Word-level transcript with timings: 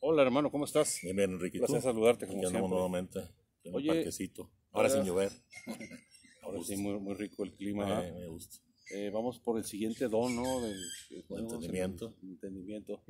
Hola 0.00 0.22
hermano, 0.22 0.50
¿cómo 0.50 0.64
estás? 0.64 1.00
Bien, 1.02 1.16
bien, 1.16 1.30
Enrique. 1.32 1.58
Placer 1.58 1.80
saludarte 1.82 2.26
como 2.26 2.40
siempre. 2.40 2.68
nuevamente 2.68 3.20
en 3.64 3.74
Oye, 3.74 3.90
un 3.90 3.96
parquecito. 3.96 4.50
Ahora 4.72 4.90
sin 4.90 5.04
llover. 5.04 5.30
Ahora 6.42 6.62
sí, 6.62 6.76
muy, 6.76 6.98
muy 7.00 7.14
rico 7.14 7.44
el 7.44 7.52
clima. 7.54 7.84
¿verdad? 7.86 8.14
me 8.14 8.26
gusta. 8.28 8.56
Eh, 8.94 9.10
vamos 9.12 9.40
por 9.40 9.58
el 9.58 9.64
siguiente 9.64 10.06
don, 10.08 10.36
¿no? 10.36 10.60
Del, 10.60 10.78
del- 11.10 11.24
El 11.30 11.38
entendimiento. 11.40 12.14
el 12.22 12.28
entendimiento. 12.30 13.02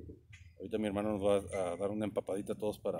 Ahorita 0.56 0.78
mi 0.78 0.86
hermano 0.86 1.18
nos 1.18 1.22
va 1.22 1.72
a 1.72 1.76
dar 1.76 1.90
una 1.90 2.06
empapadita 2.06 2.54
a 2.54 2.56
todos 2.56 2.78
para... 2.78 2.98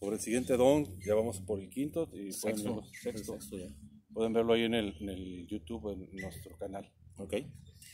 Sobre 0.00 0.16
el 0.16 0.20
siguiente 0.22 0.56
don, 0.56 0.84
ya 1.06 1.14
vamos 1.14 1.40
por 1.40 1.60
el 1.60 1.70
quinto 1.70 2.04
y 2.12 2.32
pueden 2.32 2.32
Sexto. 2.32 2.64
verlo, 2.74 2.84
sexto. 3.02 3.32
Sexto 3.34 3.56
ya. 3.58 3.68
Pueden 4.12 4.32
verlo 4.32 4.52
ahí 4.54 4.64
en 4.64 4.74
el, 4.74 4.94
en 5.00 5.08
el 5.10 5.46
YouTube, 5.46 5.92
en 5.92 6.10
nuestro 6.20 6.56
canal. 6.58 6.90
Ok. 7.18 7.34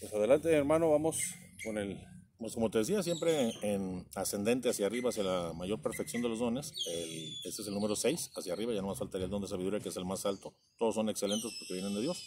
Pues 0.00 0.12
adelante 0.14 0.50
hermano, 0.50 0.90
vamos 0.90 1.20
con 1.64 1.76
el... 1.78 2.00
Pues 2.42 2.54
como 2.54 2.72
te 2.72 2.78
decía, 2.78 3.00
siempre 3.04 3.52
en 3.62 4.04
ascendente 4.16 4.68
hacia 4.68 4.86
arriba, 4.86 5.10
hacia 5.10 5.22
la 5.22 5.52
mayor 5.52 5.80
perfección 5.80 6.22
de 6.22 6.28
los 6.28 6.40
dones. 6.40 6.74
El, 6.88 7.36
este 7.44 7.62
es 7.62 7.68
el 7.68 7.72
número 7.72 7.94
6, 7.94 8.32
hacia 8.34 8.52
arriba, 8.52 8.74
ya 8.74 8.82
no 8.82 8.88
más 8.88 8.98
faltaría 8.98 9.26
el 9.26 9.30
don 9.30 9.42
de 9.42 9.46
sabiduría, 9.46 9.78
que 9.78 9.90
es 9.90 9.96
el 9.96 10.04
más 10.04 10.26
alto. 10.26 10.52
Todos 10.76 10.96
son 10.96 11.08
excelentes 11.08 11.52
porque 11.56 11.74
vienen 11.74 11.94
de 11.94 12.00
Dios. 12.00 12.20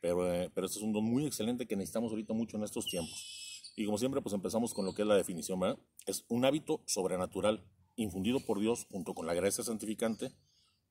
Pero, 0.00 0.30
eh, 0.30 0.50
pero 0.54 0.66
este 0.66 0.78
es 0.78 0.84
un 0.84 0.92
don 0.92 1.02
muy 1.02 1.24
excelente 1.24 1.66
que 1.66 1.76
necesitamos 1.76 2.10
ahorita 2.10 2.34
mucho 2.34 2.58
en 2.58 2.64
estos 2.64 2.84
tiempos. 2.84 3.72
Y 3.74 3.86
como 3.86 3.96
siempre, 3.96 4.20
pues 4.20 4.34
empezamos 4.34 4.74
con 4.74 4.84
lo 4.84 4.92
que 4.92 5.00
es 5.00 5.08
la 5.08 5.16
definición, 5.16 5.58
¿verdad? 5.58 5.78
Es 6.04 6.26
un 6.28 6.44
hábito 6.44 6.82
sobrenatural 6.84 7.64
infundido 7.96 8.40
por 8.40 8.60
Dios 8.60 8.86
junto 8.90 9.14
con 9.14 9.26
la 9.26 9.32
gracia 9.32 9.64
santificante, 9.64 10.30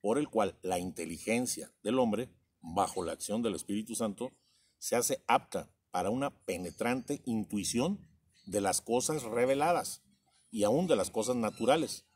por 0.00 0.18
el 0.18 0.28
cual 0.28 0.58
la 0.62 0.80
inteligencia 0.80 1.72
del 1.84 2.00
hombre, 2.00 2.28
bajo 2.60 3.04
la 3.04 3.12
acción 3.12 3.40
del 3.40 3.54
Espíritu 3.54 3.94
Santo, 3.94 4.32
se 4.78 4.96
hace 4.96 5.22
apta 5.28 5.70
para 5.92 6.10
una 6.10 6.30
penetrante 6.44 7.22
intuición 7.24 8.07
de 8.48 8.60
las 8.60 8.80
cosas 8.80 9.22
reveladas 9.24 10.02
y 10.50 10.64
aún 10.64 10.86
de 10.86 10.96
las 10.96 11.10
cosas 11.10 11.36
naturales. 11.36 12.06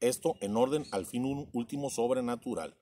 Esto 0.00 0.34
en 0.40 0.56
orden 0.56 0.84
al 0.92 1.06
fin 1.06 1.48
último 1.52 1.90
sobrenatural. 1.90 2.76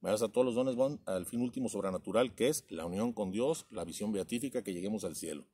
¿Verdad? 0.00 0.14
O 0.14 0.18
sea, 0.18 0.28
todos 0.28 0.46
los 0.46 0.54
dones 0.54 0.76
van 0.76 1.00
al 1.04 1.26
fin 1.26 1.42
último 1.42 1.68
sobrenatural, 1.68 2.34
que 2.34 2.48
es 2.48 2.64
la 2.70 2.86
unión 2.86 3.12
con 3.12 3.30
Dios, 3.30 3.66
la 3.70 3.84
visión 3.84 4.12
beatífica, 4.12 4.62
que 4.62 4.72
lleguemos 4.72 5.04
al 5.04 5.14
cielo. 5.14 5.44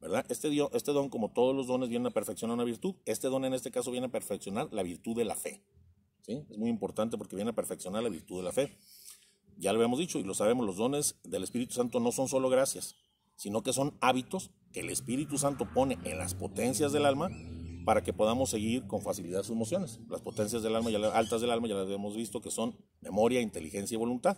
¿Verdad? 0.00 0.24
Este, 0.30 0.48
este 0.72 0.92
don, 0.92 1.10
como 1.10 1.32
todos 1.32 1.54
los 1.54 1.66
dones, 1.66 1.90
viene 1.90 2.08
a 2.08 2.10
perfeccionar 2.10 2.54
una 2.54 2.64
virtud. 2.64 2.94
Este 3.04 3.28
don 3.28 3.44
en 3.44 3.52
este 3.52 3.70
caso 3.70 3.90
viene 3.90 4.06
a 4.06 4.10
perfeccionar 4.10 4.72
la 4.72 4.82
virtud 4.82 5.14
de 5.14 5.24
la 5.24 5.36
fe. 5.36 5.62
¿sí? 6.22 6.44
Es 6.50 6.56
muy 6.56 6.70
importante 6.70 7.18
porque 7.18 7.36
viene 7.36 7.50
a 7.50 7.54
perfeccionar 7.54 8.02
la 8.02 8.08
virtud 8.08 8.38
de 8.38 8.44
la 8.44 8.52
fe. 8.52 8.78
Ya 9.58 9.72
lo 9.72 9.78
habíamos 9.78 9.98
dicho 9.98 10.18
y 10.18 10.24
lo 10.24 10.34
sabemos, 10.34 10.64
los 10.64 10.76
dones 10.76 11.16
del 11.24 11.44
Espíritu 11.44 11.74
Santo 11.74 12.00
no 12.00 12.10
son 12.10 12.26
solo 12.28 12.48
gracias, 12.48 12.96
sino 13.42 13.64
que 13.64 13.72
son 13.72 13.98
hábitos 14.00 14.52
que 14.72 14.78
el 14.78 14.88
Espíritu 14.88 15.36
Santo 15.36 15.68
pone 15.74 15.98
en 16.04 16.16
las 16.16 16.32
potencias 16.32 16.92
del 16.92 17.04
alma 17.04 17.28
para 17.84 18.04
que 18.04 18.12
podamos 18.12 18.50
seguir 18.50 18.86
con 18.86 19.02
facilidad 19.02 19.42
sus 19.42 19.56
emociones. 19.56 19.98
Las 20.08 20.20
potencias 20.20 20.62
del 20.62 20.76
alma, 20.76 20.90
ya 20.90 21.00
la- 21.00 21.08
altas 21.08 21.40
del 21.40 21.50
alma, 21.50 21.66
ya 21.66 21.74
las 21.74 21.90
hemos 21.90 22.14
visto 22.14 22.40
que 22.40 22.52
son 22.52 22.76
memoria, 23.00 23.40
inteligencia 23.40 23.96
y 23.96 23.98
voluntad. 23.98 24.36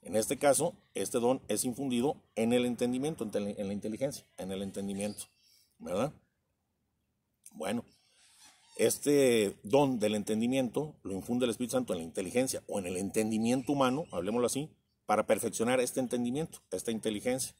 En 0.00 0.16
este 0.16 0.38
caso, 0.38 0.72
este 0.94 1.20
don 1.20 1.42
es 1.48 1.66
infundido 1.66 2.16
en 2.34 2.54
el 2.54 2.64
entendimiento, 2.64 3.28
en 3.30 3.68
la 3.68 3.74
inteligencia, 3.74 4.24
en 4.38 4.52
el 4.52 4.62
entendimiento, 4.62 5.24
¿verdad? 5.78 6.10
Bueno, 7.52 7.84
este 8.76 9.54
don 9.64 9.98
del 9.98 10.14
entendimiento 10.14 10.94
lo 11.02 11.12
infunde 11.12 11.44
el 11.44 11.50
Espíritu 11.50 11.72
Santo 11.72 11.92
en 11.92 11.98
la 11.98 12.04
inteligencia 12.06 12.62
o 12.68 12.78
en 12.78 12.86
el 12.86 12.96
entendimiento 12.96 13.70
humano, 13.72 14.06
hablemoslo 14.12 14.46
así, 14.46 14.70
para 15.04 15.26
perfeccionar 15.26 15.78
este 15.80 16.00
entendimiento, 16.00 16.60
esta 16.70 16.90
inteligencia. 16.90 17.54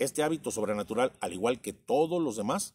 Este 0.00 0.22
hábito 0.22 0.50
sobrenatural, 0.50 1.12
al 1.20 1.34
igual 1.34 1.60
que 1.60 1.74
todos 1.74 2.22
los 2.22 2.34
demás, 2.34 2.74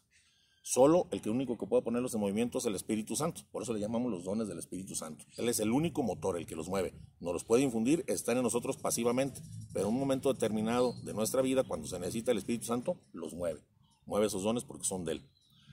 solo 0.62 1.08
el 1.10 1.20
que 1.20 1.28
único 1.28 1.58
que 1.58 1.66
puede 1.66 1.82
ponerlos 1.82 2.14
en 2.14 2.20
movimiento 2.20 2.58
es 2.58 2.66
el 2.66 2.76
Espíritu 2.76 3.16
Santo. 3.16 3.42
Por 3.50 3.64
eso 3.64 3.72
le 3.72 3.80
llamamos 3.80 4.12
los 4.12 4.22
dones 4.22 4.46
del 4.46 4.60
Espíritu 4.60 4.94
Santo. 4.94 5.24
Él 5.36 5.48
es 5.48 5.58
el 5.58 5.72
único 5.72 6.04
motor, 6.04 6.38
el 6.38 6.46
que 6.46 6.54
los 6.54 6.68
mueve. 6.68 6.94
Nos 7.18 7.32
los 7.32 7.42
puede 7.42 7.64
infundir, 7.64 8.04
están 8.06 8.36
en 8.36 8.44
nosotros 8.44 8.76
pasivamente, 8.76 9.42
pero 9.72 9.88
en 9.88 9.94
un 9.94 9.98
momento 9.98 10.32
determinado 10.32 10.94
de 11.02 11.14
nuestra 11.14 11.42
vida, 11.42 11.64
cuando 11.64 11.88
se 11.88 11.98
necesita 11.98 12.30
el 12.30 12.38
Espíritu 12.38 12.66
Santo, 12.66 12.96
los 13.12 13.34
mueve. 13.34 13.60
Mueve 14.04 14.26
esos 14.26 14.44
dones 14.44 14.62
porque 14.62 14.84
son 14.84 15.04
de 15.04 15.14
Él. 15.14 15.28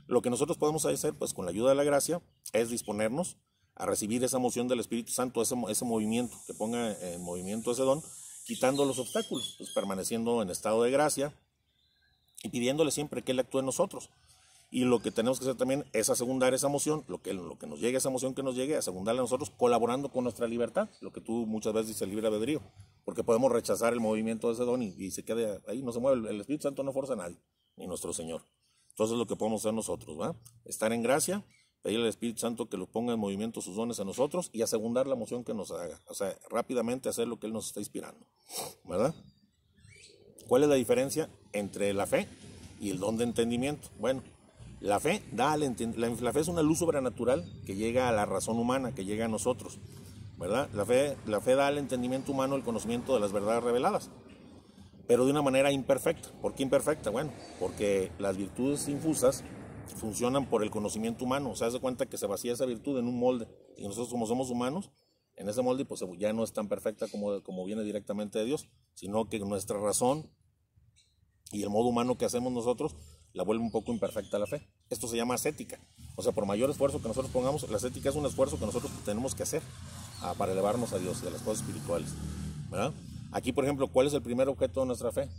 Lo 0.07 0.23
que 0.23 0.31
nosotros 0.31 0.57
podemos 0.57 0.83
hacer, 0.87 1.13
pues 1.13 1.35
con 1.35 1.45
la 1.45 1.51
ayuda 1.51 1.69
de 1.69 1.75
la 1.75 1.83
gracia, 1.83 2.19
es 2.51 2.71
disponernos 2.71 3.37
a 3.75 3.85
recibir 3.85 4.23
esa 4.23 4.39
moción 4.39 4.67
del 4.67 4.79
Espíritu 4.79 5.11
Santo, 5.11 5.39
ese, 5.43 5.53
ese 5.69 5.85
movimiento, 5.85 6.35
que 6.47 6.55
ponga 6.55 6.99
en 7.13 7.21
movimiento 7.21 7.71
ese 7.71 7.83
don, 7.83 8.01
quitando 8.47 8.85
los 8.85 8.97
obstáculos, 8.97 9.53
pues 9.59 9.71
permaneciendo 9.75 10.41
en 10.41 10.49
estado 10.49 10.81
de 10.81 10.89
gracia 10.89 11.31
y 12.43 12.49
pidiéndole 12.49 12.91
siempre 12.91 13.23
que 13.23 13.31
Él 13.31 13.39
actúe 13.39 13.59
en 13.59 13.65
nosotros. 13.65 14.11
Y 14.69 14.85
lo 14.85 14.99
que 14.99 15.11
tenemos 15.11 15.39
que 15.39 15.45
hacer 15.45 15.55
también 15.55 15.85
es 15.93 16.09
asegundar 16.09 16.53
esa 16.53 16.67
emoción, 16.67 17.03
lo 17.07 17.21
que, 17.21 17.33
lo 17.33 17.57
que 17.59 17.67
nos 17.67 17.79
llegue, 17.79 17.97
esa 17.97 18.09
emoción 18.09 18.33
que 18.33 18.41
nos 18.41 18.55
llegue, 18.55 18.75
asegundarla 18.75 19.21
a 19.21 19.23
nosotros, 19.23 19.51
colaborando 19.51 20.09
con 20.09 20.23
nuestra 20.23 20.47
libertad, 20.47 20.89
lo 20.99 21.11
que 21.11 21.21
tú 21.21 21.45
muchas 21.45 21.73
veces 21.73 21.89
dices 21.89 22.07
libre 22.07 22.27
albedrío, 22.27 22.59
porque 23.05 23.23
podemos 23.23 23.51
rechazar 23.51 23.93
el 23.93 23.99
movimiento 23.99 24.47
de 24.47 24.53
ese 24.53 24.63
don 24.63 24.81
y, 24.81 24.95
y 24.97 25.11
se 25.11 25.23
quede 25.23 25.61
ahí, 25.67 25.83
no 25.83 25.91
se 25.91 25.99
mueve. 25.99 26.27
El 26.27 26.41
Espíritu 26.41 26.63
Santo 26.63 26.83
no 26.83 26.91
forza 26.91 27.13
a 27.13 27.17
nadie, 27.17 27.37
ni 27.77 27.85
nuestro 27.85 28.13
Señor. 28.13 28.41
Entonces 28.89 29.15
lo 29.15 29.27
que 29.27 29.35
podemos 29.35 29.61
hacer 29.61 29.75
nosotros, 29.75 30.19
¿va? 30.19 30.35
Estar 30.65 30.91
en 30.91 31.03
gracia, 31.03 31.45
pedirle 31.83 32.05
al 32.05 32.09
Espíritu 32.09 32.39
Santo 32.39 32.67
que 32.67 32.77
lo 32.77 32.87
ponga 32.87 33.13
en 33.13 33.19
movimiento 33.19 33.61
sus 33.61 33.75
dones 33.75 33.99
a 33.99 34.05
nosotros 34.05 34.49
y 34.53 34.63
asegundar 34.63 35.05
la 35.05 35.13
emoción 35.13 35.43
que 35.43 35.53
nos 35.53 35.69
haga. 35.69 35.99
O 36.07 36.15
sea, 36.15 36.35
rápidamente 36.49 37.09
hacer 37.09 37.27
lo 37.27 37.37
que 37.37 37.45
Él 37.45 37.53
nos 37.53 37.67
está 37.67 37.79
inspirando, 37.79 38.25
¿verdad? 38.85 39.13
¿Cuál 40.47 40.63
es 40.63 40.69
la 40.69 40.75
diferencia 40.75 41.29
entre 41.51 41.93
la 41.93 42.05
fe 42.05 42.27
y 42.79 42.89
el 42.89 42.99
don 42.99 43.17
de 43.17 43.23
entendimiento? 43.23 43.89
Bueno, 43.99 44.21
la 44.79 44.99
fe, 44.99 45.23
da 45.31 45.55
la, 45.55 46.33
fe 46.33 46.39
es 46.41 46.47
una 46.47 46.61
luz 46.61 46.79
sobrenatural 46.79 47.45
que 47.65 47.75
llega 47.75 48.09
a 48.09 48.11
la 48.11 48.25
razón 48.25 48.59
humana, 48.59 48.93
que 48.93 49.05
llega 49.05 49.25
a 49.25 49.29
nosotros, 49.29 49.79
¿verdad? 50.37 50.69
La 50.73 50.85
fe, 50.85 51.15
la 51.25 51.39
fe 51.39 51.55
da 51.55 51.67
al 51.67 51.77
entendimiento 51.77 52.33
humano 52.33 52.55
el 52.55 52.63
conocimiento 52.63 53.13
de 53.13 53.21
las 53.21 53.31
verdades 53.31 53.63
reveladas, 53.63 54.09
pero 55.07 55.23
de 55.25 55.31
una 55.31 55.41
manera 55.41 55.71
imperfecta. 55.71 56.29
¿Por 56.41 56.53
qué 56.53 56.63
imperfecta? 56.63 57.09
Bueno, 57.09 57.31
porque 57.59 58.11
las 58.19 58.35
virtudes 58.35 58.89
infusas 58.89 59.43
funcionan 59.95 60.47
por 60.47 60.63
el 60.63 60.69
conocimiento 60.69 61.23
humano. 61.23 61.51
O 61.51 61.55
sea, 61.55 61.71
se 61.71 61.79
cuenta 61.79 62.05
que 62.05 62.17
se 62.17 62.27
vacía 62.27 62.51
esa 62.53 62.65
virtud 62.65 62.99
en 62.99 63.07
un 63.07 63.17
molde 63.17 63.47
y 63.77 63.83
nosotros 63.83 64.09
como 64.09 64.27
somos 64.27 64.49
humanos, 64.49 64.91
en 65.35 65.49
ese 65.49 65.61
molde 65.61 65.85
pues 65.85 66.03
ya 66.17 66.33
no 66.33 66.43
es 66.43 66.53
tan 66.53 66.67
perfecta 66.67 67.07
como, 67.07 67.41
como 67.43 67.65
viene 67.65 67.83
directamente 67.83 68.39
de 68.39 68.45
Dios, 68.45 68.67
sino 68.93 69.29
que 69.29 69.39
nuestra 69.39 69.79
razón 69.79 70.29
y 71.51 71.63
el 71.63 71.69
modo 71.69 71.87
humano 71.87 72.17
que 72.17 72.25
hacemos 72.25 72.51
nosotros 72.51 72.95
la 73.33 73.43
vuelve 73.43 73.63
un 73.63 73.71
poco 73.71 73.91
imperfecta 73.91 74.37
la 74.37 74.45
fe. 74.45 74.67
Esto 74.89 75.07
se 75.07 75.17
llama 75.17 75.33
ascética. 75.33 75.79
O 76.15 76.21
sea, 76.21 76.31
por 76.31 76.45
mayor 76.45 76.69
esfuerzo 76.69 77.01
que 77.01 77.07
nosotros 77.07 77.31
pongamos, 77.31 77.67
la 77.69 77.77
ascética 77.77 78.09
es 78.09 78.15
un 78.15 78.25
esfuerzo 78.25 78.59
que 78.59 78.65
nosotros 78.65 78.91
tenemos 79.05 79.33
que 79.33 79.43
hacer 79.43 79.63
ah, 80.21 80.35
para 80.37 80.51
elevarnos 80.51 80.93
a 80.93 80.99
Dios 80.99 81.21
y 81.23 81.27
a 81.27 81.31
las 81.31 81.41
cosas 81.41 81.61
espirituales. 81.61 82.13
¿verdad? 82.69 82.93
Aquí, 83.31 83.51
por 83.51 83.63
ejemplo, 83.63 83.87
¿cuál 83.87 84.07
es 84.07 84.13
el 84.13 84.21
primer 84.21 84.49
objeto 84.49 84.81
de 84.81 84.87
nuestra 84.87 85.11
fe? 85.11 85.29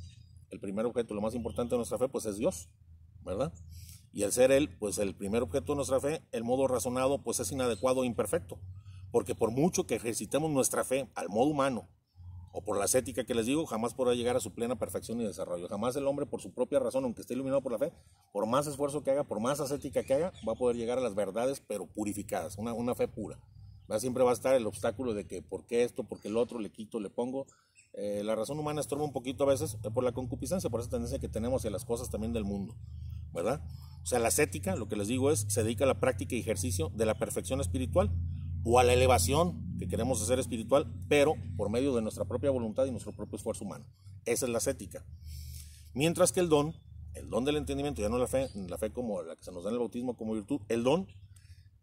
El 0.50 0.60
primer 0.60 0.86
objeto, 0.86 1.14
lo 1.14 1.20
más 1.20 1.34
importante 1.34 1.70
de 1.70 1.78
nuestra 1.78 1.98
fe, 1.98 2.08
pues 2.08 2.26
es 2.26 2.36
Dios, 2.36 2.68
¿verdad? 3.22 3.52
Y 4.12 4.22
al 4.22 4.32
ser 4.32 4.52
Él, 4.52 4.68
pues 4.78 4.98
el 4.98 5.14
primer 5.14 5.42
objeto 5.42 5.72
de 5.72 5.76
nuestra 5.76 6.00
fe, 6.00 6.22
el 6.30 6.44
modo 6.44 6.68
razonado, 6.68 7.18
pues 7.18 7.40
es 7.40 7.50
inadecuado 7.50 8.04
e 8.04 8.06
imperfecto. 8.06 8.58
Porque 9.14 9.36
por 9.36 9.52
mucho 9.52 9.86
que 9.86 9.94
ejercitemos 9.94 10.50
nuestra 10.50 10.82
fe 10.82 11.08
al 11.14 11.28
modo 11.28 11.46
humano, 11.46 11.86
o 12.50 12.64
por 12.64 12.76
la 12.76 12.86
ascética 12.86 13.22
que 13.22 13.32
les 13.32 13.46
digo, 13.46 13.64
jamás 13.64 13.94
podrá 13.94 14.12
llegar 14.12 14.34
a 14.34 14.40
su 14.40 14.52
plena 14.52 14.76
perfección 14.76 15.20
y 15.20 15.24
desarrollo. 15.24 15.68
Jamás 15.68 15.94
el 15.94 16.08
hombre, 16.08 16.26
por 16.26 16.40
su 16.40 16.52
propia 16.52 16.80
razón, 16.80 17.04
aunque 17.04 17.20
esté 17.20 17.34
iluminado 17.34 17.62
por 17.62 17.70
la 17.70 17.78
fe, 17.78 17.92
por 18.32 18.44
más 18.46 18.66
esfuerzo 18.66 19.04
que 19.04 19.12
haga, 19.12 19.22
por 19.22 19.38
más 19.38 19.60
ascética 19.60 20.02
que 20.02 20.14
haga, 20.14 20.32
va 20.48 20.54
a 20.54 20.56
poder 20.56 20.76
llegar 20.76 20.98
a 20.98 21.00
las 21.00 21.14
verdades, 21.14 21.60
pero 21.60 21.86
purificadas, 21.86 22.58
una, 22.58 22.72
una 22.72 22.96
fe 22.96 23.06
pura. 23.06 23.38
¿Va? 23.88 24.00
Siempre 24.00 24.24
va 24.24 24.30
a 24.30 24.32
estar 24.32 24.52
el 24.56 24.66
obstáculo 24.66 25.14
de 25.14 25.28
que 25.28 25.42
por 25.42 25.64
qué 25.64 25.84
esto, 25.84 26.02
por 26.02 26.18
qué 26.18 26.26
el 26.26 26.36
otro, 26.36 26.58
le 26.58 26.72
quito, 26.72 26.98
le 26.98 27.08
pongo. 27.08 27.46
Eh, 27.92 28.22
la 28.24 28.34
razón 28.34 28.58
humana 28.58 28.80
estorba 28.80 29.04
un 29.04 29.12
poquito 29.12 29.44
a 29.44 29.46
veces 29.46 29.78
eh, 29.84 29.90
por 29.92 30.02
la 30.02 30.10
concupiscencia, 30.10 30.70
por 30.70 30.80
esa 30.80 30.90
tendencia 30.90 31.20
que 31.20 31.28
tenemos 31.28 31.60
hacia 31.60 31.70
las 31.70 31.84
cosas 31.84 32.10
también 32.10 32.32
del 32.32 32.42
mundo, 32.42 32.74
¿verdad? 33.32 33.64
O 34.02 34.06
sea, 34.06 34.18
la 34.18 34.26
ascética, 34.26 34.74
lo 34.74 34.88
que 34.88 34.96
les 34.96 35.06
digo 35.06 35.30
es, 35.30 35.46
se 35.48 35.62
dedica 35.62 35.84
a 35.84 35.86
la 35.86 36.00
práctica 36.00 36.34
y 36.34 36.40
ejercicio 36.40 36.90
de 36.96 37.06
la 37.06 37.14
perfección 37.14 37.60
espiritual 37.60 38.10
o 38.64 38.78
a 38.78 38.84
la 38.84 38.94
elevación 38.94 39.76
que 39.78 39.88
queremos 39.88 40.22
hacer 40.22 40.38
espiritual, 40.38 40.92
pero 41.08 41.34
por 41.56 41.70
medio 41.70 41.94
de 41.94 42.02
nuestra 42.02 42.24
propia 42.24 42.50
voluntad 42.50 42.86
y 42.86 42.90
nuestro 42.90 43.12
propio 43.12 43.36
esfuerzo 43.36 43.64
humano. 43.64 43.86
Esa 44.24 44.46
es 44.46 44.52
la 44.52 44.58
ascética. 44.58 45.04
Mientras 45.92 46.32
que 46.32 46.40
el 46.40 46.48
don, 46.48 46.74
el 47.14 47.28
don 47.28 47.44
del 47.44 47.56
entendimiento, 47.56 48.00
ya 48.00 48.08
no 48.08 48.18
la 48.18 48.26
fe, 48.26 48.48
la 48.54 48.78
fe 48.78 48.90
como 48.90 49.22
la 49.22 49.36
que 49.36 49.44
se 49.44 49.52
nos 49.52 49.64
da 49.64 49.70
en 49.70 49.74
el 49.74 49.80
bautismo 49.80 50.16
como 50.16 50.34
virtud, 50.34 50.60
el 50.68 50.82
don 50.82 51.06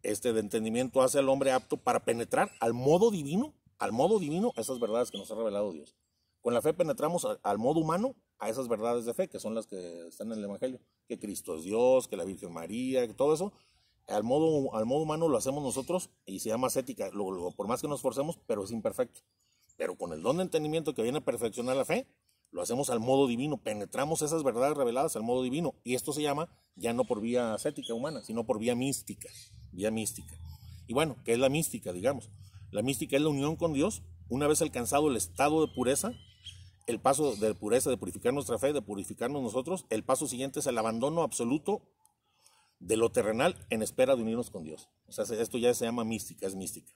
este 0.04 0.34
de 0.34 0.40
entendimiento 0.40 1.02
hace 1.02 1.20
al 1.20 1.30
hombre 1.30 1.52
apto 1.52 1.78
para 1.78 2.04
penetrar 2.04 2.52
al 2.60 2.74
modo 2.74 3.12
divino, 3.12 3.54
al 3.78 3.92
modo 3.92 4.20
divino, 4.20 4.52
esas 4.58 4.80
verdades 4.80 5.12
que 5.12 5.18
nos 5.18 5.32
ha 5.32 5.36
revelado 5.36 5.72
Dios. 5.72 5.96
Con 6.42 6.56
la 6.56 6.62
fe 6.62 6.74
penetramos 6.74 7.24
al, 7.26 7.40
al 7.44 7.60
modo 7.60 7.80
humano 7.80 8.16
a 8.40 8.50
esas 8.50 8.68
verdades 8.68 9.06
de 9.06 9.14
fe, 9.14 9.30
que 9.30 9.40
son 9.40 9.54
las 9.54 9.68
que 9.68 10.08
están 10.08 10.32
en 10.32 10.40
el 10.40 10.46
Evangelio, 10.46 10.80
que 11.08 11.20
Cristo 11.20 11.56
es 11.56 11.64
Dios, 11.64 12.08
que 12.08 12.18
la 12.18 12.26
Virgen 12.26 12.52
María, 12.52 13.06
que 13.08 13.14
todo 13.14 13.36
eso, 13.36 13.54
al 14.08 14.24
modo, 14.24 14.76
al 14.76 14.86
modo 14.86 15.04
humano 15.04 15.28
lo 15.28 15.38
hacemos 15.38 15.64
nosotros 15.64 16.10
y 16.26 16.40
se 16.40 16.50
llama 16.50 16.68
ascética, 16.68 17.10
lo- 17.12 17.32
lo- 17.32 17.52
por 17.52 17.68
más 17.68 17.82
que 17.82 17.88
nos 17.88 18.02
forcemos, 18.02 18.40
pero 18.48 18.64
es 18.64 18.72
imperfecto. 18.72 19.22
Pero 19.78 19.96
con 19.96 20.14
el 20.14 20.22
don 20.22 20.38
de 20.38 20.44
entendimiento 20.44 20.94
que 20.94 21.02
viene 21.04 21.20
a 21.20 21.26
perfeccionar 21.26 21.76
la 21.76 21.86
fe, 21.86 22.08
lo 22.52 22.62
hacemos 22.62 22.90
al 22.90 23.00
modo 23.00 23.28
divino, 23.28 23.58
penetramos 23.58 24.22
esas 24.22 24.44
verdades 24.44 24.76
reveladas 24.76 25.16
al 25.16 25.24
modo 25.24 25.42
divino. 25.44 25.74
Y 25.84 25.96
esto 25.96 26.12
se 26.12 26.22
llama 26.22 26.50
ya 26.76 26.94
no 26.94 27.06
por 27.06 27.22
vía 27.22 27.54
ascética 27.54 27.94
humana, 27.94 28.22
sino 28.24 28.46
por 28.46 28.60
vía 28.60 28.76
mística. 28.76 29.30
vía 29.72 29.90
mística. 29.90 30.38
Y 30.88 30.94
bueno, 30.94 31.16
¿qué 31.24 31.32
es 31.32 31.40
la 31.40 31.48
mística, 31.48 31.94
digamos? 31.94 32.30
La 32.72 32.82
mística 32.82 33.16
es 33.16 33.22
la 33.22 33.30
unión 33.30 33.56
con 33.56 33.72
Dios, 33.72 34.04
una 34.28 34.48
vez 34.48 34.62
alcanzado 34.62 35.10
el 35.10 35.16
estado 35.16 35.66
de 35.66 35.74
pureza, 35.74 36.12
el 36.88 37.00
paso 37.00 37.36
de 37.38 37.56
pureza, 37.56 37.90
de 37.90 37.98
purificar 37.98 38.34
nuestra 38.34 38.58
fe, 38.60 38.74
de 38.74 38.82
purificarnos 38.82 39.42
nosotros, 39.42 39.86
el 39.90 40.04
paso 40.04 40.28
siguiente 40.28 40.60
es 40.60 40.68
el 40.68 40.78
abandono 40.78 41.22
absoluto 41.24 41.82
de 42.82 42.98
lo 42.98 43.12
terrenal 43.12 43.56
en 43.70 43.82
espera 43.82 44.16
de 44.16 44.24
unirnos 44.24 44.50
con 44.50 44.64
Dios. 44.64 44.90
O 45.08 45.12
sea, 45.14 45.24
esto 45.24 45.58
ya 45.58 45.74
se 45.74 45.86
llama 45.86 46.04
mística, 46.04 46.46
es 46.46 46.56
mística, 46.56 46.92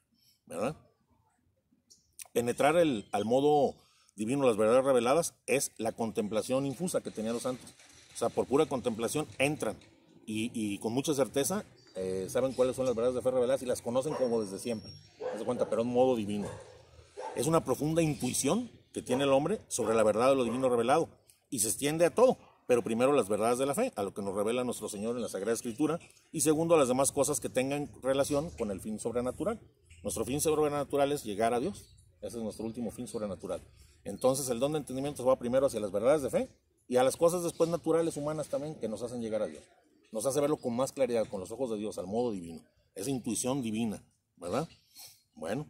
¿verdad? 0.46 0.76
Penetrar 2.34 2.76
el, 2.76 3.08
al 3.12 3.24
modo 3.24 3.76
divino, 4.16 4.46
las 4.46 4.58
verdades 4.58 4.84
reveladas, 4.84 5.36
es 5.46 5.72
la 5.78 5.92
contemplación 5.92 6.66
infusa 6.66 7.02
que 7.02 7.12
tenían 7.12 7.34
los 7.34 7.44
santos. 7.44 7.70
O 8.14 8.18
sea, 8.18 8.30
por 8.30 8.48
pura 8.48 8.66
contemplación 8.66 9.28
entran 9.38 9.78
y, 10.26 10.80
con 10.80 10.92
mucha 10.92 11.14
certeza 11.14 11.64
eh, 11.96 12.28
saben 12.30 12.54
cuáles 12.54 12.76
son 12.76 12.86
las 12.86 12.96
verdades 12.96 13.16
de 13.16 13.22
fe 13.22 13.32
reveladas 13.32 13.62
y 13.62 13.66
las 13.66 13.82
conocen 13.82 14.16
como 14.16 14.42
desde 14.42 14.60
siempre. 14.60 14.92
Se 15.38 15.46
cuenta, 15.46 15.70
pero 15.70 15.84
en 15.84 15.90
modo 15.90 16.16
divino. 16.16 16.48
Es 17.36 17.48
una 17.48 17.64
profunda 17.64 18.02
intuición 18.02 18.72
que 18.92 19.02
tiene 19.02 19.26
el 19.26 19.32
hombre 19.32 19.62
sobre 19.68 19.94
la 19.94 20.04
verdad 20.04 20.30
de 20.30 20.36
lo 20.36 20.44
divino 20.44 20.68
revelado 20.70 21.10
y 21.50 21.60
se 21.60 21.68
extiende 21.68 22.06
a 22.06 22.14
todo, 22.14 22.38
pero 22.68 22.84
primero 22.84 23.14
las 23.14 23.30
verdades 23.30 23.60
de 23.60 23.66
la 23.66 23.76
fe, 23.76 23.92
a 23.96 24.04
lo 24.04 24.14
que 24.14 24.22
nos 24.22 24.36
revela 24.36 24.64
nuestro 24.64 24.90
Señor 24.90 25.16
en 25.16 25.22
la 25.22 25.30
Sagrada 25.30 25.54
Escritura, 25.54 26.00
y 26.32 26.42
segundo 26.42 26.76
a 26.76 26.78
las 26.78 26.88
demás 26.88 27.12
cosas 27.12 27.40
que 27.40 27.50
tengan 27.50 27.90
relación 28.02 28.50
con 28.52 28.72
el 28.72 28.82
fin 28.82 29.00
sobrenatural. 29.00 29.60
Nuestro 30.04 30.26
fin 30.26 30.42
sobrenatural 30.42 31.12
es 31.12 31.24
llegar 31.24 31.54
a 31.54 31.60
Dios, 31.60 31.96
ese 32.22 32.38
es 32.38 32.44
nuestro 32.44 32.66
último 32.66 32.92
fin 32.92 33.08
sobrenatural. 33.08 33.62
Entonces 34.04 34.50
el 34.50 34.60
don 34.60 34.74
de 34.74 34.80
entendimiento 34.80 35.24
va 35.26 35.38
primero 35.38 35.68
hacia 35.68 35.80
las 35.80 35.92
verdades 35.92 36.22
de 36.22 36.30
fe 36.30 36.50
y 36.88 36.98
a 36.98 37.04
las 37.04 37.18
cosas 37.18 37.44
después 37.44 37.70
naturales 37.70 38.18
humanas 38.18 38.48
también 38.48 38.76
que 38.76 38.88
nos 38.88 39.02
hacen 39.02 39.22
llegar 39.22 39.42
a 39.42 39.48
Dios. 39.48 39.64
Nos 40.12 40.26
hace 40.26 40.40
verlo 40.40 40.58
con 40.58 40.76
más 40.76 40.92
claridad, 40.92 41.28
con 41.28 41.40
los 41.40 41.52
ojos 41.52 41.72
de 41.72 41.78
Dios, 41.78 41.98
al 41.98 42.08
modo 42.08 42.32
divino. 42.32 42.62
Esa 42.94 43.10
intuición 43.10 43.62
divina, 43.62 44.04
¿verdad? 44.38 44.68
Bueno, 45.34 45.68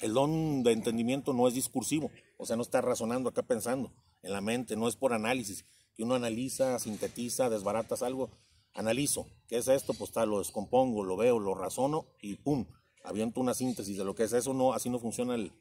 el 0.00 0.12
don 0.12 0.62
de 0.62 0.72
entendimiento 0.72 1.32
no 1.32 1.46
es 1.46 1.54
discursivo, 1.54 2.10
o 2.36 2.44
sea, 2.44 2.56
no 2.56 2.62
está 2.62 2.80
razonando 2.80 3.28
acá 3.28 3.42
pensando 3.42 3.92
en 4.22 4.32
la 4.32 4.40
mente, 4.40 4.76
no 4.76 4.88
es 4.88 4.96
por 4.96 5.12
análisis, 5.12 5.64
que 5.94 6.02
uno 6.02 6.14
analiza, 6.14 6.78
sintetiza, 6.78 7.48
desbaratas 7.48 8.02
algo, 8.02 8.30
analizo, 8.74 9.26
¿qué 9.48 9.58
es 9.58 9.68
esto? 9.68 9.94
Pues 9.94 10.12
tal, 10.12 10.30
lo 10.30 10.38
descompongo, 10.38 11.04
lo 11.04 11.16
veo, 11.16 11.38
lo 11.38 11.54
razono 11.54 12.06
y 12.20 12.36
pum, 12.36 12.66
aviento 13.04 13.40
una 13.40 13.54
síntesis 13.54 13.96
de 13.96 14.04
lo 14.04 14.14
que 14.14 14.24
es 14.24 14.32
eso, 14.32 14.52
no, 14.52 14.72
así 14.72 14.90
no 14.90 14.98
funciona 14.98 15.34
el, 15.34 15.52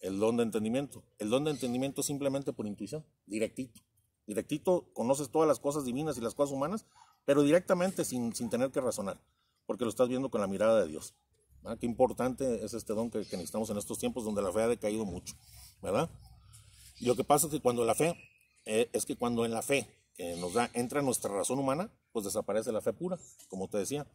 el 0.00 0.18
don 0.18 0.36
de 0.36 0.42
entendimiento. 0.42 1.04
El 1.18 1.30
don 1.30 1.44
de 1.44 1.50
entendimiento 1.50 2.00
es 2.00 2.06
simplemente 2.06 2.52
por 2.52 2.66
intuición, 2.66 3.04
directito. 3.26 3.80
Directito 4.26 4.90
conoces 4.92 5.30
todas 5.30 5.46
las 5.46 5.60
cosas 5.60 5.84
divinas 5.84 6.18
y 6.18 6.20
las 6.20 6.34
cosas 6.34 6.52
humanas, 6.52 6.86
pero 7.24 7.42
directamente 7.42 8.04
sin, 8.04 8.34
sin 8.34 8.50
tener 8.50 8.70
que 8.70 8.80
razonar, 8.80 9.20
porque 9.66 9.84
lo 9.84 9.90
estás 9.90 10.08
viendo 10.08 10.30
con 10.30 10.40
la 10.40 10.46
mirada 10.46 10.80
de 10.80 10.88
Dios. 10.88 11.14
Ah, 11.64 11.76
qué 11.76 11.86
importante 11.86 12.64
es 12.64 12.74
este 12.74 12.92
don 12.92 13.10
que, 13.10 13.18
necesitamos 13.18 13.70
en 13.70 13.78
estos 13.78 13.98
tiempos 13.98 14.24
donde 14.24 14.40
la 14.40 14.52
fe 14.52 14.62
ha 14.62 14.68
decaído 14.68 15.04
mucho, 15.04 15.34
¿verdad? 15.82 16.08
Y 16.98 17.06
lo 17.06 17.16
que 17.16 17.24
pasa 17.24 17.46
es 17.46 17.52
que 17.52 17.60
cuando 17.60 17.84
la 17.84 17.94
fe, 17.94 18.16
eh, 18.64 18.88
es 18.92 19.06
que 19.06 19.16
cuando 19.16 19.44
en 19.44 19.52
la 19.52 19.62
fe 19.62 19.88
nos 20.38 20.54
da, 20.54 20.70
entra 20.72 21.02
nuestra 21.02 21.30
razón 21.30 21.58
humana, 21.58 21.92
pues 22.10 22.24
desaparece 22.24 22.72
la 22.72 22.80
fe 22.80 22.94
pura, 22.94 23.18
como 23.48 23.68
te 23.68 23.76
decía, 23.76 24.06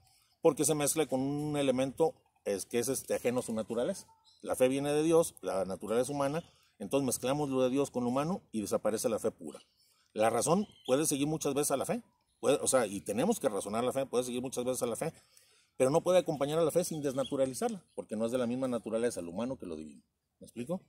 porque 0.41 0.65
se 0.65 0.73
mezcla 0.73 1.05
con 1.05 1.19
un 1.19 1.57
elemento 1.57 2.15
es 2.45 2.65
que 2.65 2.79
es 2.79 2.87
este, 2.87 3.15
ajeno 3.15 3.39
a 3.39 3.43
su 3.43 3.53
naturaleza. 3.53 4.07
La 4.41 4.55
fe 4.55 4.67
viene 4.67 4.91
de 4.91 5.03
Dios, 5.03 5.35
la 5.41 5.65
naturaleza 5.65 6.11
humana, 6.11 6.43
entonces 6.79 7.05
mezclamos 7.05 7.49
lo 7.49 7.61
de 7.61 7.69
Dios 7.69 7.91
con 7.91 8.03
lo 8.03 8.09
humano 8.09 8.41
y 8.51 8.61
desaparece 8.61 9.09
la 9.09 9.19
fe 9.19 9.31
pura. 9.31 9.59
La 10.13 10.29
razón 10.29 10.67
puede 10.85 11.05
seguir 11.05 11.27
muchas 11.27 11.53
veces 11.53 11.71
a 11.71 11.77
la 11.77 11.85
fe, 11.85 12.03
o 12.39 12.67
sea, 12.67 12.87
y 12.87 13.01
tenemos 13.01 13.39
que 13.39 13.49
razonar 13.49 13.83
la 13.83 13.93
fe, 13.93 14.05
puede 14.05 14.23
seguir 14.23 14.41
muchas 14.41 14.65
veces 14.65 14.81
a 14.81 14.87
la 14.87 14.95
fe, 14.95 15.13
pero 15.77 15.89
no 15.89 16.01
puede 16.01 16.19
acompañar 16.19 16.59
a 16.59 16.63
la 16.63 16.71
fe 16.71 16.83
sin 16.83 17.01
desnaturalizarla, 17.01 17.85
porque 17.93 18.15
no 18.15 18.25
es 18.25 18.31
de 18.31 18.37
la 18.37 18.47
misma 18.47 18.67
naturaleza 18.67 19.21
lo 19.21 19.31
humano 19.31 19.57
que 19.57 19.67
lo 19.67 19.75
divino. 19.75 20.03
¿Me 20.39 20.45
explico? 20.45 20.81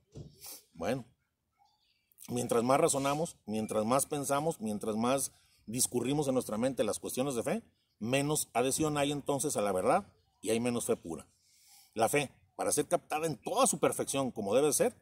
Bueno, 0.73 1.05
mientras 2.29 2.63
más 2.63 2.79
razonamos, 2.79 3.37
mientras 3.45 3.85
más 3.85 4.05
pensamos, 4.05 4.59
mientras 4.59 4.95
más 4.95 5.31
discurrimos 5.65 6.27
en 6.27 6.33
nuestra 6.33 6.57
mente 6.57 6.83
las 6.83 6.99
cuestiones 6.99 7.35
de 7.35 7.43
fe, 7.43 7.63
menos 7.99 8.49
adhesión 8.53 8.97
hay 8.97 9.11
entonces 9.11 9.55
a 9.57 9.61
la 9.61 9.71
verdad 9.71 10.07
y 10.41 10.49
hay 10.49 10.59
menos 10.59 10.85
fe 10.85 10.95
pura. 10.95 11.27
La 11.93 12.09
fe, 12.09 12.31
para 12.55 12.71
ser 12.71 12.87
captada 12.87 13.27
en 13.27 13.37
toda 13.37 13.67
su 13.67 13.79
perfección 13.79 14.31
como 14.31 14.55
debe 14.55 14.73
ser, 14.73 14.95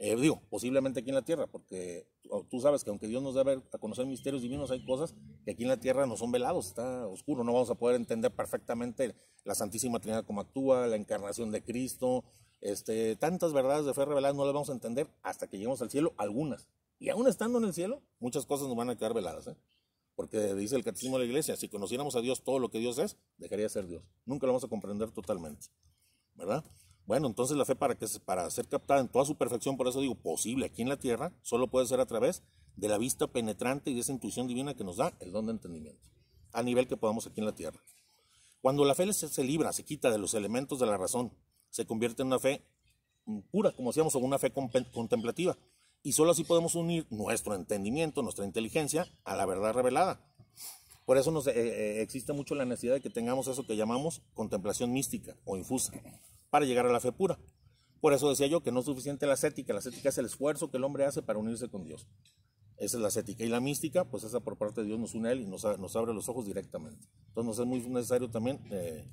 eh, 0.00 0.14
digo, 0.14 0.40
posiblemente 0.48 1.00
aquí 1.00 1.08
en 1.08 1.16
la 1.16 1.24
tierra, 1.24 1.48
porque 1.48 2.06
tú 2.48 2.60
sabes 2.60 2.84
que 2.84 2.90
aunque 2.90 3.08
Dios 3.08 3.20
nos 3.20 3.34
debe 3.34 3.60
a 3.72 3.78
conocer 3.78 4.06
misterios 4.06 4.42
divinos, 4.42 4.70
hay 4.70 4.84
cosas 4.84 5.14
que 5.44 5.50
aquí 5.50 5.64
en 5.64 5.68
la 5.68 5.80
tierra 5.80 6.06
no 6.06 6.16
son 6.16 6.30
velados, 6.30 6.68
está 6.68 7.06
oscuro, 7.08 7.42
no 7.42 7.52
vamos 7.52 7.70
a 7.70 7.74
poder 7.74 7.96
entender 7.96 8.30
perfectamente 8.30 9.16
la 9.44 9.56
Santísima 9.56 9.98
Trinidad 9.98 10.24
como 10.24 10.40
actúa, 10.40 10.86
la 10.86 10.94
encarnación 10.94 11.50
de 11.50 11.64
Cristo, 11.64 12.24
este, 12.60 13.16
tantas 13.16 13.52
verdades 13.52 13.86
de 13.86 13.94
fe 13.94 14.04
reveladas 14.04 14.36
no 14.36 14.44
las 14.44 14.54
vamos 14.54 14.70
a 14.70 14.72
entender 14.72 15.08
hasta 15.22 15.46
que 15.46 15.56
lleguemos 15.56 15.82
al 15.82 15.90
cielo, 15.90 16.14
algunas. 16.16 16.68
Y 16.98 17.10
aún 17.10 17.28
estando 17.28 17.58
en 17.58 17.64
el 17.64 17.74
cielo, 17.74 18.02
muchas 18.18 18.46
cosas 18.46 18.66
nos 18.68 18.76
van 18.76 18.90
a 18.90 18.96
quedar 18.96 19.14
veladas, 19.14 19.46
¿eh? 19.46 19.56
porque 20.16 20.54
dice 20.54 20.74
el 20.74 20.82
Catecismo 20.82 21.16
de 21.16 21.24
la 21.24 21.28
Iglesia, 21.28 21.56
si 21.56 21.68
conociéramos 21.68 22.16
a 22.16 22.20
Dios 22.20 22.42
todo 22.42 22.58
lo 22.58 22.70
que 22.70 22.80
Dios 22.80 22.98
es, 22.98 23.16
dejaría 23.36 23.66
de 23.66 23.70
ser 23.70 23.86
Dios. 23.86 24.02
Nunca 24.26 24.46
lo 24.46 24.52
vamos 24.52 24.64
a 24.64 24.68
comprender 24.68 25.12
totalmente, 25.12 25.68
¿verdad? 26.34 26.64
Bueno, 27.06 27.28
entonces 27.28 27.56
la 27.56 27.64
fe 27.64 27.76
para, 27.76 27.94
que, 27.94 28.06
para 28.24 28.50
ser 28.50 28.66
captada 28.66 29.00
en 29.00 29.08
toda 29.08 29.24
su 29.24 29.36
perfección, 29.36 29.76
por 29.76 29.86
eso 29.86 30.00
digo, 30.00 30.16
posible 30.16 30.66
aquí 30.66 30.82
en 30.82 30.88
la 30.88 30.98
tierra, 30.98 31.32
solo 31.42 31.70
puede 31.70 31.86
ser 31.86 32.00
a 32.00 32.06
través 32.06 32.42
de 32.74 32.88
la 32.88 32.98
vista 32.98 33.28
penetrante 33.28 33.90
y 33.90 33.94
de 33.94 34.00
esa 34.00 34.12
intuición 34.12 34.48
divina 34.48 34.74
que 34.74 34.84
nos 34.84 34.96
da 34.96 35.16
el 35.20 35.30
don 35.30 35.46
de 35.46 35.52
entendimiento, 35.52 36.10
a 36.52 36.62
nivel 36.62 36.88
que 36.88 36.96
podamos 36.96 37.26
aquí 37.26 37.40
en 37.40 37.46
la 37.46 37.54
tierra. 37.54 37.80
Cuando 38.60 38.84
la 38.84 38.94
fe 38.94 39.12
se, 39.12 39.44
libra, 39.44 39.72
se 39.72 39.84
quita 39.84 40.10
de 40.10 40.18
los 40.18 40.34
elementos 40.34 40.80
de 40.80 40.86
la 40.86 40.96
razón, 40.96 41.32
se 41.70 41.86
convierte 41.86 42.22
en 42.22 42.28
una 42.28 42.38
fe 42.38 42.62
pura, 43.50 43.72
como 43.72 43.90
decíamos, 43.90 44.14
o 44.14 44.18
una 44.18 44.38
fe 44.38 44.52
contemplativa. 44.52 45.56
Y 46.02 46.12
solo 46.12 46.30
así 46.30 46.44
podemos 46.44 46.74
unir 46.74 47.06
nuestro 47.10 47.54
entendimiento, 47.54 48.22
nuestra 48.22 48.44
inteligencia 48.44 49.06
a 49.24 49.36
la 49.36 49.46
verdad 49.46 49.74
revelada. 49.74 50.20
Por 51.04 51.16
eso 51.16 51.30
nos, 51.30 51.46
eh, 51.46 51.52
eh, 51.56 52.02
existe 52.02 52.32
mucho 52.32 52.54
la 52.54 52.64
necesidad 52.64 52.94
de 52.94 53.00
que 53.00 53.10
tengamos 53.10 53.48
eso 53.48 53.66
que 53.66 53.76
llamamos 53.76 54.22
contemplación 54.34 54.92
mística 54.92 55.36
o 55.44 55.56
infusa 55.56 55.92
para 56.50 56.66
llegar 56.66 56.86
a 56.86 56.92
la 56.92 57.00
fe 57.00 57.12
pura. 57.12 57.38
Por 58.00 58.12
eso 58.12 58.28
decía 58.28 58.46
yo 58.46 58.62
que 58.62 58.70
no 58.70 58.80
es 58.80 58.86
suficiente 58.86 59.26
la 59.26 59.32
ascética, 59.32 59.72
la 59.72 59.80
ascética 59.80 60.10
es 60.10 60.18
el 60.18 60.26
esfuerzo 60.26 60.70
que 60.70 60.76
el 60.76 60.84
hombre 60.84 61.04
hace 61.04 61.22
para 61.22 61.38
unirse 61.38 61.68
con 61.68 61.84
Dios. 61.84 62.06
Esa 62.76 62.96
es 62.96 63.00
la 63.00 63.08
ascética. 63.08 63.44
Y 63.44 63.48
la 63.48 63.60
mística, 63.60 64.04
pues 64.04 64.22
esa 64.22 64.40
por 64.40 64.56
parte 64.56 64.82
de 64.82 64.86
Dios 64.86 65.00
nos 65.00 65.14
une 65.14 65.30
a 65.30 65.32
Él 65.32 65.40
y 65.40 65.46
nos, 65.46 65.64
abre 65.64 66.14
los 66.14 66.28
ojos 66.28 66.46
directamente. 66.46 67.08
Entonces 67.28 67.46
nos 67.46 67.58
es 67.58 67.66
muy 67.66 67.80
necesario 67.88 68.30
también 68.30 68.60
eh, 68.70 69.04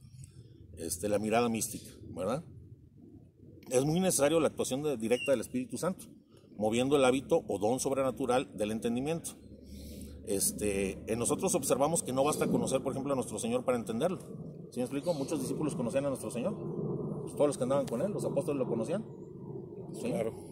este, 0.77 1.10
la 1.10 1.20
mirada 1.20 1.50
mística, 1.50 1.89
¿verdad? 2.10 2.44
Es 3.70 3.84
muy 3.84 4.00
necesario 4.00 4.39
la 4.39 4.48
actuación 4.48 4.84
directa 5.00 5.32
del 5.32 5.41
Espíritu 5.41 5.77
Santo, 5.77 6.05
moviendo 6.58 6.96
el 6.96 7.05
hábito 7.05 7.44
o 7.48 7.58
don 7.60 7.79
sobrenatural 7.79 8.50
del 8.55 8.72
entendimiento. 8.72 9.32
Este, 10.27 11.00
en 11.12 11.20
nosotros 11.20 11.53
observamos 11.55 12.03
que 12.03 12.13
no 12.13 12.24
basta 12.24 12.48
conocer, 12.48 12.82
por 12.82 12.94
ejemplo, 12.94 13.13
a 13.13 13.15
nuestro 13.15 13.39
Señor 13.39 13.63
para 13.63 13.77
entenderlo. 13.77 14.20
¿Sí 14.72 14.79
me 14.79 14.84
explico? 14.84 15.13
Muchos 15.13 15.39
discípulos 15.39 15.75
conocían 15.75 16.05
a 16.05 16.10
nuestro 16.10 16.32
Señor 16.32 16.55
pues, 17.25 17.36
todos 17.36 17.48
los 17.48 17.58
que 17.58 17.63
andaban 17.63 17.88
con 17.88 18.01
él, 18.01 18.12
los 18.12 18.24
apóstoles 18.24 18.60
lo 18.60 18.67
conocían. 18.67 19.03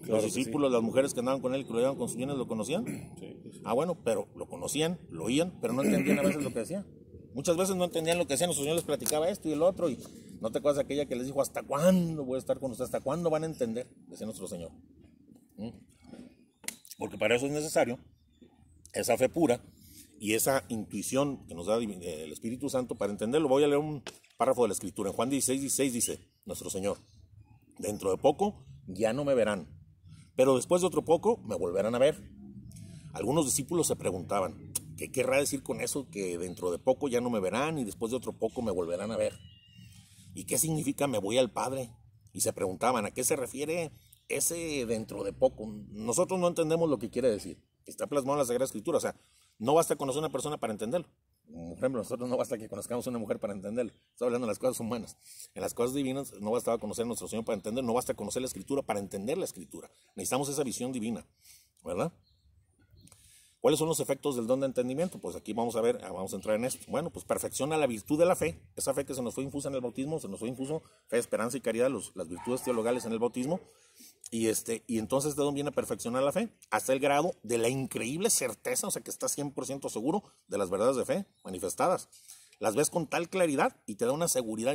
los 0.08 0.24
discípulos, 0.24 0.72
las 0.72 0.82
mujeres 0.82 1.13
que 1.13 1.20
andaban 1.20 1.39
con 1.39 1.53
él 1.53 1.62
y 1.62 1.65
que 1.65 1.72
lo 1.72 1.77
llevaban 1.77 1.98
con 1.98 2.08
sus 2.08 2.18
bienes 2.18 2.36
lo 2.36 2.48
conocían. 2.48 3.13
ah, 3.63 3.74
bueno, 3.74 3.96
pero 4.03 4.27
lo 4.36 4.48
conocían, 4.48 5.00
lo 5.12 5.25
oían, 5.25 5.53
pero 5.62 5.74
no 5.74 5.84
entendían 5.84 6.18
a 6.20 6.24
veces 6.24 6.44
lo 6.44 6.51
que 6.51 6.60
decía. 6.60 6.86
Muchas 7.34 7.58
veces 7.58 7.75
no 7.75 7.86
entendían 7.86 8.18
lo 8.18 8.28
que 8.28 8.34
decían, 8.34 8.48
nuestro 8.48 8.63
Señor 8.63 8.75
les 8.75 8.86
platicaba 8.86 9.30
esto 9.30 9.50
y 9.50 9.54
el 9.54 9.63
otro, 9.63 9.90
y 9.90 9.98
no 10.42 10.52
te 10.52 10.60
acuerdas 10.60 10.78
de 10.78 10.84
aquella 10.84 11.06
que 11.06 11.16
les 11.16 11.25
dijo, 11.25 11.42
¿hasta 11.42 11.63
cuándo 11.63 12.24
voy 12.25 12.36
a 12.36 12.40
estar 12.40 12.60
con 12.60 12.72
ustedes? 12.72 12.90
¿Hasta 12.90 13.02
cuándo 13.02 13.30
van 13.30 13.44
a 13.44 13.46
entender? 13.48 13.88
Decía 14.08 14.25
nuestro 14.25 14.48
Señor. 14.48 14.72
¿Mm? 15.58 15.70
Porque 16.98 17.18
para 17.18 17.36
eso 17.36 17.46
es 17.46 17.52
necesario 17.52 18.00
esa 18.94 19.18
fe 19.18 19.30
pura 19.30 19.62
y 20.20 20.34
esa 20.34 20.63
intuición 20.70 21.46
que 21.48 21.56
nos 21.56 21.68
da 21.68 21.78
el 21.78 22.32
Espíritu 22.32 22.70
Santo 22.70 22.96
para 22.96 23.12
entenderlo. 23.12 23.50
Voy 23.50 23.63
a 23.63 23.68
leer 23.68 23.80
un 23.80 24.04
párrafo 24.38 24.62
de 24.62 24.70
la 24.70 24.74
Escritura. 24.74 25.10
En 25.10 25.16
Juan 25.16 25.30
16, 25.30 25.62
16 25.62 25.94
dice, 25.94 26.20
nuestro 26.46 26.70
Señor. 26.70 26.98
Dentro 27.80 28.12
de 28.12 28.18
poco 28.18 28.66
ya 28.88 29.13
no 29.13 29.25
me 29.25 29.34
verán, 29.34 29.68
pero 30.36 30.56
después 30.56 30.82
de 30.82 30.88
otro 30.88 31.04
poco 31.04 31.38
me 31.38 31.56
volverán 31.56 31.96
a 31.96 32.00
ver. 32.00 32.22
Algunos 33.13 33.46
discípulos 33.46 33.88
se 33.88 33.96
preguntaban, 33.96 34.74
¿qué 35.04 35.12
querrá 35.12 35.38
decir 35.38 35.64
con 35.64 35.82
eso 35.82 36.08
que 36.10 36.38
dentro 36.38 36.72
de 36.72 36.80
poco 36.80 37.10
ya 37.10 37.20
no 37.20 37.30
me 37.30 37.42
verán 37.42 37.78
y 37.78 37.84
después 37.84 38.12
de 38.12 38.16
otro 38.16 38.32
poco 38.32 38.62
me 38.62 38.72
volverán 38.72 39.12
a 39.12 39.18
ver? 39.18 39.38
¿Y 40.34 40.46
qué 40.46 40.58
significa 40.58 41.08
me 41.08 41.18
voy 41.18 41.38
al 41.38 41.52
Padre? 41.52 41.90
Y 42.32 42.40
se 42.40 42.54
preguntaban, 42.54 43.06
¿a 43.06 43.12
qué 43.12 43.26
se 43.26 43.36
refiere 43.36 43.92
ese 44.30 44.86
dentro 44.86 45.26
de 45.26 45.34
poco? 45.34 45.68
Nosotros 45.92 46.40
no 46.40 46.48
entendemos 46.48 46.90
lo 46.90 47.00
que 47.00 47.10
quiere 47.10 47.30
decir. 47.30 47.62
Está 47.86 48.08
plasmado 48.08 48.36
en 48.36 48.40
la 48.40 48.46
Sagrada 48.46 48.64
Escritura. 48.64 48.98
O 48.98 49.02
sea, 49.02 49.16
no 49.60 49.74
basta 49.74 49.98
conocer 49.98 50.20
a 50.20 50.26
una 50.26 50.32
persona 50.32 50.58
para 50.58 50.72
entenderlo. 50.72 51.10
Por 51.52 51.78
ejemplo, 51.78 52.02
nosotros 52.02 52.30
no 52.30 52.38
basta 52.38 52.58
que 52.58 52.70
conozcamos 52.70 53.06
a 53.06 53.10
una 53.10 53.20
mujer 53.20 53.40
para 53.40 53.52
entenderlo. 53.52 53.92
Estoy 54.12 54.28
hablando 54.28 54.48
de 54.48 54.52
las 54.52 54.60
cosas 54.60 54.80
humanas. 54.80 55.18
En 55.54 55.62
las 55.62 55.74
cosas 55.74 55.94
divinas 55.94 56.32
no 56.40 56.52
basta 56.52 56.78
conocer 56.78 57.04
a 57.04 57.08
nuestro 57.08 57.28
Señor 57.28 57.44
para 57.44 57.58
entender, 57.58 57.84
no 57.84 57.94
basta 57.94 58.14
conocer 58.14 58.42
la 58.42 58.48
Escritura 58.48 58.82
para 58.82 59.02
entender 59.02 59.38
la 59.38 59.44
Escritura. 59.44 59.92
Necesitamos 60.16 60.48
esa 60.48 60.64
visión 60.64 60.94
divina, 60.94 61.28
¿verdad? 61.84 62.14
¿Cuáles 63.63 63.79
son 63.79 63.88
los 63.88 64.01
efectos 64.01 64.36
del 64.36 64.46
don 64.46 64.60
de 64.60 64.65
entendimiento? 64.65 65.20
Pues 65.20 65.38
aquí 65.38 65.53
vamos 65.53 65.77
a 65.77 65.82
ver, 65.82 65.98
ah, 66.03 66.12
vamos 66.12 66.34
a 66.34 66.36
entrar 66.36 66.58
en 66.58 66.65
esto. 66.65 66.84
Bueno, 66.89 67.10
pues 67.12 67.24
perfecciona 67.24 67.77
la 67.77 67.88
virtud 67.88 68.20
de 68.20 68.25
la 68.25 68.36
fe, 68.36 68.60
esa 68.75 68.93
fe 68.93 69.05
que 69.05 69.15
se 69.15 69.22
nos 69.22 69.34
fue 69.34 69.46
infusa 69.46 69.70
en 69.70 69.75
el 69.75 69.79
bautismo, 69.79 70.20
se 70.20 70.27
nos 70.27 70.38
fue 70.38 70.50
infuso 70.50 70.84
fe, 71.08 71.17
esperanza 71.17 71.55
y 71.55 71.62
caridad, 71.62 71.89
los, 71.89 72.13
las 72.13 72.27
virtudes 72.27 72.62
teologales 72.62 73.05
en 73.05 73.13
el 73.13 73.20
bautismo. 73.20 73.62
Y, 74.32 74.48
este, 74.48 74.84
y 74.86 74.98
entonces 75.00 75.29
este 75.29 75.43
don 75.43 75.53
viene 75.53 75.70
a 75.70 75.72
perfeccionar 75.72 76.24
la 76.24 76.34
fe 76.34 76.50
hasta 76.72 76.91
el 76.91 77.00
grado 77.00 77.36
de 77.41 77.58
la 77.58 77.70
increíble 77.70 78.29
certeza, 78.29 78.88
o 78.88 78.91
sea 78.91 79.01
que 79.01 79.12
estás 79.12 79.38
100% 79.38 79.89
seguro 79.89 80.24
de 80.50 80.58
las 80.58 80.70
verdades 80.70 80.98
de 80.98 81.05
fe 81.05 81.25
manifestadas. 81.46 82.10
Las 82.60 82.75
ves 82.75 82.89
con 82.89 83.08
tal 83.08 83.29
claridad 83.29 83.77
y 83.86 83.96
te 83.96 84.05
da 84.05 84.12
una 84.12 84.27
seguridad 84.27 84.74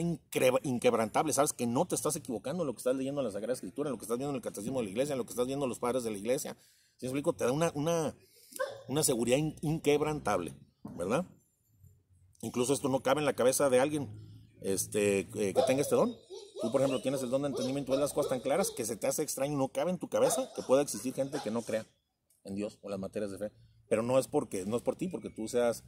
inquebrantable. 0.63 1.35
Sabes 1.35 1.53
que 1.53 1.67
no 1.67 1.87
te 1.87 1.95
estás 1.95 2.17
equivocando 2.17 2.63
en 2.63 2.69
lo 2.69 2.73
que 2.73 2.79
estás 2.79 2.97
leyendo 2.97 3.21
en 3.21 3.27
la 3.27 3.33
Sagrada 3.33 3.53
Escritura, 3.53 3.89
en 3.89 3.93
lo 3.93 3.99
que 3.99 4.05
estás 4.05 4.17
viendo 4.17 4.31
en 4.31 4.37
el 4.37 4.43
Catecismo 4.43 4.79
de 4.79 4.85
la 4.85 4.91
Iglesia, 4.91 5.13
en 5.13 5.19
lo 5.19 5.27
que 5.27 5.33
estás 5.33 5.47
viendo 5.47 5.67
en 5.67 5.69
los 5.69 5.79
padres 5.79 6.05
de 6.05 6.11
la 6.11 6.17
Iglesia. 6.17 6.57
¿Sí 6.99 7.07
me 7.07 7.11
explico? 7.11 7.33
Te 7.33 7.45
da 7.45 7.53
una, 7.53 7.71
una, 7.75 8.15
una 8.89 9.03
seguridad 9.05 9.39
inquebrantable, 9.61 10.55
¿verdad? 10.97 11.25
Incluso 12.41 12.73
esto 12.73 12.89
no 12.89 13.01
cabe 13.01 13.21
en 13.21 13.27
la 13.27 13.35
cabeza 13.35 13.71
de 13.71 13.81
alguien 13.81 14.09
este, 14.61 15.29
que 15.29 15.55
tenga 15.67 15.83
este 15.83 15.95
don. 15.95 16.15
Tú, 16.61 16.73
por 16.73 16.81
ejemplo, 16.81 17.01
tienes 17.01 17.23
el 17.23 17.31
don 17.31 17.43
de 17.43 17.49
entendimiento, 17.49 17.93
ves 17.93 18.01
las 18.01 18.13
cosas 18.13 18.31
tan 18.31 18.41
claras 18.41 18.71
que 18.71 18.85
se 18.85 18.97
te 18.97 19.07
hace 19.07 19.23
extraño, 19.23 19.57
no 19.57 19.69
cabe 19.69 19.91
en 19.91 19.99
tu 19.99 20.09
cabeza 20.09 20.51
que 20.57 20.63
pueda 20.63 20.83
existir 20.83 21.15
gente 21.15 21.39
que 21.45 21.51
no 21.51 21.63
crea 21.63 21.87
en 22.45 22.57
Dios 22.57 22.79
o 22.83 22.89
las 22.89 22.99
materias 22.99 23.31
de 23.31 23.39
fe. 23.39 23.53
Pero 23.89 24.03
no 24.03 24.19
es 24.19 24.27
porque, 24.27 24.65
no 24.67 24.77
es 24.77 24.83
por 24.83 24.97
ti, 24.97 25.09
porque 25.09 25.31
tú 25.31 25.47
seas 25.47 25.85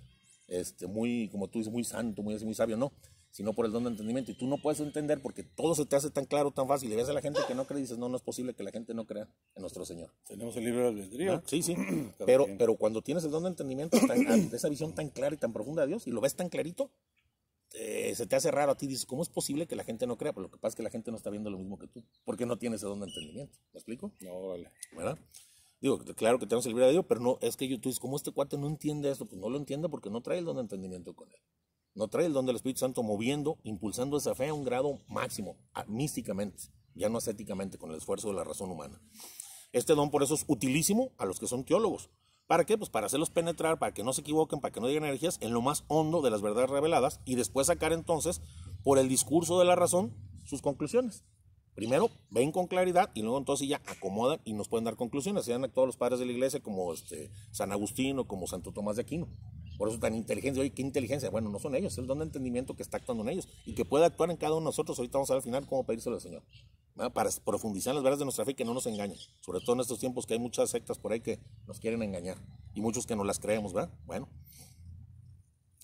este, 0.47 0.87
muy, 0.87 1.29
como 1.31 1.49
tú 1.49 1.59
dices, 1.59 1.73
muy 1.73 1.85
santo, 1.85 2.23
muy, 2.23 2.39
muy 2.45 2.55
sabio, 2.55 2.77
no 2.77 2.93
sino 3.31 3.53
por 3.53 3.67
el 3.67 3.73
don 3.73 3.85
de 3.85 3.91
entendimiento. 3.91 4.31
Y 4.33 4.35
tú 4.35 4.47
no 4.47 4.59
puedes 4.59 4.81
entender 4.81 5.21
porque 5.23 5.43
todo 5.43 5.75
se 5.75 5.87
te 5.87 5.97
hace 5.97 6.11
tan 6.11 6.25
claro, 6.25 6.51
tan 6.51 6.67
fácil. 6.67 6.93
Y 6.93 6.97
ves 6.97 7.09
a 7.09 7.13
la 7.13 7.21
gente 7.21 7.41
que 7.47 7.55
no 7.55 7.67
cree 7.67 7.79
y 7.79 7.83
dices, 7.83 7.99
no, 7.99 8.09
no 8.09 8.17
es 8.17 8.23
posible 8.23 8.55
que 8.55 8.63
la 8.63 8.71
gente 8.71 8.95
no 8.95 9.07
crea 9.07 9.29
en 9.55 9.61
nuestro 9.61 9.85
Señor. 9.85 10.13
Tenemos 10.27 10.57
el 10.57 10.65
libro 10.65 10.85
del 10.87 11.03
albedrío. 11.03 11.35
¿Ah? 11.35 11.43
Sí, 11.47 11.63
sí. 11.63 11.75
pero, 12.27 12.47
pero 12.59 12.77
cuando 12.77 13.03
tienes 13.03 13.25
el 13.25 13.31
don 13.31 13.45
de 13.45 13.51
entendimiento, 13.51 13.99
tan, 14.07 14.21
esa 14.53 14.69
visión 14.69 14.95
tan 14.95 15.11
clara 15.11 15.35
y 15.35 15.39
tan 15.39 15.53
profunda 15.53 15.83
de 15.83 15.89
Dios, 15.89 16.07
y 16.07 16.11
lo 16.11 16.21
ves 16.21 16.35
tan 16.35 16.49
clarito, 16.49 16.91
eh, 17.75 18.15
se 18.17 18.27
te 18.27 18.37
hace 18.37 18.51
raro 18.51 18.73
a 18.73 18.77
ti. 18.77 18.87
Dices, 18.87 19.07
¿cómo 19.07 19.23
es 19.23 19.29
posible 19.29 19.67
que 19.67 19.77
la 19.77 19.85
gente 19.85 20.07
no 20.07 20.17
crea? 20.17 20.33
Pero 20.33 20.43
lo 20.43 20.51
que 20.51 20.59
pasa 20.59 20.71
es 20.71 20.77
que 20.77 20.83
la 20.83 20.91
gente 20.91 21.11
no 21.11 21.17
está 21.17 21.31
viendo 21.31 21.51
lo 21.51 21.59
mismo 21.59 21.79
que 21.79 21.87
tú. 21.87 22.05
Porque 22.25 22.47
no 22.47 22.59
tienes 22.59 22.83
el 22.83 22.89
don 22.89 23.01
de 23.01 23.07
entendimiento. 23.07 23.59
¿Me 23.73 23.79
explico? 23.79 24.13
No, 24.21 24.49
vale. 24.49 24.71
¿Verdad? 24.97 25.19
Digo, 25.81 25.99
claro 25.99 26.39
que 26.39 26.47
tenemos 26.47 26.67
el 26.67 26.73
libro 26.73 26.85
de 26.85 26.93
Dios, 26.93 27.07
pero 27.09 27.21
no, 27.21 27.39
es 27.41 27.57
que 27.57 27.67
yo, 27.67 27.81
tú 27.81 27.89
dices, 27.89 28.01
¿cómo 28.01 28.17
este 28.17 28.33
cuate 28.33 28.59
no 28.59 28.67
entiende 28.67 29.11
esto? 29.11 29.25
Pues 29.25 29.41
no 29.41 29.49
lo 29.49 29.57
entiende 29.57 29.89
porque 29.89 30.11
no 30.11 30.21
trae 30.21 30.39
el 30.39 30.45
don 30.45 30.57
de 30.57 30.63
entendimiento 30.63 31.15
con 31.15 31.31
él. 31.31 31.39
No 31.95 32.09
trae 32.09 32.27
el 32.27 32.33
don 32.33 32.47
del 32.47 32.57
Espíritu 32.57 32.81
Santo 32.81 33.03
moviendo, 33.03 33.59
impulsando 33.65 34.17
esa 34.17 34.35
fe 34.35 34.49
a 34.49 34.55
un 34.55 34.65
grado 34.65 34.99
máximo, 35.09 35.57
místicamente, 35.89 36.65
ya 36.95 37.09
no 37.09 37.19
ascéticamente, 37.19 37.79
con 37.79 37.91
el 37.91 37.97
esfuerzo 37.97 38.29
de 38.29 38.35
la 38.35 38.45
razón 38.45 38.71
humana. 38.71 39.01
Este 39.73 39.95
don 39.95 40.11
por 40.11 40.23
eso 40.23 40.35
es 40.35 40.45
utilísimo 40.47 41.13
a 41.19 41.25
los 41.25 41.41
que 41.41 41.47
son 41.47 41.65
teólogos. 41.65 42.11
¿Para 42.47 42.65
qué? 42.65 42.77
Pues 42.77 42.91
para 42.91 43.07
hacerlos 43.07 43.31
penetrar, 43.31 43.79
para 43.79 43.95
que 43.95 44.03
no 44.03 44.13
se 44.13 44.23
equivoquen, 44.23 44.61
para 44.61 44.73
que 44.73 44.81
no 44.81 44.89
digan 44.89 45.05
energías 45.05 45.39
en 45.41 45.53
lo 45.53 45.63
más 45.63 45.85
hondo 45.87 46.21
de 46.21 46.31
las 46.31 46.43
verdades 46.43 46.71
reveladas 46.71 47.21
y 47.25 47.37
después 47.37 47.69
sacar 47.69 47.93
entonces, 47.93 48.41
por 48.83 48.99
el 48.99 49.09
discurso 49.09 49.59
de 49.59 49.65
la 49.65 49.77
razón, 49.77 50.17
sus 50.45 50.61
conclusiones. 50.61 51.25
Primero 51.75 52.11
ven 52.31 52.51
con 52.51 52.67
claridad 52.67 53.11
y 53.15 53.23
luego 53.23 53.39
entonces 53.39 53.69
ya 53.69 53.81
acomodan 53.87 54.41
y 54.45 54.53
nos 54.53 54.69
pueden 54.69 54.85
dar 54.85 54.97
conclusiones. 54.97 55.45
Se 55.45 55.53
dan 55.53 55.71
todos 55.71 55.87
los 55.87 55.97
padres 55.97 56.19
de 56.19 56.27
la 56.27 56.33
iglesia 56.33 56.61
como 56.61 56.93
este, 56.93 57.31
San 57.53 57.73
Agustín 57.73 58.19
o 58.19 58.27
como 58.27 58.47
Santo 58.47 58.73
Tomás 58.73 58.97
de 58.97 59.03
Aquino. 59.03 59.29
Por 59.81 59.89
eso 59.89 59.99
tan 59.99 60.15
inteligente. 60.15 60.61
Oye, 60.61 60.75
¿qué 60.75 60.83
inteligencia? 60.83 61.31
Bueno, 61.31 61.49
no 61.49 61.59
son 61.59 61.75
ellos, 61.75 61.95
es 61.95 61.99
el 61.99 62.07
don 62.07 62.19
de 62.19 62.27
entendimiento 62.27 62.77
que 62.77 62.83
está 62.83 62.99
actuando 62.99 63.23
en 63.23 63.31
ellos 63.31 63.49
y 63.65 63.73
que 63.73 63.87
puede 63.87 64.05
actuar 64.05 64.31
en 64.31 64.37
cada 64.37 64.53
uno 64.53 64.61
de 64.61 64.65
nosotros. 64.67 64.99
Ahorita 64.99 65.17
vamos 65.17 65.31
a 65.31 65.33
ver 65.33 65.39
al 65.39 65.43
final 65.43 65.67
cómo 65.67 65.87
pedírselo 65.87 66.17
al 66.17 66.21
Señor. 66.21 66.43
Para 67.15 67.31
profundizar 67.43 67.93
en 67.93 67.95
las 67.95 68.05
verdades 68.05 68.19
de 68.19 68.27
nuestra 68.27 68.45
fe 68.45 68.51
y 68.51 68.55
que 68.57 68.67
no 68.67 68.75
nos 68.75 68.85
engañen. 68.85 69.17
Sobre 69.41 69.61
todo 69.61 69.73
en 69.73 69.81
estos 69.81 69.99
tiempos 69.99 70.27
que 70.27 70.35
hay 70.35 70.39
muchas 70.39 70.69
sectas 70.69 70.99
por 70.99 71.13
ahí 71.13 71.21
que 71.21 71.41
nos 71.67 71.81
quieren 71.81 72.03
engañar 72.03 72.37
y 72.75 72.83
muchos 72.83 73.07
que 73.07 73.17
no 73.17 73.25
las 73.25 73.39
creemos, 73.39 73.73
¿verdad? 73.73 73.91
Bueno, 74.05 74.29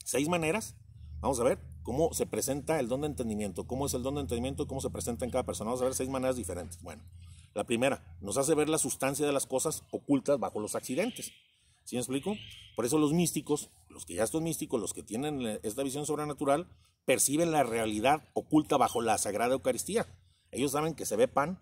seis 0.05 0.29
maneras. 0.29 0.76
Vamos 1.21 1.41
a 1.41 1.45
ver 1.45 1.59
cómo 1.83 2.12
se 2.12 2.26
presenta 2.26 2.79
el 2.79 2.88
don 2.88 3.00
de 3.00 3.07
entendimiento, 3.07 3.67
cómo 3.67 3.87
es 3.87 3.95
el 3.95 4.03
don 4.03 4.17
de 4.17 4.21
entendimiento 4.21 4.65
y 4.65 4.67
cómo 4.67 4.83
se 4.83 4.91
presenta 4.91 5.25
en 5.25 5.31
cada 5.31 5.45
persona. 5.45 5.71
Vamos 5.71 5.81
a 5.81 5.87
ver 5.87 5.95
seis 5.95 6.11
maneras 6.11 6.37
diferentes. 6.37 6.83
Bueno, 6.83 7.03
la 7.55 7.65
primera, 7.65 8.05
nos 8.21 8.37
hace 8.37 8.55
ver 8.55 8.69
la 8.69 8.76
sustancia 8.76 9.25
de 9.25 9.33
las 9.33 9.47
cosas 9.47 9.85
ocultas 9.91 10.38
bajo 10.38 10.61
los 10.61 10.75
accidentes. 10.75 11.33
¿Sí 11.87 11.95
me 11.95 12.00
explico? 12.00 12.37
Por 12.75 12.85
eso 12.85 12.99
los 12.99 13.12
místicos, 13.12 13.71
los 13.88 14.05
que 14.05 14.14
ya 14.14 14.26
son 14.26 14.43
místicos, 14.43 14.81
los 14.81 14.93
que 14.93 15.05
tienen 15.05 15.61
esta 15.62 15.85
visión 15.85 16.05
sobrenatural, 16.05 16.69
perciben 17.05 17.52
la 17.52 17.62
realidad 17.62 18.28
oculta 18.35 18.76
bajo 18.76 19.00
la 19.00 19.16
Sagrada 19.19 19.55
Eucaristía. 19.55 20.05
Ellos 20.50 20.73
saben 20.73 20.97
que 20.97 21.07
se 21.07 21.14
ve 21.14 21.28
pan, 21.28 21.61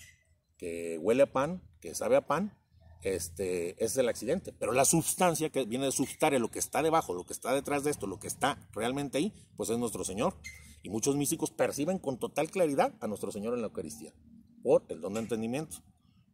que 0.57 0.99
huele 0.99 1.25
a 1.25 1.33
pan, 1.33 1.63
que 1.79 1.95
sabe 1.95 2.17
a 2.17 2.27
pan, 2.27 2.59
este, 3.03 3.85
es 3.85 3.99
el 3.99 4.09
accidente. 4.09 4.55
Pero 4.55 4.73
la 4.73 4.87
sustancia 4.87 5.51
que 5.51 5.67
viene 5.67 5.85
de 5.85 5.93
substare, 5.93 6.39
lo 6.39 6.51
que 6.51 6.59
está 6.59 6.83
debajo, 6.83 7.13
lo 7.13 7.27
que 7.27 7.35
está 7.35 7.53
detrás 7.53 7.85
de 7.85 7.91
esto, 7.91 8.07
lo 8.07 8.19
que 8.19 8.27
está 8.27 8.67
realmente 8.73 9.19
ahí, 9.19 9.35
pues 9.59 9.69
es 9.69 9.77
nuestro 9.77 10.05
Señor. 10.05 10.39
Y 10.83 10.89
muchos 10.89 11.17
místicos 11.17 11.51
perciben 11.51 11.99
con 11.99 12.19
total 12.19 12.51
claridad 12.51 12.95
a 13.03 13.09
nuestro 13.09 13.31
Señor 13.31 13.53
en 13.53 13.61
la 13.61 13.67
Eucaristía, 13.67 14.15
por 14.63 14.87
el 14.89 15.03
don 15.03 15.13
de 15.15 15.21
entendimiento. 15.21 15.83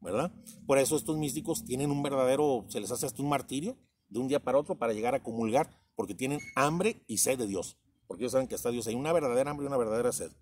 ¿Verdad? 0.00 0.32
Por 0.66 0.78
eso 0.78 0.96
estos 0.96 1.16
místicos 1.16 1.64
tienen 1.64 1.90
un 1.90 2.02
verdadero, 2.02 2.64
se 2.68 2.80
les 2.80 2.90
hace 2.90 3.06
hasta 3.06 3.22
un 3.22 3.28
martirio 3.28 3.76
de 4.08 4.18
un 4.18 4.28
día 4.28 4.40
para 4.42 4.58
otro 4.58 4.76
para 4.78 4.92
llegar 4.92 5.14
a 5.14 5.22
comulgar, 5.22 5.70
porque 5.94 6.14
tienen 6.14 6.40
hambre 6.56 7.02
y 7.06 7.18
sed 7.18 7.38
de 7.38 7.46
Dios, 7.46 7.78
porque 8.06 8.24
ellos 8.24 8.32
saben 8.32 8.48
que 8.48 8.54
está 8.54 8.70
Dios, 8.70 8.86
hay 8.86 8.94
una 8.94 9.12
verdadera 9.12 9.50
hambre 9.50 9.64
y 9.64 9.68
una 9.68 9.76
verdadera 9.76 10.12
sed, 10.12 10.32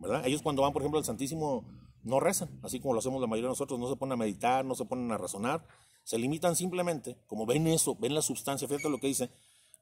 ¿verdad? 0.00 0.26
Ellos 0.26 0.42
cuando 0.42 0.62
van, 0.62 0.72
por 0.72 0.82
ejemplo, 0.82 0.98
al 0.98 1.04
Santísimo 1.04 1.64
no 2.02 2.20
rezan, 2.20 2.60
así 2.62 2.78
como 2.78 2.94
lo 2.94 3.00
hacemos 3.00 3.20
la 3.20 3.26
mayoría 3.26 3.48
de 3.48 3.52
nosotros, 3.52 3.80
no 3.80 3.88
se 3.88 3.96
ponen 3.96 4.12
a 4.12 4.16
meditar, 4.16 4.64
no 4.64 4.74
se 4.74 4.84
ponen 4.84 5.10
a 5.10 5.18
razonar, 5.18 5.66
se 6.04 6.18
limitan 6.18 6.54
simplemente, 6.54 7.18
como 7.26 7.46
ven 7.46 7.66
eso, 7.66 7.96
ven 7.96 8.14
la 8.14 8.22
sustancia, 8.22 8.68
fíjate 8.68 8.88
lo 8.88 8.98
que 8.98 9.08
dice, 9.08 9.30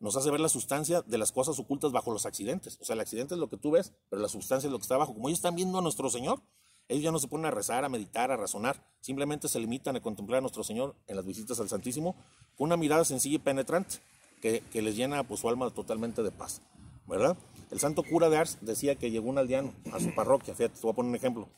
nos 0.01 0.17
hace 0.17 0.31
ver 0.31 0.41
la 0.41 0.49
sustancia 0.49 1.03
de 1.03 1.19
las 1.19 1.33
cosas 1.33 1.59
ocultas 1.59 1.93
bajo 1.93 2.11
los 2.11 2.27
accidentes. 2.27 2.79
O 2.81 2.85
sea, 2.85 2.95
el 2.95 3.01
accidente 3.01 3.35
es 3.35 3.41
lo 3.41 3.49
que 3.49 3.57
tú 3.57 3.71
ves, 3.71 3.95
pero 4.11 4.21
la 4.21 4.29
sustancia 4.29 4.67
es 4.67 4.73
lo 4.73 4.79
que 4.79 4.83
está 4.83 4.97
abajo. 4.97 5.15
Como 5.15 5.29
ellos 5.29 5.39
están 5.39 5.55
viendo 5.55 5.79
a 5.79 5.83
nuestro 5.83 6.11
Señor, 6.11 6.43
ellos 6.89 7.03
ya 7.03 7.13
no 7.13 7.19
se 7.19 7.29
ponen 7.29 7.47
a 7.47 7.51
rezar, 7.51 7.85
a 7.85 7.89
meditar, 7.89 8.31
a 8.31 8.37
razonar, 8.37 8.85
simplemente 9.01 9.49
se 9.49 9.59
limitan 9.59 9.97
a 9.97 10.01
contemplar 10.01 10.39
a 10.39 10.41
nuestro 10.41 10.65
Señor 10.65 10.97
en 11.07 11.17
las 11.17 11.25
visitas 11.25 11.59
al 11.61 11.69
Santísimo 11.69 12.15
con 12.57 12.67
una 12.67 12.77
mirada 12.77 13.05
sencilla 13.05 13.37
y 13.37 13.39
penetrante 13.39 13.97
que, 14.41 14.83
les 14.83 14.95
llena 14.95 15.25
pues, 15.25 15.41
su 15.41 15.49
alma 15.49 15.71
totalmente 15.71 16.23
de 16.23 16.31
paz, 16.31 16.61
¿verdad? 17.07 17.37
El 17.71 17.81
santo 17.81 18.03
cura 18.03 18.29
de 18.29 18.37
Ars 18.37 18.59
decía 18.61 18.95
que 18.95 19.11
llegó 19.11 19.31
un 19.31 19.39
aldeano 19.39 19.73
a 19.91 19.99
su 19.99 20.15
parroquia, 20.15 20.55
fíjate, 20.55 20.75
te 20.75 20.83
voy 20.83 20.93
a 20.93 20.95
poner 20.95 21.11
un 21.11 21.17
ejemplo. 21.17 21.49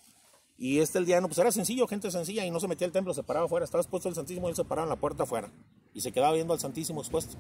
Y 0.59 0.79
este 0.79 0.99
aldeano, 0.99 1.27
pues 1.27 1.39
era 1.39 1.53
sencillo, 1.53 1.87
gente 1.87 2.11
sencilla, 2.11 2.47
y 2.47 2.51
no 2.51 2.61
se 2.61 2.69
metía 2.69 2.87
al 2.87 2.93
templo, 2.93 3.13
se 3.13 3.23
paraba 3.23 3.47
afuera, 3.47 3.65
estaba 3.65 3.83
expuesto 3.83 4.09
al 4.09 4.15
Santísimo 4.15 4.47
y 4.47 4.51
él 4.51 4.57
se 4.57 4.65
paraba 4.65 4.85
en 4.85 4.91
la 4.91 4.97
puerta 4.97 5.25
afuera. 5.25 5.51
Y 5.93 6.01
se 6.01 6.13
quedaba 6.13 6.33
viendo 6.33 6.55
al 6.55 6.61
Santísimo 6.61 7.01
expuesto. 7.01 7.37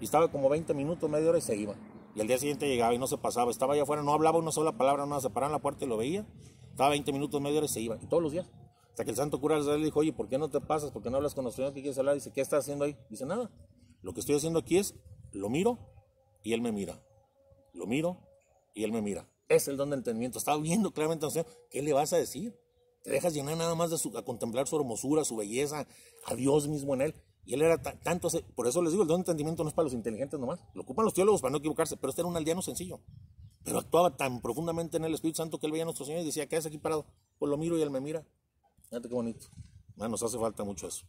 Y 0.00 0.04
estaba 0.04 0.30
como 0.30 0.48
20 0.48 0.72
minutos, 0.74 1.10
media 1.10 1.30
hora 1.30 1.38
y 1.38 1.42
se 1.42 1.56
iba. 1.56 1.74
Y 2.14 2.20
al 2.20 2.28
día 2.28 2.38
siguiente 2.38 2.68
llegaba 2.68 2.94
y 2.94 2.98
no 2.98 3.06
se 3.06 3.16
pasaba, 3.18 3.50
estaba 3.50 3.74
allá 3.74 3.82
afuera, 3.82 4.02
no 4.02 4.12
hablaba 4.12 4.38
una 4.38 4.52
sola 4.52 4.72
palabra, 4.72 5.06
no 5.06 5.20
se 5.20 5.30
paraba 5.30 5.48
en 5.48 5.52
la 5.52 5.58
puerta 5.58 5.84
y 5.84 5.88
lo 5.88 5.96
veía, 5.96 6.26
estaba 6.72 6.90
20 6.90 7.12
minutos, 7.12 7.40
media 7.40 7.58
hora 7.58 7.66
y 7.66 7.68
se 7.68 7.80
iba. 7.80 7.98
Y 8.02 8.06
todos 8.06 8.22
los 8.22 8.32
días. 8.32 8.50
Hasta 8.90 9.04
que 9.04 9.10
el 9.10 9.16
santo 9.16 9.40
cura 9.40 9.58
le 9.58 9.84
dijo, 9.84 10.00
oye, 10.00 10.12
¿por 10.12 10.28
qué 10.28 10.36
no 10.36 10.50
te 10.50 10.60
pasas? 10.60 10.90
¿Por 10.90 11.02
qué 11.02 11.10
no 11.10 11.16
hablas 11.16 11.34
con 11.34 11.44
nuestro 11.44 11.62
Señor? 11.62 11.74
¿Qué 11.74 11.80
quieres 11.80 11.98
hablar? 11.98 12.14
Dice, 12.14 12.30
¿qué 12.32 12.40
estás 12.40 12.60
haciendo 12.64 12.84
ahí? 12.84 12.96
Dice, 13.08 13.24
nada. 13.24 13.50
Lo 14.02 14.12
que 14.12 14.20
estoy 14.20 14.36
haciendo 14.36 14.58
aquí 14.58 14.76
es, 14.78 14.94
lo 15.32 15.48
miro 15.48 15.78
y 16.42 16.52
él 16.52 16.60
me 16.60 16.72
mira. 16.72 17.00
Lo 17.72 17.86
miro 17.86 18.18
y 18.74 18.84
él 18.84 18.92
me 18.92 19.00
mira. 19.00 19.28
Es 19.48 19.68
el 19.68 19.76
don 19.76 19.90
de 19.90 19.96
entendimiento. 19.96 20.38
Estaba 20.38 20.60
viendo 20.60 20.92
claramente, 20.92 21.26
¿qué 21.70 21.82
le 21.82 21.92
vas 21.92 22.12
a 22.12 22.16
decir? 22.16 22.58
Te 23.02 23.10
dejas 23.10 23.34
llenar 23.34 23.56
nada 23.56 23.74
más 23.74 23.90
de 23.90 23.98
su, 23.98 24.16
a 24.16 24.24
contemplar 24.24 24.66
su 24.66 24.76
hermosura, 24.76 25.24
su 25.24 25.36
belleza, 25.36 25.86
a 26.26 26.34
Dios 26.34 26.68
mismo 26.68 26.94
en 26.94 27.02
él. 27.02 27.14
Y 27.44 27.54
él 27.54 27.62
era 27.62 27.80
tanto, 27.82 28.28
por 28.54 28.68
eso 28.68 28.82
les 28.82 28.92
digo, 28.92 29.02
el 29.02 29.08
don 29.08 29.18
de 29.18 29.22
entendimiento 29.22 29.64
no 29.64 29.68
es 29.68 29.74
para 29.74 29.84
los 29.84 29.94
inteligentes 29.94 30.38
nomás. 30.38 30.60
Lo 30.74 30.82
ocupan 30.82 31.04
los 31.04 31.14
teólogos 31.14 31.40
para 31.40 31.50
no 31.50 31.58
equivocarse, 31.58 31.96
pero 31.96 32.10
este 32.10 32.22
era 32.22 32.28
un 32.28 32.36
aldeano 32.36 32.62
sencillo. 32.62 33.00
Pero 33.64 33.78
actuaba 33.78 34.16
tan 34.16 34.40
profundamente 34.40 34.96
en 34.96 35.04
el 35.04 35.14
Espíritu 35.14 35.36
Santo 35.36 35.58
que 35.58 35.66
él 35.66 35.72
veía 35.72 35.84
a 35.84 35.86
nuestro 35.86 36.04
Señor 36.04 36.22
y 36.22 36.24
decía, 36.24 36.48
¿qué 36.48 36.56
haces 36.56 36.66
aquí 36.66 36.78
parado? 36.78 37.06
Pues 37.38 37.48
lo 37.48 37.56
miro 37.56 37.78
y 37.78 37.82
él 37.82 37.90
me 37.90 38.00
mira. 38.00 38.26
Fíjate 38.88 39.08
qué 39.08 39.14
bonito. 39.14 39.46
Ah, 39.98 40.08
nos 40.08 40.22
hace 40.22 40.38
falta 40.38 40.64
mucho 40.64 40.88
eso. 40.88 41.06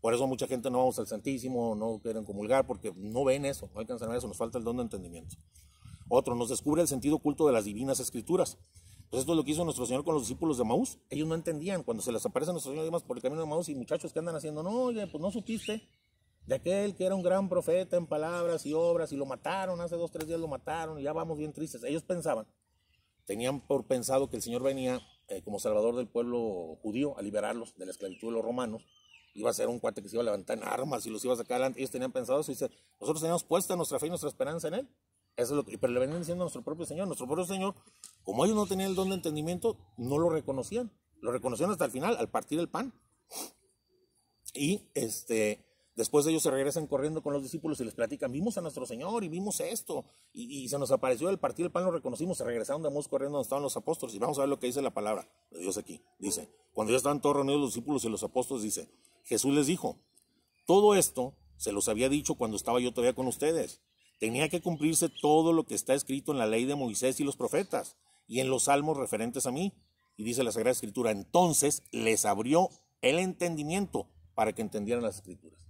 Por 0.00 0.12
eso 0.12 0.26
mucha 0.26 0.46
gente 0.46 0.70
no 0.70 0.78
vamos 0.78 0.98
al 0.98 1.06
Santísimo, 1.06 1.74
no 1.74 1.98
quieren 2.02 2.24
comulgar, 2.24 2.66
porque 2.66 2.92
no 2.94 3.24
ven 3.24 3.46
eso, 3.46 3.70
no 3.72 3.80
alcanzan 3.80 4.10
a 4.10 4.16
eso, 4.16 4.28
nos 4.28 4.36
falta 4.36 4.58
el 4.58 4.64
don 4.64 4.76
de 4.76 4.82
entendimiento. 4.82 5.36
Otro, 6.08 6.34
nos 6.34 6.50
descubre 6.50 6.82
el 6.82 6.88
sentido 6.88 7.16
oculto 7.16 7.46
de 7.46 7.54
las 7.54 7.64
divinas 7.64 8.00
escrituras. 8.00 8.58
Pues 9.08 9.20
esto 9.20 9.32
es 9.32 9.36
lo 9.36 9.44
que 9.44 9.52
hizo 9.52 9.64
nuestro 9.64 9.86
Señor 9.86 10.04
con 10.04 10.14
los 10.14 10.24
discípulos 10.24 10.58
de 10.58 10.64
Maús. 10.64 10.98
Ellos 11.08 11.26
no 11.26 11.34
entendían 11.34 11.82
cuando 11.82 12.02
se 12.02 12.12
les 12.12 12.26
aparece 12.26 12.52
nuestro 12.52 12.74
Señor 12.74 13.02
por 13.04 13.16
el 13.16 13.22
camino 13.22 13.40
de 13.40 13.48
Maús 13.48 13.68
y 13.70 13.74
muchachos 13.74 14.12
que 14.12 14.18
andan 14.18 14.36
haciendo, 14.36 14.62
no, 14.62 14.70
oye, 14.70 15.06
pues 15.06 15.22
no 15.22 15.30
supiste 15.30 15.88
de 16.46 16.54
aquel 16.56 16.94
que 16.94 17.06
era 17.06 17.14
un 17.14 17.22
gran 17.22 17.48
profeta 17.48 17.96
en 17.96 18.06
palabras 18.06 18.66
y 18.66 18.74
obras 18.74 19.12
y 19.12 19.16
lo 19.16 19.26
mataron, 19.26 19.80
hace 19.80 19.96
dos, 19.96 20.10
tres 20.10 20.26
días 20.26 20.40
lo 20.40 20.48
mataron 20.48 20.98
y 20.98 21.04
ya 21.04 21.12
vamos 21.12 21.38
bien 21.38 21.52
tristes. 21.52 21.82
Ellos 21.84 22.02
pensaban, 22.02 22.46
tenían 23.24 23.60
por 23.60 23.86
pensado 23.86 24.28
que 24.28 24.36
el 24.36 24.42
Señor 24.42 24.62
venía 24.62 25.00
eh, 25.28 25.42
como 25.42 25.58
salvador 25.58 25.96
del 25.96 26.08
pueblo 26.08 26.76
judío 26.82 27.16
a 27.18 27.22
liberarlos 27.22 27.74
de 27.76 27.86
la 27.86 27.92
esclavitud 27.92 28.28
de 28.28 28.34
los 28.34 28.44
romanos. 28.44 28.82
Iba 29.34 29.50
a 29.50 29.54
ser 29.54 29.68
un 29.68 29.80
cuate 29.80 30.02
que 30.02 30.08
se 30.08 30.16
iba 30.16 30.22
a 30.22 30.24
levantar 30.24 30.58
en 30.58 30.64
armas 30.64 31.06
y 31.06 31.10
los 31.10 31.24
iba 31.24 31.34
a 31.34 31.36
sacar 31.36 31.56
adelante. 31.56 31.80
Ellos 31.80 31.90
tenían 31.90 32.12
pensado 32.12 32.40
eso 32.40 32.52
y 32.52 32.54
dice, 32.54 32.70
nosotros 33.00 33.20
teníamos 33.20 33.42
puesta 33.42 33.74
nuestra 33.74 33.98
fe 33.98 34.06
y 34.06 34.10
nuestra 34.10 34.28
esperanza 34.28 34.68
en 34.68 34.74
Él. 34.74 34.88
Eso 35.36 35.58
es 35.58 35.66
lo 35.72 35.80
pero 35.80 35.92
le 35.92 35.98
venían 35.98 36.20
diciendo 36.20 36.44
a 36.44 36.46
nuestro 36.46 36.62
propio 36.62 36.86
Señor. 36.86 37.06
Nuestro 37.06 37.26
propio 37.26 37.44
Señor, 37.44 37.74
como 38.22 38.44
ellos 38.44 38.56
no 38.56 38.66
tenían 38.66 38.90
el 38.90 38.96
don 38.96 39.08
de 39.08 39.16
entendimiento, 39.16 39.76
no 39.96 40.18
lo 40.18 40.28
reconocían. 40.28 40.92
Lo 41.20 41.32
reconocían 41.32 41.70
hasta 41.70 41.86
el 41.86 41.90
final, 41.90 42.16
al 42.16 42.28
partir 42.28 42.60
el 42.60 42.68
pan. 42.68 42.92
Y 44.52 44.88
este, 44.94 45.64
Después 45.96 46.26
ellos 46.26 46.42
se 46.42 46.50
regresan 46.50 46.88
corriendo 46.88 47.22
con 47.22 47.32
los 47.32 47.42
discípulos 47.42 47.80
y 47.80 47.84
les 47.84 47.94
platican, 47.94 48.32
vimos 48.32 48.58
a 48.58 48.60
nuestro 48.60 48.84
Señor 48.84 49.22
y 49.22 49.28
vimos 49.28 49.60
esto, 49.60 50.04
y, 50.32 50.68
se 50.68 50.76
nos 50.76 50.90
apareció 50.90 51.28
el 51.30 51.38
partido 51.38 51.66
el 51.66 51.72
pan, 51.72 51.84
lo 51.84 51.92
reconocimos, 51.92 52.36
se 52.36 52.44
regresaron 52.44 52.82
de 52.82 52.88
Amos 52.88 53.06
corriendo 53.06 53.38
donde 53.38 53.46
estaban 53.46 53.62
los 53.62 53.76
apóstoles, 53.76 54.14
y 54.16 54.18
vamos 54.18 54.38
a 54.38 54.42
ver 54.42 54.48
lo 54.48 54.58
que 54.58 54.66
dice 54.66 54.82
la 54.82 54.92
palabra 54.92 55.28
de 55.52 55.60
Dios 55.60 55.78
aquí. 55.78 56.02
Dice, 56.18 56.48
cuando 56.72 56.90
ya 56.90 56.96
estaban 56.96 57.20
todos 57.20 57.36
reunidos 57.36 57.60
los 57.60 57.70
discípulos 57.70 58.04
y 58.04 58.08
los 58.08 58.24
apóstoles, 58.24 58.64
dice, 58.64 58.88
Jesús 59.22 59.54
les 59.54 59.68
dijo, 59.68 60.00
todo 60.66 60.96
esto 60.96 61.36
se 61.56 61.70
los 61.70 61.88
había 61.88 62.08
dicho 62.08 62.34
cuando 62.34 62.56
estaba 62.56 62.80
yo 62.80 62.92
todavía 62.92 63.14
con 63.14 63.28
ustedes. 63.28 63.80
Tenía 64.18 64.48
que 64.48 64.60
cumplirse 64.60 65.08
todo 65.08 65.52
lo 65.52 65.64
que 65.64 65.76
está 65.76 65.94
escrito 65.94 66.32
en 66.32 66.38
la 66.38 66.46
ley 66.46 66.64
de 66.64 66.74
Moisés 66.74 67.20
y 67.20 67.24
los 67.24 67.36
profetas, 67.36 67.96
y 68.26 68.40
en 68.40 68.50
los 68.50 68.64
salmos 68.64 68.96
referentes 68.96 69.46
a 69.46 69.52
mí. 69.52 69.72
Y 70.16 70.24
dice 70.24 70.42
la 70.42 70.50
Sagrada 70.50 70.72
Escritura, 70.72 71.12
entonces 71.12 71.84
les 71.92 72.24
abrió 72.24 72.68
el 73.00 73.20
entendimiento 73.20 74.08
para 74.34 74.52
que 74.52 74.62
entendieran 74.62 75.04
las 75.04 75.16
Escrituras 75.16 75.63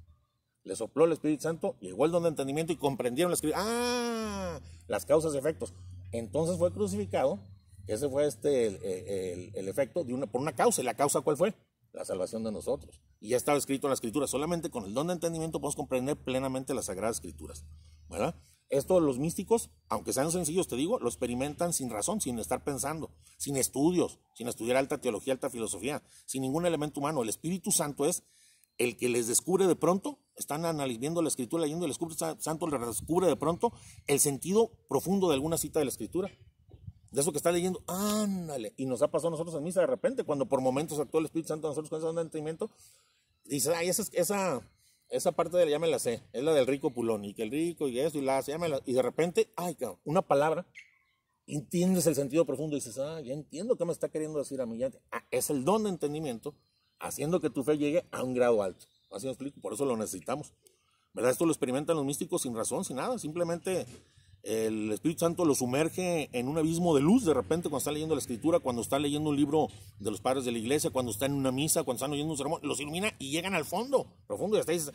le 0.64 0.76
sopló 0.76 1.04
el 1.04 1.12
Espíritu 1.12 1.42
Santo, 1.42 1.76
llegó 1.80 2.06
el 2.06 2.10
don 2.10 2.22
de 2.22 2.30
entendimiento 2.30 2.72
y 2.72 2.76
comprendieron 2.76 3.30
la 3.30 3.34
escritura. 3.34 3.62
¡Ah! 3.62 4.60
Las 4.88 5.04
causas 5.04 5.34
y 5.34 5.38
efectos. 5.38 5.74
Entonces 6.10 6.58
fue 6.58 6.72
crucificado. 6.72 7.38
Ese 7.86 8.08
fue 8.08 8.26
este, 8.26 9.58
el, 9.58 9.68
efecto 9.68 10.04
de 10.04 10.14
una, 10.14 10.26
por 10.26 10.40
una 10.40 10.54
causa. 10.54 10.80
¿Y 10.80 10.84
la 10.84 10.94
causa 10.94 11.20
cuál 11.20 11.36
fue? 11.36 11.54
La 11.92 12.04
salvación 12.04 12.42
de 12.44 12.50
nosotros. 12.50 13.00
Y 13.20 13.28
ya 13.30 13.36
estaba 13.36 13.58
escrito 13.58 13.86
en 13.86 13.90
la 13.90 13.94
escritura. 13.94 14.26
Solamente 14.26 14.70
con 14.70 14.84
el 14.84 14.94
don 14.94 15.08
de 15.08 15.12
entendimiento 15.12 15.60
podemos 15.60 15.76
comprender 15.76 16.16
plenamente 16.16 16.72
las 16.72 16.86
sagradas 16.86 17.16
escrituras. 17.16 17.64
¿Verdad? 18.08 18.34
Esto 18.70 18.98
los 19.00 19.18
místicos, 19.18 19.70
aunque 19.88 20.12
sean 20.12 20.32
sencillos, 20.32 20.66
te 20.66 20.76
digo, 20.76 20.98
lo 20.98 21.08
experimentan 21.08 21.72
sin 21.72 21.90
razón, 21.90 22.20
sin 22.20 22.38
estar 22.38 22.64
pensando, 22.64 23.10
sin 23.36 23.56
estudios, 23.56 24.18
sin 24.34 24.48
estudiar 24.48 24.78
alta 24.78 25.00
teología, 25.00 25.34
alta 25.34 25.50
filosofía, 25.50 26.02
sin 26.24 26.42
ningún 26.42 26.64
elemento 26.64 27.00
humano. 27.00 27.22
El 27.22 27.28
Espíritu 27.28 27.70
Santo 27.70 28.06
es 28.06 28.24
el 28.78 28.96
que 28.96 29.08
les 29.08 29.26
descubre 29.26 29.66
de 29.66 29.76
pronto, 29.76 30.18
están 30.36 30.64
analizando 30.64 31.22
la 31.22 31.28
escritura, 31.28 31.62
leyendo 31.62 31.84
el 31.84 31.92
Espíritu 31.92 32.16
Santo, 32.38 32.66
les 32.66 32.86
descubre 32.86 33.26
de 33.26 33.36
pronto 33.36 33.72
el 34.06 34.18
sentido 34.20 34.72
profundo 34.88 35.28
de 35.28 35.34
alguna 35.34 35.58
cita 35.58 35.78
de 35.78 35.84
la 35.84 35.90
escritura. 35.90 36.30
De 37.10 37.20
eso 37.20 37.30
que 37.30 37.38
está 37.38 37.52
leyendo, 37.52 37.84
ándale. 37.86 38.74
Y 38.76 38.86
nos 38.86 39.00
ha 39.02 39.08
pasado 39.08 39.28
a 39.28 39.30
nosotros 39.32 39.54
en 39.54 39.62
misa 39.62 39.80
de 39.80 39.86
repente, 39.86 40.24
cuando 40.24 40.46
por 40.46 40.60
momentos 40.60 40.98
actuó 40.98 41.20
el 41.20 41.26
Espíritu 41.26 41.48
Santo 41.48 41.68
nosotros 41.68 41.88
con 41.88 42.00
ese 42.00 42.08
entendimiento, 42.08 42.70
dice, 43.44 43.72
ay, 43.72 43.88
esa, 43.88 44.02
esa, 44.12 44.68
esa 45.08 45.32
parte 45.32 45.56
de 45.56 45.66
la 45.66 45.70
ya 45.70 45.78
me 45.78 45.86
la 45.86 46.00
sé, 46.00 46.24
es 46.32 46.42
la 46.42 46.52
del 46.52 46.66
rico 46.66 46.90
pulón, 46.90 47.24
y 47.24 47.32
que 47.32 47.44
el 47.44 47.52
rico 47.52 47.88
y 47.88 48.00
eso, 48.00 48.18
y 48.18 48.22
la 48.22 48.40
ya 48.40 48.58
y 48.84 48.92
de 48.92 49.02
repente, 49.02 49.52
ay, 49.54 49.76
una 50.02 50.22
palabra, 50.22 50.66
entiendes 51.46 52.06
el 52.06 52.14
sentido 52.16 52.44
profundo 52.44 52.76
y 52.76 52.80
dices, 52.80 52.98
ah, 52.98 53.20
ya 53.20 53.32
entiendo 53.32 53.76
qué 53.76 53.84
me 53.84 53.92
está 53.92 54.08
queriendo 54.08 54.38
decir 54.38 54.60
a 54.60 54.66
mí. 54.66 54.78
Ya, 54.78 54.90
ah, 55.12 55.24
es 55.30 55.50
el 55.50 55.64
don 55.64 55.84
de 55.84 55.90
entendimiento 55.90 56.54
haciendo 57.04 57.40
que 57.40 57.50
tu 57.50 57.62
fe 57.62 57.78
llegue 57.78 58.04
a 58.10 58.22
un 58.22 58.34
grado 58.34 58.62
alto. 58.62 58.86
Así 59.12 59.26
me 59.26 59.32
explico, 59.32 59.60
por 59.60 59.72
eso 59.74 59.84
lo 59.84 59.96
necesitamos. 59.96 60.52
¿Verdad? 61.12 61.30
Esto 61.30 61.46
lo 61.46 61.52
experimentan 61.52 61.96
los 61.96 62.04
místicos 62.04 62.42
sin 62.42 62.56
razón, 62.56 62.84
sin 62.84 62.96
nada, 62.96 63.18
simplemente 63.20 63.86
el 64.42 64.90
Espíritu 64.90 65.20
Santo 65.20 65.44
lo 65.44 65.54
sumerge 65.54 66.28
en 66.32 66.48
un 66.48 66.58
abismo 66.58 66.94
de 66.94 67.00
luz 67.00 67.24
de 67.24 67.32
repente 67.32 67.68
cuando 67.68 67.78
está 67.78 67.92
leyendo 67.92 68.14
la 68.14 68.20
escritura, 68.20 68.58
cuando 68.58 68.82
está 68.82 68.98
leyendo 68.98 69.30
un 69.30 69.36
libro 69.36 69.68
de 70.00 70.10
los 70.10 70.20
padres 70.20 70.44
de 70.44 70.52
la 70.52 70.58
iglesia, 70.58 70.90
cuando 70.90 71.12
está 71.12 71.26
en 71.26 71.32
una 71.32 71.52
misa, 71.52 71.82
cuando 71.84 71.98
están 71.98 72.12
oyendo 72.12 72.32
un 72.32 72.36
sermón, 72.36 72.60
los 72.62 72.80
ilumina 72.80 73.14
y 73.18 73.30
llegan 73.30 73.54
al 73.54 73.64
fondo, 73.64 74.06
profundo, 74.26 74.56
y 74.56 74.60
hasta 74.60 74.72
dices, 74.72 74.92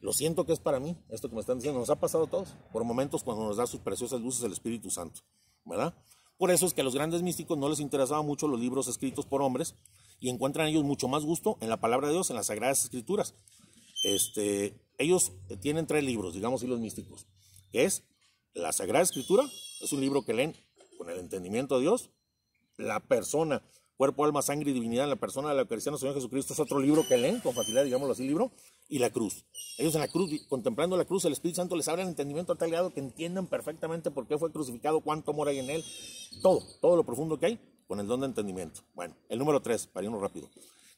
lo 0.00 0.12
siento 0.12 0.46
que 0.46 0.54
es 0.54 0.60
para 0.60 0.80
mí, 0.80 0.96
esto 1.10 1.28
que 1.28 1.34
me 1.34 1.40
están 1.40 1.58
diciendo, 1.58 1.78
nos 1.78 1.90
ha 1.90 2.00
pasado 2.00 2.24
a 2.24 2.26
todos, 2.26 2.56
por 2.72 2.82
momentos 2.84 3.22
cuando 3.22 3.44
nos 3.44 3.58
da 3.58 3.66
sus 3.66 3.80
preciosas 3.80 4.20
luces 4.22 4.42
el 4.42 4.52
Espíritu 4.52 4.90
Santo, 4.90 5.20
¿verdad? 5.64 5.94
Por 6.36 6.50
eso 6.50 6.64
es 6.64 6.72
que 6.72 6.80
a 6.80 6.84
los 6.84 6.94
grandes 6.94 7.22
místicos 7.22 7.58
no 7.58 7.68
les 7.68 7.80
interesaban 7.80 8.26
mucho 8.26 8.48
los 8.48 8.58
libros 8.58 8.88
escritos 8.88 9.26
por 9.26 9.42
hombres, 9.42 9.74
y 10.20 10.28
encuentran 10.28 10.68
ellos 10.68 10.84
mucho 10.84 11.08
más 11.08 11.24
gusto 11.24 11.56
en 11.60 11.68
la 11.68 11.80
palabra 11.80 12.08
de 12.08 12.14
Dios, 12.14 12.30
en 12.30 12.36
las 12.36 12.46
Sagradas 12.46 12.84
Escrituras. 12.84 13.34
Este, 14.04 14.80
ellos 14.98 15.32
tienen 15.60 15.86
tres 15.86 16.04
libros, 16.04 16.34
digamos, 16.34 16.62
y 16.62 16.66
los 16.66 16.78
místicos, 16.78 17.26
es 17.72 18.04
la 18.54 18.72
Sagrada 18.72 19.02
Escritura, 19.02 19.44
es 19.80 19.92
un 19.92 20.00
libro 20.00 20.24
que 20.24 20.34
leen 20.34 20.54
con 20.98 21.10
el 21.10 21.18
entendimiento 21.18 21.76
de 21.76 21.82
Dios, 21.82 22.10
la 22.76 23.00
persona, 23.00 23.62
cuerpo, 23.96 24.24
alma, 24.24 24.42
sangre 24.42 24.70
y 24.70 24.74
divinidad 24.74 25.08
la 25.08 25.16
persona 25.16 25.50
de 25.50 25.54
la 25.54 25.62
Eucaristía, 25.62 25.96
Señor 25.96 26.14
Jesucristo, 26.14 26.52
es 26.52 26.60
otro 26.60 26.80
libro 26.80 27.06
que 27.06 27.16
leen 27.16 27.40
con 27.40 27.54
facilidad, 27.54 27.84
digámoslo 27.84 28.12
así, 28.12 28.26
libro, 28.26 28.52
y 28.88 28.98
la 28.98 29.10
cruz. 29.10 29.44
Ellos 29.78 29.94
en 29.94 30.00
la 30.00 30.08
cruz, 30.08 30.30
contemplando 30.48 30.96
la 30.96 31.04
cruz, 31.04 31.24
el 31.24 31.32
Espíritu 31.32 31.56
Santo 31.56 31.76
les 31.76 31.88
abre 31.88 32.02
el 32.02 32.08
entendimiento 32.08 32.52
a 32.52 32.56
tal 32.56 32.70
grado 32.70 32.92
que 32.92 33.00
entiendan 33.00 33.46
perfectamente 33.46 34.10
por 34.10 34.26
qué 34.26 34.36
fue 34.36 34.50
crucificado, 34.50 35.00
cuánto 35.00 35.30
amor 35.30 35.48
hay 35.48 35.58
en 35.60 35.70
él, 35.70 35.84
todo, 36.42 36.62
todo 36.80 36.96
lo 36.96 37.04
profundo 37.04 37.38
que 37.38 37.46
hay, 37.46 37.60
con 37.90 37.98
el 37.98 38.06
don 38.06 38.20
de 38.20 38.26
entendimiento. 38.26 38.82
Bueno, 38.94 39.16
el 39.28 39.40
número 39.40 39.60
tres, 39.62 39.88
para 39.88 40.04
irnos 40.06 40.20
rápido, 40.20 40.48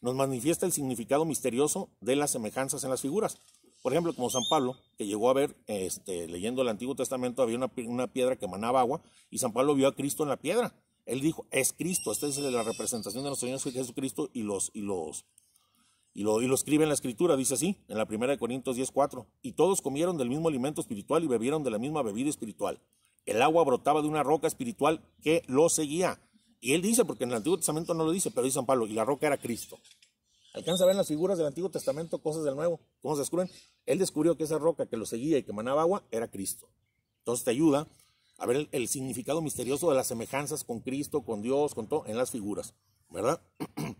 nos 0.02 0.14
manifiesta 0.14 0.66
el 0.66 0.72
significado 0.72 1.24
misterioso 1.24 1.88
de 2.02 2.16
las 2.16 2.32
semejanzas 2.32 2.84
en 2.84 2.90
las 2.90 3.00
figuras. 3.00 3.38
Por 3.80 3.94
ejemplo, 3.94 4.12
como 4.12 4.28
San 4.28 4.42
Pablo, 4.50 4.76
que 4.98 5.06
llegó 5.06 5.30
a 5.30 5.32
ver, 5.32 5.56
este, 5.68 6.28
leyendo 6.28 6.60
el 6.60 6.68
Antiguo 6.68 6.94
Testamento, 6.94 7.42
había 7.42 7.56
una, 7.56 8.08
piedra 8.08 8.36
que 8.36 8.44
emanaba 8.44 8.80
agua 8.80 9.00
y 9.30 9.38
San 9.38 9.54
Pablo 9.54 9.74
vio 9.74 9.88
a 9.88 9.94
Cristo 9.94 10.22
en 10.22 10.28
la 10.28 10.36
piedra. 10.36 10.74
Él 11.06 11.22
dijo, 11.22 11.46
es 11.50 11.72
Cristo, 11.72 12.12
esta 12.12 12.26
es 12.26 12.36
la 12.36 12.62
representación 12.62 13.24
de 13.24 13.30
nuestro 13.30 13.48
Señor 13.48 13.60
Jesucristo 13.62 14.28
y 14.34 14.42
los, 14.42 14.70
y 14.74 14.82
los, 14.82 15.24
y 16.12 16.24
lo, 16.24 16.42
y 16.42 16.46
lo, 16.46 16.54
escribe 16.54 16.82
en 16.82 16.90
la 16.90 16.94
escritura, 16.94 17.36
dice 17.38 17.54
así, 17.54 17.78
en 17.88 17.96
la 17.96 18.04
primera 18.04 18.32
de 18.32 18.38
Corintios 18.38 18.76
10.4, 18.76 19.24
y 19.40 19.52
todos 19.52 19.80
comieron 19.80 20.18
del 20.18 20.28
mismo 20.28 20.48
alimento 20.48 20.82
espiritual 20.82 21.24
y 21.24 21.28
bebieron 21.28 21.64
de 21.64 21.70
la 21.70 21.78
misma 21.78 22.02
bebida 22.02 22.28
espiritual. 22.28 22.82
El 23.24 23.40
agua 23.40 23.64
brotaba 23.64 24.02
de 24.02 24.08
una 24.08 24.22
roca 24.22 24.46
espiritual 24.46 25.00
que 25.22 25.42
lo 25.46 25.70
seguía. 25.70 26.20
Y 26.64 26.74
él 26.74 26.80
dice, 26.80 27.04
porque 27.04 27.24
en 27.24 27.30
el 27.30 27.36
Antiguo 27.38 27.56
Testamento 27.56 27.92
no 27.92 28.04
lo 28.04 28.12
dice, 28.12 28.30
pero 28.30 28.44
dice 28.44 28.54
San 28.54 28.66
Pablo, 28.66 28.86
y 28.86 28.92
la 28.92 29.04
roca 29.04 29.26
era 29.26 29.36
Cristo. 29.36 29.80
Alcanza 30.54 30.84
a 30.84 30.86
ver 30.86 30.92
en 30.92 30.98
las 30.98 31.08
figuras 31.08 31.36
del 31.36 31.48
Antiguo 31.48 31.68
Testamento 31.68 32.22
cosas 32.22 32.44
del 32.44 32.54
Nuevo. 32.54 32.80
¿Cómo 33.00 33.16
se 33.16 33.22
descubren? 33.22 33.50
Él 33.84 33.98
descubrió 33.98 34.36
que 34.36 34.44
esa 34.44 34.58
roca 34.58 34.86
que 34.86 34.96
lo 34.96 35.04
seguía 35.04 35.38
y 35.38 35.42
que 35.42 35.52
manaba 35.52 35.82
agua 35.82 36.04
era 36.12 36.30
Cristo. 36.30 36.68
Entonces 37.18 37.44
te 37.44 37.50
ayuda 37.50 37.88
a 38.38 38.46
ver 38.46 38.68
el, 38.70 38.88
significado 38.88 39.42
misterioso 39.42 39.90
de 39.90 39.96
las 39.96 40.06
semejanzas 40.06 40.62
con 40.62 40.78
Cristo, 40.80 41.22
con 41.22 41.42
Dios, 41.42 41.74
con 41.74 41.88
todo, 41.88 42.06
en 42.06 42.16
las 42.16 42.30
figuras, 42.30 42.74
¿verdad? 43.10 43.42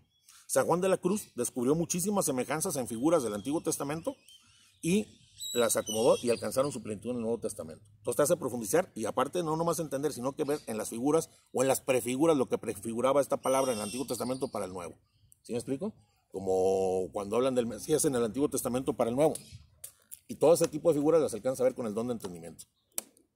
San 0.47 0.65
Juan 0.65 0.79
de 0.79 0.87
la 0.87 0.97
Cruz 0.97 1.33
descubrió 1.35 1.75
muchísimas 1.75 2.23
semejanzas 2.23 2.77
en 2.77 2.87
figuras 2.87 3.23
del 3.23 3.33
Antiguo 3.33 3.59
Testamento 3.59 4.15
y 4.81 5.07
las 5.53 5.77
acomodó 5.77 6.17
y 6.21 6.29
alcanzaron 6.29 6.71
su 6.71 6.81
plenitud 6.81 7.11
en 7.11 7.17
el 7.17 7.21
Nuevo 7.21 7.39
Testamento. 7.39 7.83
Entonces 7.97 8.17
te 8.17 8.23
hace 8.23 8.37
profundizar 8.37 8.91
y 8.95 9.05
aparte 9.05 9.43
no 9.43 9.55
nomás 9.55 9.79
entender, 9.79 10.11
sino 10.11 10.33
que 10.33 10.43
ver 10.43 10.59
en 10.67 10.77
las 10.77 10.89
figuras 10.89 11.29
o 11.53 11.61
en 11.61 11.67
las 11.67 11.81
prefiguras 11.81 12.35
lo 12.35 12.49
que 12.49 12.57
prefiguraba 12.57 13.21
esta 13.21 13.37
palabra 13.37 13.71
en 13.71 13.77
el 13.77 13.83
Antiguo 13.83 14.07
Testamento 14.07 14.47
para 14.47 14.65
el 14.65 14.73
Nuevo. 14.73 14.95
¿Sí 15.43 15.53
me 15.53 15.59
explico? 15.59 15.93
Como 16.31 17.09
cuando 17.11 17.35
hablan 17.35 17.53
del 17.53 17.67
Mesías 17.67 18.03
en 18.05 18.15
el 18.15 18.23
Antiguo 18.23 18.49
Testamento 18.49 18.93
para 18.93 19.09
el 19.09 19.15
Nuevo. 19.15 19.33
Y 20.27 20.35
todo 20.35 20.53
ese 20.53 20.67
tipo 20.67 20.89
de 20.89 20.95
figuras 20.95 21.21
las 21.21 21.33
alcanza 21.33 21.63
a 21.63 21.65
ver 21.65 21.75
con 21.75 21.85
el 21.85 21.93
don 21.93 22.07
de 22.07 22.13
entendimiento. 22.13 22.65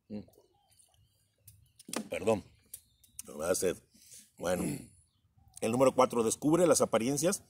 Mm. 0.10 0.22
Perdón, 2.10 2.44
me 3.38 3.46
da 3.46 3.54
sed. 3.54 3.78
Bueno, 4.38 4.64
el 5.62 5.72
número 5.72 5.94
cuatro, 5.94 6.24
descubre 6.24 6.66
las 6.66 6.82
apariencias 6.82 7.44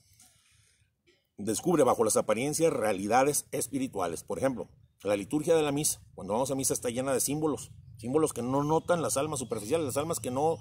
descubre 1.38 1.84
bajo 1.84 2.04
las 2.04 2.16
apariencias 2.16 2.72
realidades 2.72 3.46
espirituales. 3.52 4.24
Por 4.24 4.38
ejemplo, 4.38 4.68
la 5.02 5.16
liturgia 5.16 5.54
de 5.54 5.62
la 5.62 5.72
misa, 5.72 6.02
cuando 6.14 6.34
vamos 6.34 6.50
a 6.50 6.56
misa 6.56 6.74
está 6.74 6.90
llena 6.90 7.12
de 7.12 7.20
símbolos, 7.20 7.70
símbolos 7.96 8.32
que 8.32 8.42
no 8.42 8.64
notan 8.64 9.00
las 9.00 9.16
almas 9.16 9.38
superficiales, 9.38 9.86
las 9.86 9.96
almas 9.96 10.20
que 10.20 10.30
no 10.30 10.58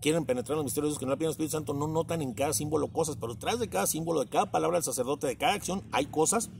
quieren 0.00 0.26
penetrar 0.26 0.54
en 0.54 0.58
los 0.58 0.64
misterios, 0.64 0.98
que 0.98 1.06
no 1.06 1.16
piden 1.16 1.28
al 1.28 1.32
Espíritu 1.32 1.52
Santo, 1.52 1.74
no 1.74 1.88
notan 1.88 2.22
en 2.22 2.34
cada 2.34 2.52
símbolo 2.52 2.92
cosas, 2.92 3.16
pero 3.16 3.34
detrás 3.34 3.58
de 3.58 3.68
cada 3.68 3.86
símbolo, 3.86 4.20
de 4.20 4.30
cada 4.30 4.50
palabra 4.50 4.76
del 4.76 4.84
sacerdote, 4.84 5.26
de 5.26 5.36
cada 5.36 5.54
acción, 5.54 5.82
hay 5.92 6.06
cosas, 6.06 6.50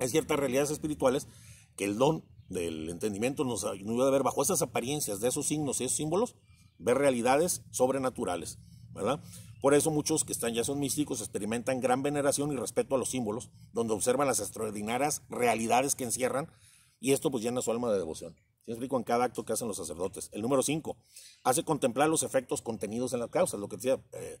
hay 0.00 0.08
ciertas 0.08 0.38
realidades 0.38 0.70
espirituales 0.70 1.28
que 1.76 1.84
el 1.84 1.96
don 1.98 2.24
del 2.48 2.90
entendimiento 2.90 3.44
nos 3.44 3.64
ayuda 3.64 4.08
a 4.08 4.10
ver 4.10 4.22
bajo 4.22 4.42
esas 4.42 4.60
apariencias 4.62 5.20
de 5.20 5.28
esos 5.28 5.46
signos 5.46 5.80
y 5.80 5.84
esos 5.84 5.96
símbolos, 5.96 6.36
ver 6.78 6.98
realidades 6.98 7.62
sobrenaturales, 7.70 8.58
¿verdad? 8.92 9.22
Por 9.64 9.72
eso 9.72 9.90
muchos 9.90 10.24
que 10.24 10.32
están 10.34 10.52
ya 10.52 10.62
son 10.62 10.78
místicos 10.78 11.22
experimentan 11.22 11.80
gran 11.80 12.02
veneración 12.02 12.52
y 12.52 12.56
respeto 12.56 12.96
a 12.96 12.98
los 12.98 13.08
símbolos, 13.08 13.48
donde 13.72 13.94
observan 13.94 14.26
las 14.26 14.40
extraordinarias 14.40 15.22
realidades 15.30 15.94
que 15.94 16.04
encierran, 16.04 16.50
y 17.00 17.12
esto 17.12 17.30
pues 17.30 17.42
llena 17.42 17.62
su 17.62 17.70
alma 17.70 17.90
de 17.90 17.96
devoción. 17.96 18.36
¿Sí 18.66 18.72
explico 18.72 18.98
en 18.98 19.04
cada 19.04 19.24
acto 19.24 19.46
que 19.46 19.54
hacen 19.54 19.66
los 19.66 19.78
sacerdotes. 19.78 20.28
El 20.32 20.42
número 20.42 20.62
5, 20.62 20.98
hace 21.44 21.64
contemplar 21.64 22.10
los 22.10 22.22
efectos 22.24 22.60
contenidos 22.60 23.14
en 23.14 23.20
las 23.20 23.30
causas, 23.30 23.58
lo 23.58 23.70
que 23.70 23.76
decía, 23.76 23.98
eh, 24.12 24.38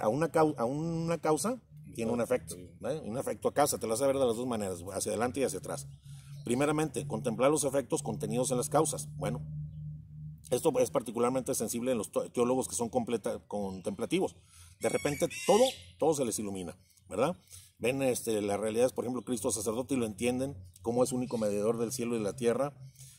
a, 0.00 0.08
una 0.08 0.30
a 0.56 0.64
una 0.64 1.18
causa 1.18 1.60
tiene 1.96 2.12
un 2.12 2.20
efecto, 2.20 2.54
un 2.54 3.18
efecto 3.18 3.48
a 3.48 3.54
causa, 3.54 3.78
te 3.78 3.88
lo 3.88 3.94
a 3.94 4.06
ver 4.06 4.18
de 4.18 4.24
las 4.24 4.36
dos 4.36 4.46
maneras, 4.46 4.84
hacia 4.92 5.10
adelante 5.10 5.40
y 5.40 5.42
hacia 5.42 5.58
atrás. 5.58 5.88
Primeramente, 6.44 7.08
contemplar 7.08 7.50
los 7.50 7.64
efectos 7.64 8.04
contenidos 8.04 8.52
en 8.52 8.58
las 8.58 8.68
causas. 8.68 9.08
Bueno, 9.16 9.40
esto 10.50 10.72
es 10.78 10.90
particularmente 10.90 11.54
sensible 11.54 11.92
en 11.92 11.98
los 11.98 12.10
teólogos 12.32 12.68
que 12.68 12.74
son 12.74 12.88
contemplativos. 12.88 14.36
De 14.80 14.88
repente 14.88 15.28
todo, 15.46 15.64
todo 15.98 16.14
se 16.14 16.24
les 16.24 16.38
ilumina, 16.38 16.76
¿verdad? 17.08 17.36
Ven 17.78 18.02
este, 18.02 18.40
las 18.40 18.60
realidades, 18.60 18.92
por 18.92 19.04
ejemplo, 19.04 19.22
Cristo 19.22 19.50
sacerdote 19.50 19.94
y 19.94 19.96
lo 19.96 20.06
entienden, 20.06 20.56
cómo 20.82 21.02
es 21.02 21.12
único 21.12 21.38
mediador 21.38 21.78
del 21.78 21.92
cielo 21.92 22.14
y 22.14 22.18
de 22.18 22.24
la 22.24 22.36
tierra, 22.36 22.74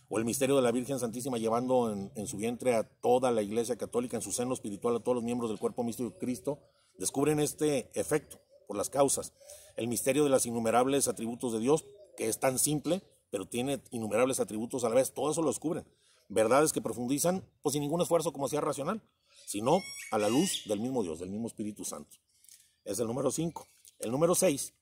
o 0.08 0.20
el 0.20 0.26
misterio 0.26 0.56
de 0.56 0.62
la 0.62 0.72
Virgen 0.72 1.00
Santísima 1.00 1.38
llevando 1.38 1.92
en, 1.92 2.28
su 2.28 2.38
vientre 2.38 2.76
a 2.76 2.84
toda 2.84 3.32
la 3.32 3.42
Iglesia 3.42 3.76
Católica, 3.76 4.18
en 4.18 4.22
su 4.22 4.32
seno 4.32 4.54
espiritual, 4.54 4.96
a 4.96 5.00
todos 5.00 5.16
los 5.16 5.24
miembros 5.24 5.50
del 5.50 5.60
cuerpo 5.60 5.84
místico 5.84 6.12
de 6.12 6.18
Cristo, 6.18 6.60
descubren 6.98 7.40
este 7.40 7.90
efecto 8.00 8.40
por 8.68 8.78
las 8.78 8.90
causas. 8.90 9.34
El 9.76 9.88
misterio 9.88 10.24
de 10.24 10.30
los 10.30 10.46
innumerables 10.46 11.08
atributos 11.08 11.54
de 11.54 11.60
Dios 11.60 11.86
que 12.16 12.30
es 12.30 12.40
tan 12.40 12.60
simple, 12.60 13.02
pero 13.30 13.46
tiene 13.46 13.82
innumerables 13.92 14.40
atributos 14.40 14.84
a 14.84 14.90
la 14.90 14.96
vez. 14.96 15.14
Todo 15.14 15.32
eso 15.32 15.42
lo 15.42 15.50
descubren. 15.50 15.86
Verdades 16.28 16.74
que 16.74 16.82
profundizan, 16.82 17.48
pues 17.62 17.74
sin 17.74 17.82
ningún 17.82 18.02
esfuerzo 18.02 18.34
como 18.34 18.48
sea 18.48 18.62
racional, 18.62 19.02
sino 19.46 19.80
a 20.12 20.18
la 20.18 20.30
luz 20.30 20.64
del 20.66 20.80
mismo 20.80 21.04
Dios, 21.04 21.20
del 21.20 21.30
mismo 21.30 21.48
Espíritu 21.48 21.86
Santo. 21.86 22.18
Es 22.84 23.00
el 23.00 23.08
número 23.08 23.32
5. 23.32 23.68
El 24.00 24.12
número 24.12 24.36
6, 24.36 24.74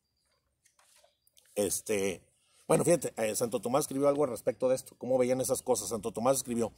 este, 1.56 2.24
bueno, 2.68 2.84
fíjate, 2.84 3.14
eh, 3.18 3.36
Santo 3.36 3.62
Tomás 3.62 3.82
escribió 3.82 4.08
algo 4.08 4.24
al 4.24 4.32
respecto 4.32 4.70
de 4.70 4.76
esto, 4.76 4.96
cómo 4.98 5.18
veían 5.18 5.42
esas 5.42 5.62
cosas. 5.62 5.90
Santo 5.90 6.12
Tomás 6.12 6.38
escribió, 6.38 6.74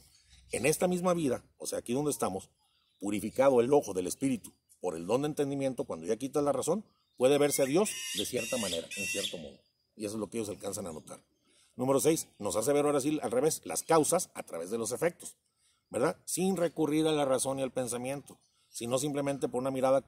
en 0.52 0.66
esta 0.66 0.86
misma 0.88 1.14
vida, 1.14 1.44
o 1.58 1.66
sea, 1.66 1.78
aquí 1.78 1.92
donde 1.92 2.10
estamos, 2.10 2.50
purificado 2.98 3.60
el 3.60 3.72
ojo 3.72 3.94
del 3.94 4.06
Espíritu 4.06 4.54
por 4.80 4.94
el 4.94 5.06
don 5.06 5.22
de 5.22 5.28
entendimiento, 5.28 5.84
cuando 5.84 6.06
ya 6.06 6.16
quitas 6.16 6.44
la 6.44 6.52
razón, 6.52 6.84
puede 7.16 7.38
verse 7.38 7.62
a 7.62 7.66
Dios 7.66 7.90
de 8.16 8.26
cierta 8.26 8.56
manera, 8.58 8.86
en 8.96 9.06
cierto 9.06 9.38
modo. 9.38 9.58
Y 9.96 10.04
eso 10.04 10.14
es 10.14 10.20
lo 10.20 10.28
que 10.28 10.38
ellos 10.38 10.50
alcanzan 10.50 10.86
a 10.86 10.92
notar. 10.92 11.20
Número 11.76 12.00
6, 12.00 12.28
nos 12.38 12.56
hace 12.56 12.72
ver 12.72 12.86
ahora 12.86 13.00
sí 13.00 13.18
al 13.22 13.30
revés, 13.30 13.60
las 13.64 13.82
causas 13.82 14.30
a 14.34 14.42
través 14.42 14.70
de 14.70 14.78
los 14.78 14.92
efectos, 14.92 15.36
¿verdad? 15.90 16.16
Sin 16.24 16.56
recurrir 16.56 17.06
a 17.06 17.12
la 17.12 17.26
razón 17.26 17.58
y 17.58 17.62
al 17.62 17.70
pensamiento, 17.70 18.38
sino 18.70 18.98
simplemente 18.98 19.48
por 19.48 19.60
una 19.60 19.70
mirada 19.70 20.02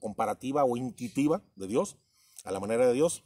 comparativa 0.00 0.64
o 0.64 0.76
intuitiva 0.76 1.42
de 1.56 1.66
Dios, 1.66 1.96
a 2.44 2.52
la 2.52 2.60
manera 2.60 2.86
de 2.86 2.92
Dios, 2.92 3.24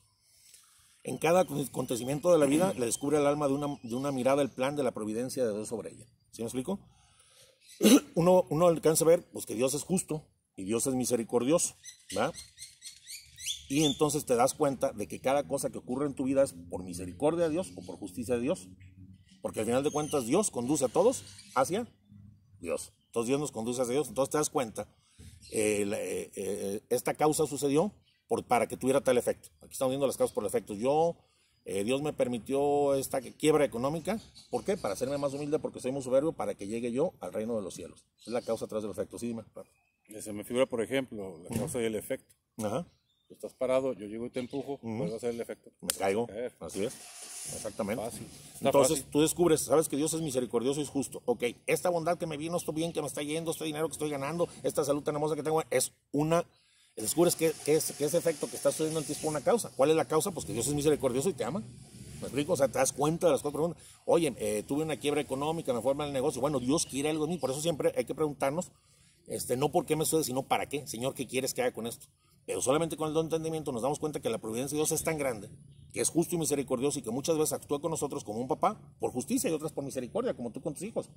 en 1.02 1.18
cada 1.18 1.40
acontecimiento 1.40 2.30
de 2.30 2.38
la 2.38 2.46
vida 2.46 2.72
le 2.74 2.86
descubre 2.86 3.16
al 3.16 3.26
alma 3.26 3.48
de 3.48 3.54
una, 3.54 3.78
de 3.82 3.94
una 3.94 4.12
mirada 4.12 4.42
el 4.42 4.50
plan 4.50 4.76
de 4.76 4.82
la 4.82 4.92
providencia 4.92 5.44
de 5.44 5.52
Dios 5.52 5.68
sobre 5.68 5.90
ella. 5.90 6.06
¿Sí 6.30 6.42
me 6.42 6.46
explico? 6.46 6.78
Uno, 8.14 8.44
uno 8.50 8.66
alcanza 8.66 9.04
a 9.04 9.08
ver 9.08 9.24
pues, 9.32 9.46
que 9.46 9.54
Dios 9.54 9.74
es 9.74 9.84
justo 9.84 10.24
y 10.56 10.64
Dios 10.64 10.86
es 10.86 10.94
misericordioso, 10.94 11.76
¿verdad? 12.12 12.34
Y 13.68 13.84
entonces 13.84 14.24
te 14.24 14.34
das 14.34 14.54
cuenta 14.54 14.92
de 14.92 15.06
que 15.06 15.20
cada 15.20 15.46
cosa 15.46 15.70
que 15.70 15.78
ocurre 15.78 16.06
en 16.06 16.14
tu 16.14 16.24
vida 16.24 16.42
es 16.42 16.54
por 16.70 16.82
misericordia 16.82 17.44
de 17.44 17.50
Dios 17.50 17.72
o 17.76 17.84
por 17.84 17.96
justicia 17.96 18.34
de 18.36 18.40
Dios. 18.40 18.68
Porque 19.42 19.60
al 19.60 19.66
final 19.66 19.84
de 19.84 19.90
cuentas 19.90 20.26
Dios 20.26 20.50
conduce 20.50 20.86
a 20.86 20.88
todos 20.88 21.22
hacia 21.54 21.86
Dios. 22.60 22.92
Entonces 23.06 23.28
Dios 23.28 23.40
nos 23.40 23.52
conduce 23.52 23.82
hacia 23.82 23.92
Dios. 23.92 24.08
Entonces 24.08 24.32
te 24.32 24.38
das 24.38 24.50
cuenta, 24.50 24.88
eh, 25.52 25.82
eh, 25.92 26.30
eh, 26.34 26.82
esta 26.88 27.14
causa 27.14 27.46
sucedió 27.46 27.92
para 28.46 28.66
que 28.66 28.76
tuviera 28.76 29.02
tal 29.02 29.18
efecto. 29.18 29.50
Aquí 29.60 29.72
estamos 29.72 29.90
viendo 29.90 30.06
las 30.06 30.16
causas 30.16 30.34
por 30.34 30.44
efectos. 30.46 30.78
Yo, 30.78 31.16
Dios 31.64 32.00
me 32.00 32.14
permitió 32.14 32.94
esta 32.94 33.20
quiebra 33.20 33.64
económica. 33.64 34.18
¿Por 34.50 34.64
qué? 34.64 34.76
Para 34.78 34.94
hacerme 34.94 35.18
más 35.18 35.34
humilde, 35.34 35.58
porque 35.58 35.80
soy 35.80 35.92
muy 35.92 36.02
soberbio, 36.02 36.32
para 36.32 36.54
que 36.54 36.66
llegue 36.66 36.90
yo 36.92 37.12
al 37.20 37.32
reino 37.32 37.56
de 37.56 37.62
los 37.62 37.74
cielos. 37.74 38.06
Es 38.20 38.28
la 38.28 38.40
causa 38.40 38.66
tras 38.66 38.82
del 38.82 38.92
efecto. 38.92 39.18
Sí, 39.18 39.28
dime. 39.28 39.44
Se 40.20 40.32
me 40.32 40.44
figura, 40.44 40.66
por 40.66 40.82
ejemplo, 40.82 41.38
la 41.42 41.56
causa 41.56 41.80
y 41.80 41.84
el 41.84 41.94
efecto. 41.94 42.34
Ajá. 42.58 42.86
Tú 43.28 43.34
estás 43.34 43.52
parado, 43.52 43.92
yo 43.92 44.06
llego 44.06 44.24
y 44.24 44.30
te 44.30 44.40
empujo, 44.40 44.78
¿cuál 44.78 45.12
va 45.12 45.16
a 45.16 45.18
ser 45.18 45.34
el 45.34 45.40
efecto? 45.40 45.70
Me 45.82 45.88
caigo. 45.88 46.26
Así 46.60 46.84
es. 46.84 46.94
Exactamente. 47.54 48.02
Entonces 48.62 49.04
tú 49.10 49.20
descubres, 49.20 49.60
sabes 49.60 49.86
que 49.86 49.96
Dios 49.96 50.14
es 50.14 50.22
misericordioso 50.22 50.80
y 50.80 50.84
es 50.84 50.88
justo. 50.88 51.20
Ok, 51.26 51.44
esta 51.66 51.90
bondad 51.90 52.16
que 52.16 52.26
me 52.26 52.38
vino, 52.38 52.56
esto 52.56 52.72
bien 52.72 52.92
que 52.92 53.02
me 53.02 53.06
está 53.06 53.22
yendo, 53.22 53.50
este 53.50 53.64
dinero 53.64 53.86
que 53.86 53.92
estoy 53.92 54.08
ganando, 54.08 54.48
esta 54.62 54.82
salud 54.82 55.02
tan 55.02 55.14
hermosa 55.14 55.36
que 55.36 55.42
tengo, 55.42 55.62
es 55.70 55.92
una 56.10 56.42
descubres 56.96 57.36
que, 57.36 57.52
que, 57.64 57.76
es, 57.76 57.92
que 57.92 58.06
ese 58.06 58.16
efecto 58.16 58.48
que 58.48 58.56
está 58.56 58.70
sucediendo 58.70 59.00
en 59.00 59.06
ti 59.06 59.12
es 59.12 59.18
por 59.18 59.30
una 59.30 59.42
causa. 59.42 59.70
¿Cuál 59.76 59.90
es 59.90 59.96
la 59.96 60.06
causa? 60.06 60.30
Pues 60.30 60.46
que 60.46 60.52
Dios 60.52 60.66
es 60.66 60.74
misericordioso 60.74 61.28
y 61.28 61.34
te 61.34 61.44
ama. 61.44 61.60
¿Me 61.60 62.26
explico? 62.26 62.54
O 62.54 62.56
sea, 62.56 62.68
te 62.68 62.78
das 62.78 62.92
cuenta 62.92 63.26
de 63.26 63.32
las 63.32 63.42
cosas 63.42 63.54
profundas. 63.54 63.82
Oye, 64.04 64.34
eh, 64.38 64.64
tuve 64.66 64.82
una 64.82 64.96
quiebra 64.96 65.20
económica, 65.20 65.72
me 65.72 65.80
fue 65.80 65.94
mal 65.94 66.08
el 66.08 66.12
negocio. 66.12 66.40
Bueno, 66.40 66.58
Dios 66.58 66.86
quiere 66.86 67.10
algo 67.10 67.26
de 67.26 67.32
mí. 67.32 67.38
Por 67.38 67.50
eso 67.50 67.60
siempre 67.60 67.92
hay 67.96 68.04
que 68.04 68.14
preguntarnos, 68.14 68.72
este, 69.28 69.56
no 69.56 69.70
por 69.70 69.86
qué 69.86 69.94
me 69.94 70.04
sucede, 70.04 70.24
sino 70.24 70.42
para 70.42 70.66
qué. 70.66 70.86
Señor, 70.86 71.14
¿qué 71.14 71.26
quieres 71.26 71.54
que 71.54 71.62
haga 71.62 71.72
con 71.72 71.86
esto? 71.86 72.08
Pero 72.48 72.62
solamente 72.62 72.96
con 72.96 73.08
el 73.08 73.14
don 73.14 73.28
de 73.28 73.36
entendimiento 73.36 73.72
nos 73.72 73.82
damos 73.82 73.98
cuenta 73.98 74.20
que 74.20 74.30
la 74.30 74.38
providencia 74.38 74.74
de 74.74 74.78
Dios 74.78 74.90
es 74.92 75.04
tan 75.04 75.18
grande, 75.18 75.50
que 75.92 76.00
es 76.00 76.08
justo 76.08 76.34
y 76.34 76.38
misericordioso 76.38 76.98
y 76.98 77.02
que 77.02 77.10
muchas 77.10 77.36
veces 77.36 77.52
actúa 77.52 77.78
con 77.78 77.90
nosotros 77.90 78.24
como 78.24 78.40
un 78.40 78.48
papá 78.48 78.80
por 78.98 79.12
justicia 79.12 79.50
y 79.50 79.52
otras 79.52 79.70
por 79.70 79.84
misericordia, 79.84 80.32
como 80.32 80.50
tú 80.50 80.62
con 80.62 80.72
tus 80.72 80.82
hijos. 80.82 81.10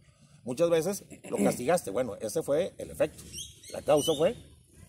Muchas 0.44 0.70
veces 0.70 1.06
lo 1.30 1.38
castigaste. 1.38 1.90
Bueno, 1.90 2.16
ese 2.20 2.44
fue 2.44 2.74
el 2.78 2.92
efecto. 2.92 3.24
La 3.72 3.82
causa 3.82 4.12
fue 4.18 4.36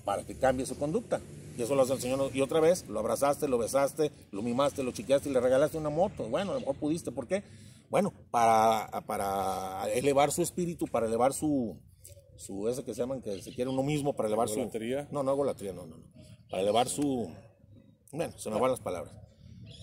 para 0.04 0.26
que 0.26 0.36
cambie 0.36 0.66
su 0.66 0.76
conducta. 0.76 1.20
Y 1.56 1.62
eso 1.62 1.76
lo 1.76 1.82
hace 1.82 1.92
el 1.92 2.00
Señor. 2.00 2.32
Y 2.34 2.40
otra 2.40 2.58
vez, 2.58 2.88
lo 2.88 2.98
abrazaste, 2.98 3.46
lo 3.46 3.56
besaste, 3.56 4.10
lo 4.32 4.42
mimaste, 4.42 4.82
lo 4.82 4.90
chiqueaste 4.90 5.28
y 5.28 5.32
le 5.32 5.38
regalaste 5.38 5.78
una 5.78 5.90
moto. 5.90 6.28
Bueno, 6.28 6.50
a 6.50 6.54
lo 6.54 6.60
mejor 6.60 6.74
pudiste. 6.74 7.12
¿Por 7.12 7.28
qué? 7.28 7.44
Bueno, 7.88 8.12
para, 8.32 8.90
para 9.06 9.88
elevar 9.92 10.32
su 10.32 10.42
espíritu, 10.42 10.88
para 10.88 11.06
elevar 11.06 11.34
su, 11.34 11.76
su, 12.36 12.68
ese 12.68 12.82
que 12.82 12.94
se 12.94 13.02
llaman, 13.02 13.22
que 13.22 13.40
se 13.40 13.54
quiere 13.54 13.70
uno 13.70 13.84
mismo, 13.84 14.12
para 14.16 14.26
elevar 14.26 14.48
su... 14.48 14.58
No, 15.12 15.22
no 15.22 15.44
la 15.44 15.54
no, 15.54 15.86
no, 15.86 15.98
no. 15.98 16.21
Para 16.52 16.62
elevar 16.62 16.86
su... 16.86 17.30
Bueno, 18.12 18.34
se 18.36 18.50
me 18.50 18.60
van 18.60 18.70
las 18.70 18.80
palabras. 18.80 19.14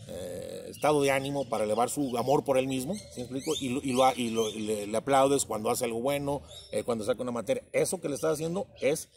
Eh, 0.07 0.67
estado 0.69 1.01
de 1.01 1.09
ánimo 1.09 1.49
para 1.49 1.63
elevar 1.63 1.89
su 1.89 2.15
amor 2.15 2.43
por 2.43 2.59
él 2.59 2.67
mismo, 2.67 2.93
¿sí 3.11 3.21
explico? 3.21 3.53
Y, 3.59 3.79
y, 3.89 3.91
lo, 3.91 4.13
y, 4.15 4.29
lo, 4.29 4.49
le, 4.51 4.95
aplaudes 4.95 5.45
cuando 5.45 5.71
hace 5.71 5.85
algo 5.85 5.99
bueno, 5.99 6.43
eh, 6.71 6.83
cuando 6.83 7.03
saca 7.03 7.23
una 7.23 7.31
materia. 7.31 7.63
Eso 7.73 7.99
que 7.99 8.07
le 8.07 8.13
estás 8.13 8.33
haciendo 8.33 8.67
es 8.81 9.09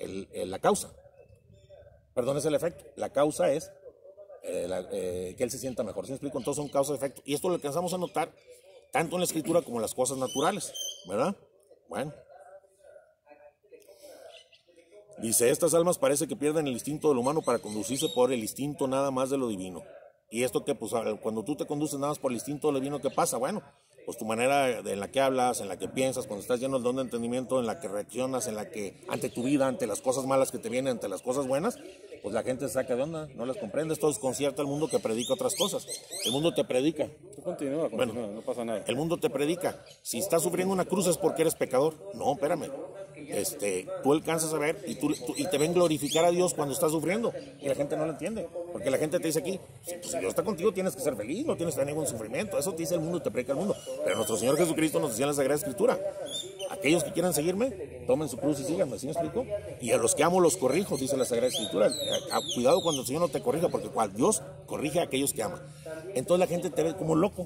la 0.00 0.58
causa. 0.58 0.90
Perdón, 2.12 2.38
es 2.38 2.44
el 2.44 2.56
efecto. 2.56 2.84
La 2.96 3.10
causa 3.10 3.52
es 3.52 3.70
eh, 4.42 4.68
eh, 4.90 5.34
que 5.38 5.44
él 5.44 5.50
se 5.52 5.58
sienta 5.58 5.84
mejor. 5.84 6.06
¿Sí 6.06 6.12
explico? 6.12 6.38
Entonces 6.38 6.60
son 6.60 6.72
causa-efecto. 6.72 7.22
Y 7.24 7.34
esto 7.34 7.48
lo 7.48 7.54
alcanzamos 7.54 7.94
a 7.94 7.98
notar 7.98 8.32
tanto 8.90 9.14
en 9.14 9.20
la 9.20 9.26
escritura 9.26 9.62
como 9.62 9.76
en 9.76 9.82
las 9.82 9.94
cosas 9.94 10.18
naturales, 10.18 10.72
¿verdad? 11.08 11.36
Bueno. 11.88 12.12
Dice, 15.20 15.50
estas 15.50 15.74
almas 15.74 15.98
parece 15.98 16.26
que 16.26 16.34
pierden 16.34 16.66
el 16.66 16.72
instinto 16.72 17.08
del 17.08 17.18
humano 17.18 17.42
para 17.42 17.58
conducirse 17.58 18.08
por 18.08 18.32
el 18.32 18.40
instinto 18.40 18.88
nada 18.88 19.10
más 19.10 19.28
de 19.28 19.36
lo 19.36 19.48
divino. 19.48 19.82
Y 20.30 20.44
esto 20.44 20.64
que, 20.64 20.74
pues, 20.74 20.92
cuando 21.20 21.42
tú 21.44 21.56
te 21.56 21.66
conduces 21.66 21.98
nada 21.98 22.12
más 22.12 22.18
por 22.18 22.30
el 22.30 22.36
instinto 22.36 22.68
de 22.68 22.72
lo 22.72 22.78
divino, 22.78 23.00
¿qué 23.00 23.10
pasa? 23.10 23.36
Bueno, 23.36 23.62
pues 24.06 24.16
tu 24.16 24.24
manera 24.24 24.78
en 24.78 24.98
la 24.98 25.10
que 25.10 25.20
hablas, 25.20 25.60
en 25.60 25.68
la 25.68 25.76
que 25.76 25.88
piensas, 25.88 26.26
cuando 26.26 26.42
estás 26.42 26.58
lleno 26.58 26.76
del 26.76 26.84
don 26.84 26.96
de 26.96 27.02
entendimiento, 27.02 27.60
en 27.60 27.66
la 27.66 27.80
que 27.80 27.88
reaccionas, 27.88 28.46
en 28.46 28.54
la 28.54 28.70
que 28.70 29.04
ante 29.08 29.28
tu 29.28 29.42
vida, 29.42 29.66
ante 29.66 29.86
las 29.86 30.00
cosas 30.00 30.24
malas 30.26 30.50
que 30.50 30.58
te 30.58 30.68
vienen, 30.68 30.92
ante 30.92 31.08
las 31.08 31.20
cosas 31.20 31.46
buenas, 31.46 31.78
pues 32.22 32.34
la 32.34 32.42
gente 32.42 32.66
se 32.68 32.74
saca 32.74 32.96
de 32.96 33.02
onda, 33.02 33.28
no 33.34 33.44
las 33.46 33.56
comprendes, 33.56 33.98
todo 33.98 34.12
concierto 34.18 34.62
el 34.62 34.68
mundo 34.68 34.88
que 34.88 34.98
predica 34.98 35.34
otras 35.34 35.54
cosas. 35.54 35.86
El 36.24 36.32
mundo 36.32 36.52
te 36.54 36.64
predica. 36.64 37.08
continúa, 37.44 37.88
bueno, 37.88 38.14
no 38.14 38.42
pasa 38.42 38.64
nada. 38.64 38.84
El 38.86 38.96
mundo 38.96 39.18
te 39.18 39.30
predica. 39.30 39.82
Si 40.02 40.18
estás 40.18 40.42
sufriendo 40.42 40.72
una 40.72 40.84
cruz 40.84 41.06
es 41.06 41.16
porque 41.16 41.42
eres 41.42 41.54
pecador. 41.54 41.94
No, 42.14 42.32
espérame. 42.32 42.70
Este, 43.28 43.86
tú 44.02 44.12
alcanzas 44.12 44.52
a 44.52 44.58
ver 44.58 44.82
y, 44.86 44.94
tú, 44.96 45.14
y 45.36 45.46
te 45.46 45.58
ven 45.58 45.72
glorificar 45.74 46.24
a 46.24 46.30
Dios 46.30 46.54
cuando 46.54 46.74
estás 46.74 46.92
sufriendo. 46.92 47.32
Y 47.60 47.68
la 47.68 47.74
gente 47.74 47.96
no 47.96 48.04
lo 48.06 48.12
entiende. 48.12 48.48
Porque 48.72 48.90
la 48.90 48.98
gente 48.98 49.18
te 49.18 49.26
dice 49.26 49.40
aquí, 49.40 49.60
pues, 49.84 50.10
si 50.10 50.18
Dios 50.18 50.30
está 50.30 50.42
contigo 50.42 50.72
tienes 50.72 50.94
que 50.94 51.02
ser 51.02 51.16
feliz, 51.16 51.44
no 51.46 51.56
tienes 51.56 51.74
que 51.74 51.80
tener 51.80 51.94
ningún 51.94 52.08
sufrimiento. 52.08 52.58
Eso 52.58 52.72
te 52.72 52.78
dice 52.78 52.94
el 52.94 53.00
mundo, 53.00 53.20
te 53.20 53.30
predica 53.30 53.52
el 53.52 53.58
mundo. 53.58 53.76
Pero 54.04 54.16
nuestro 54.16 54.36
Señor 54.36 54.56
Jesucristo 54.56 55.00
nos 55.00 55.10
decía 55.10 55.24
en 55.24 55.30
la 55.30 55.34
Sagrada 55.34 55.56
Escritura, 55.56 55.98
aquellos 56.70 57.04
que 57.04 57.12
quieran 57.12 57.34
seguirme, 57.34 57.70
tomen 58.06 58.28
su 58.28 58.36
cruz 58.36 58.60
y 58.60 58.64
síganme, 58.64 58.98
¿sí 58.98 59.06
me 59.06 59.12
explico? 59.12 59.44
Y 59.80 59.92
a 59.92 59.96
los 59.96 60.14
que 60.14 60.22
amo 60.22 60.40
los 60.40 60.56
corrijo, 60.56 60.96
dice 60.96 61.16
la 61.16 61.24
Sagrada 61.24 61.48
Escritura. 61.48 61.90
Cuidado 62.54 62.80
cuando 62.82 63.02
el 63.02 63.06
Señor 63.06 63.22
no 63.22 63.28
te 63.28 63.40
corrija, 63.40 63.68
porque 63.68 63.88
cual 63.88 64.12
Dios 64.12 64.42
corrige 64.70 65.00
a 65.00 65.02
aquellos 65.02 65.32
que 65.32 65.42
ama. 65.42 65.60
Entonces 66.14 66.38
la 66.38 66.46
gente 66.46 66.70
te 66.70 66.82
ve 66.84 66.94
como 66.94 67.16
loco. 67.16 67.44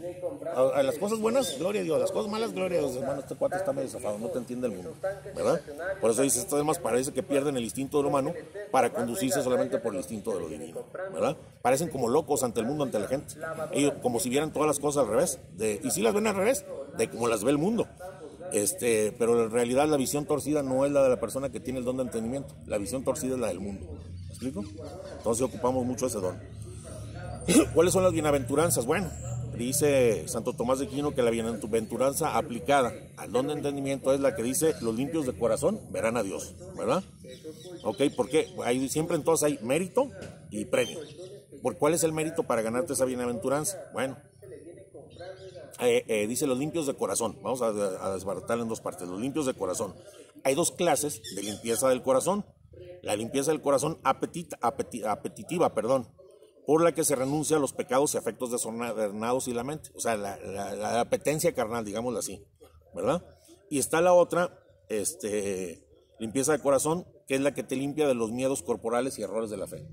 A, 0.55 0.83
las 0.83 0.99
cosas 0.99 1.19
buenas, 1.19 1.59
gloria 1.59 1.81
a 1.81 1.85
Dios. 1.85 1.99
Las 1.99 2.13
cosas 2.13 2.31
malas, 2.31 2.53
gloria 2.53 2.79
a 2.79 2.83
Dios. 2.83 2.97
Hermano, 2.97 3.21
este 3.21 3.35
cuate 3.35 3.57
está 3.57 3.73
medio 3.73 3.89
zafado, 3.89 4.19
no 4.19 4.29
te 4.29 4.39
entiende 4.39 4.67
el 4.67 4.75
mundo. 4.75 4.95
¿Verdad? 5.35 5.61
Por 6.01 6.11
eso 6.11 6.21
dice, 6.21 6.41
esto 6.41 6.57
además 6.57 6.79
parece 6.79 7.13
que 7.13 7.23
pierden 7.23 7.57
el 7.57 7.65
instinto 7.65 7.97
de 7.97 8.03
lo 8.03 8.11
humano 8.11 8.35
para 8.71 8.93
conducirse 8.93 9.43
solamente 9.43 9.79
por 9.79 9.95
el 9.95 10.01
instinto 10.01 10.35
de 10.35 10.41
lo 10.41 10.49
divino. 10.49 10.83
¿Verdad? 11.13 11.37
Parecen 11.63 11.89
como 11.89 12.09
locos 12.09 12.43
ante 12.43 12.61
el 12.61 12.67
mundo, 12.67 12.85
ante 12.85 12.99
la 12.99 13.09
gente. 13.09 13.35
Ellos 13.73 13.95
como 14.03 14.21
si 14.21 14.29
vieran 14.29 14.53
todas 14.53 14.67
las 14.67 14.79
cosas 14.79 15.05
al 15.05 15.11
revés. 15.11 15.39
Y 15.83 15.91
si 15.91 16.03
las 16.03 16.13
ven 16.13 16.27
al 16.27 16.37
revés, 16.37 16.65
de 16.99 17.09
como 17.09 17.27
las 17.27 17.43
ve 17.43 17.51
el 17.51 17.59
mundo. 17.59 17.89
Este, 18.53 19.13
pero 19.19 19.45
en 19.45 19.51
realidad 19.51 19.89
la 19.89 19.97
visión 19.97 20.27
torcida 20.27 20.63
no 20.63 20.85
es 20.85 20.93
la 20.93 21.03
de 21.03 21.09
la 21.09 21.19
persona 21.19 21.51
que 21.51 21.59
tiene 21.59 21.79
el 21.79 21.85
don 21.85 21.97
de 21.97 22.03
entendimiento. 22.03 22.55
La 22.67 22.77
visión 22.77 23.03
torcida 23.03 23.35
es 23.35 23.41
la 23.41 23.49
del 23.49 23.61
mundo. 23.61 23.87
¿Me 24.27 24.29
explico? 24.29 24.63
Entonces 25.17 25.43
ocupamos 25.43 25.85
mucho 25.87 26.07
ese 26.07 26.19
don. 26.19 26.39
¿Cuáles 27.74 27.92
son 27.92 28.02
las 28.02 28.12
bienaventuranzas? 28.12 28.87
Bueno, 28.87 29.11
dice 29.57 30.26
Santo 30.28 30.54
Tomás 30.54 30.78
de 30.78 30.88
Quino 30.88 31.14
que 31.14 31.22
la 31.22 31.30
bienaventuranza 31.30 32.37
aplicada 32.37 32.92
al 33.16 33.33
don 33.33 33.46
de 33.46 33.54
entendimiento 33.54 34.12
es 34.12 34.20
la 34.20 34.35
que 34.35 34.42
dice 34.42 34.74
los 34.80 34.94
limpios 34.94 35.26
de 35.26 35.37
corazón 35.37 35.80
verán 35.90 36.16
a 36.16 36.22
Dios, 36.22 36.54
¿verdad? 36.76 37.02
Ok, 37.85 38.02
porque 38.16 38.48
hay, 38.64 38.88
siempre 38.88 39.16
entonces 39.16 39.44
hay 39.44 39.59
mérito 39.62 40.11
y 40.50 40.64
premio. 40.64 41.00
¿Por 41.62 41.76
cuál 41.78 41.94
es 41.94 42.04
el 42.04 42.12
mérito 42.12 42.42
para 42.42 42.62
ganarte 42.62 42.92
esa 42.92 43.04
bienaventuranza? 43.04 43.78
Bueno, 43.92 44.16
eh, 45.80 46.04
eh, 46.09 46.26
dice 46.26 46.46
los 46.46 46.59
limpios 46.59 46.87
de 46.87 46.94
corazón. 46.94 47.38
Vamos 47.42 47.62
a, 47.62 47.68
a 47.68 48.54
en 48.54 48.68
dos 48.68 48.80
partes. 48.80 49.09
Los 49.09 49.20
limpios 49.20 49.46
de 49.46 49.54
corazón. 49.54 49.94
Hay 50.44 50.54
dos 50.54 50.72
clases 50.72 51.22
de 51.35 51.42
limpieza 51.42 51.88
del 51.88 52.02
corazón. 52.02 52.44
La 53.02 53.16
limpieza 53.16 53.50
del 53.50 53.61
corazón 53.61 53.98
apetitiva, 54.02 55.74
perdón, 55.74 56.09
por 56.66 56.83
la 56.83 56.92
que 56.92 57.05
se 57.05 57.14
renuncia 57.14 57.57
a 57.57 57.61
los 57.61 57.72
pecados 57.72 58.14
y 58.14 58.18
afectos 58.18 58.50
desordenados 58.50 59.48
y 59.48 59.53
la 59.53 59.64
mente. 59.64 59.90
O 59.94 60.00
sea, 60.00 60.16
la, 60.16 61.00
apetencia 61.00 61.53
carnal, 61.53 61.85
digámoslo 61.85 62.18
así, 62.18 62.42
¿verdad? 62.94 63.24
Y 63.70 63.79
está 63.79 64.00
la 64.00 64.14
otra, 64.14 64.59
este, 64.88 65.87
limpieza 66.18 66.53
de 66.53 66.61
corazón, 66.61 67.07
que 67.27 67.35
es 67.35 67.40
la 67.40 67.55
que 67.55 67.62
te 67.62 67.77
limpia 67.77 68.07
de 68.07 68.14
los 68.14 68.33
miedos 68.33 68.62
corporales 68.62 69.18
y 69.18 69.22
errores 69.22 69.50
de 69.50 69.57
la 69.57 69.66
fe. 69.66 69.87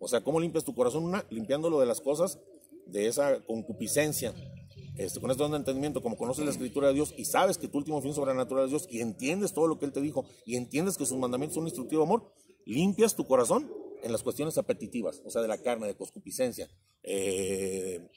O 0.00 0.08
sea, 0.08 0.22
¿cómo 0.22 0.40
limpias 0.40 0.64
tu 0.64 0.74
corazón? 0.74 1.04
Una, 1.04 1.24
limpiándolo 1.30 1.80
de 1.80 1.86
las 1.86 2.00
cosas 2.00 2.38
de 2.86 3.06
esa 3.06 3.44
concupiscencia, 3.44 4.34
este, 4.96 5.20
con 5.20 5.30
este 5.30 5.42
don 5.42 5.52
de 5.52 5.58
entendimiento, 5.58 6.02
como 6.02 6.16
conoces 6.16 6.44
la 6.44 6.50
escritura 6.50 6.88
de 6.88 6.94
Dios 6.94 7.14
y 7.16 7.24
sabes 7.24 7.58
que 7.58 7.68
tu 7.68 7.78
último 7.78 8.00
fin 8.02 8.14
sobrenatural 8.14 8.64
es 8.64 8.70
Dios 8.70 8.86
y 8.90 9.00
entiendes 9.00 9.52
todo 9.52 9.66
lo 9.66 9.78
que 9.78 9.84
Él 9.84 9.92
te 9.92 10.00
dijo 10.00 10.24
y 10.44 10.56
entiendes 10.56 10.96
que 10.96 11.06
sus 11.06 11.18
mandamientos 11.18 11.54
son 11.54 11.64
instructivo 11.64 12.02
amor, 12.02 12.32
limpias 12.64 13.14
tu 13.14 13.26
corazón 13.26 13.70
en 14.02 14.12
las 14.12 14.22
cuestiones 14.22 14.58
apetitivas, 14.58 15.22
o 15.24 15.30
sea, 15.30 15.42
de 15.42 15.48
la 15.48 15.58
carne, 15.58 15.86
de 15.86 15.96
concupiscencia, 15.96 16.68
eh, 17.02 18.08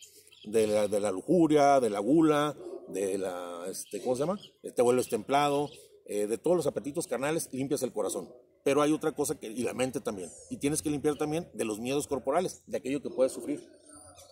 de, 0.46 0.68
la, 0.68 0.88
de, 0.88 1.00
la, 1.00 1.12
lujuria, 1.12 1.80
de 1.80 1.90
la 1.90 2.00
gula, 2.00 2.56
de 2.88 3.18
la, 3.18 3.66
este, 3.70 4.02
¿cómo 4.02 4.16
se 4.16 4.22
llama? 4.22 4.40
Te 4.76 4.82
vuelves 4.82 5.10
templado, 5.10 5.70
eh, 6.06 6.28
de 6.28 6.38
todos 6.38 6.58
los 6.58 6.68
apetitos 6.68 7.08
carnales, 7.08 7.50
limpias 7.52 7.84
el 7.84 7.94
corazón. 7.94 8.30
Pero 8.64 8.82
hay 8.82 8.92
otra 8.92 9.14
cosa 9.14 9.40
que, 9.40 9.48
y 9.48 9.64
la 9.64 9.74
mente 9.74 10.02
también. 10.02 10.30
Y 10.50 10.58
tienes 10.58 10.82
que 10.82 10.90
limpiar 10.90 11.18
también 11.18 11.48
de 11.54 11.66
los 11.66 11.80
miedos 11.80 12.08
corporales, 12.08 12.64
de 12.68 12.78
aquello 12.78 13.02
que 13.02 13.10
puedes 13.10 13.32
sufrir. 13.32 13.60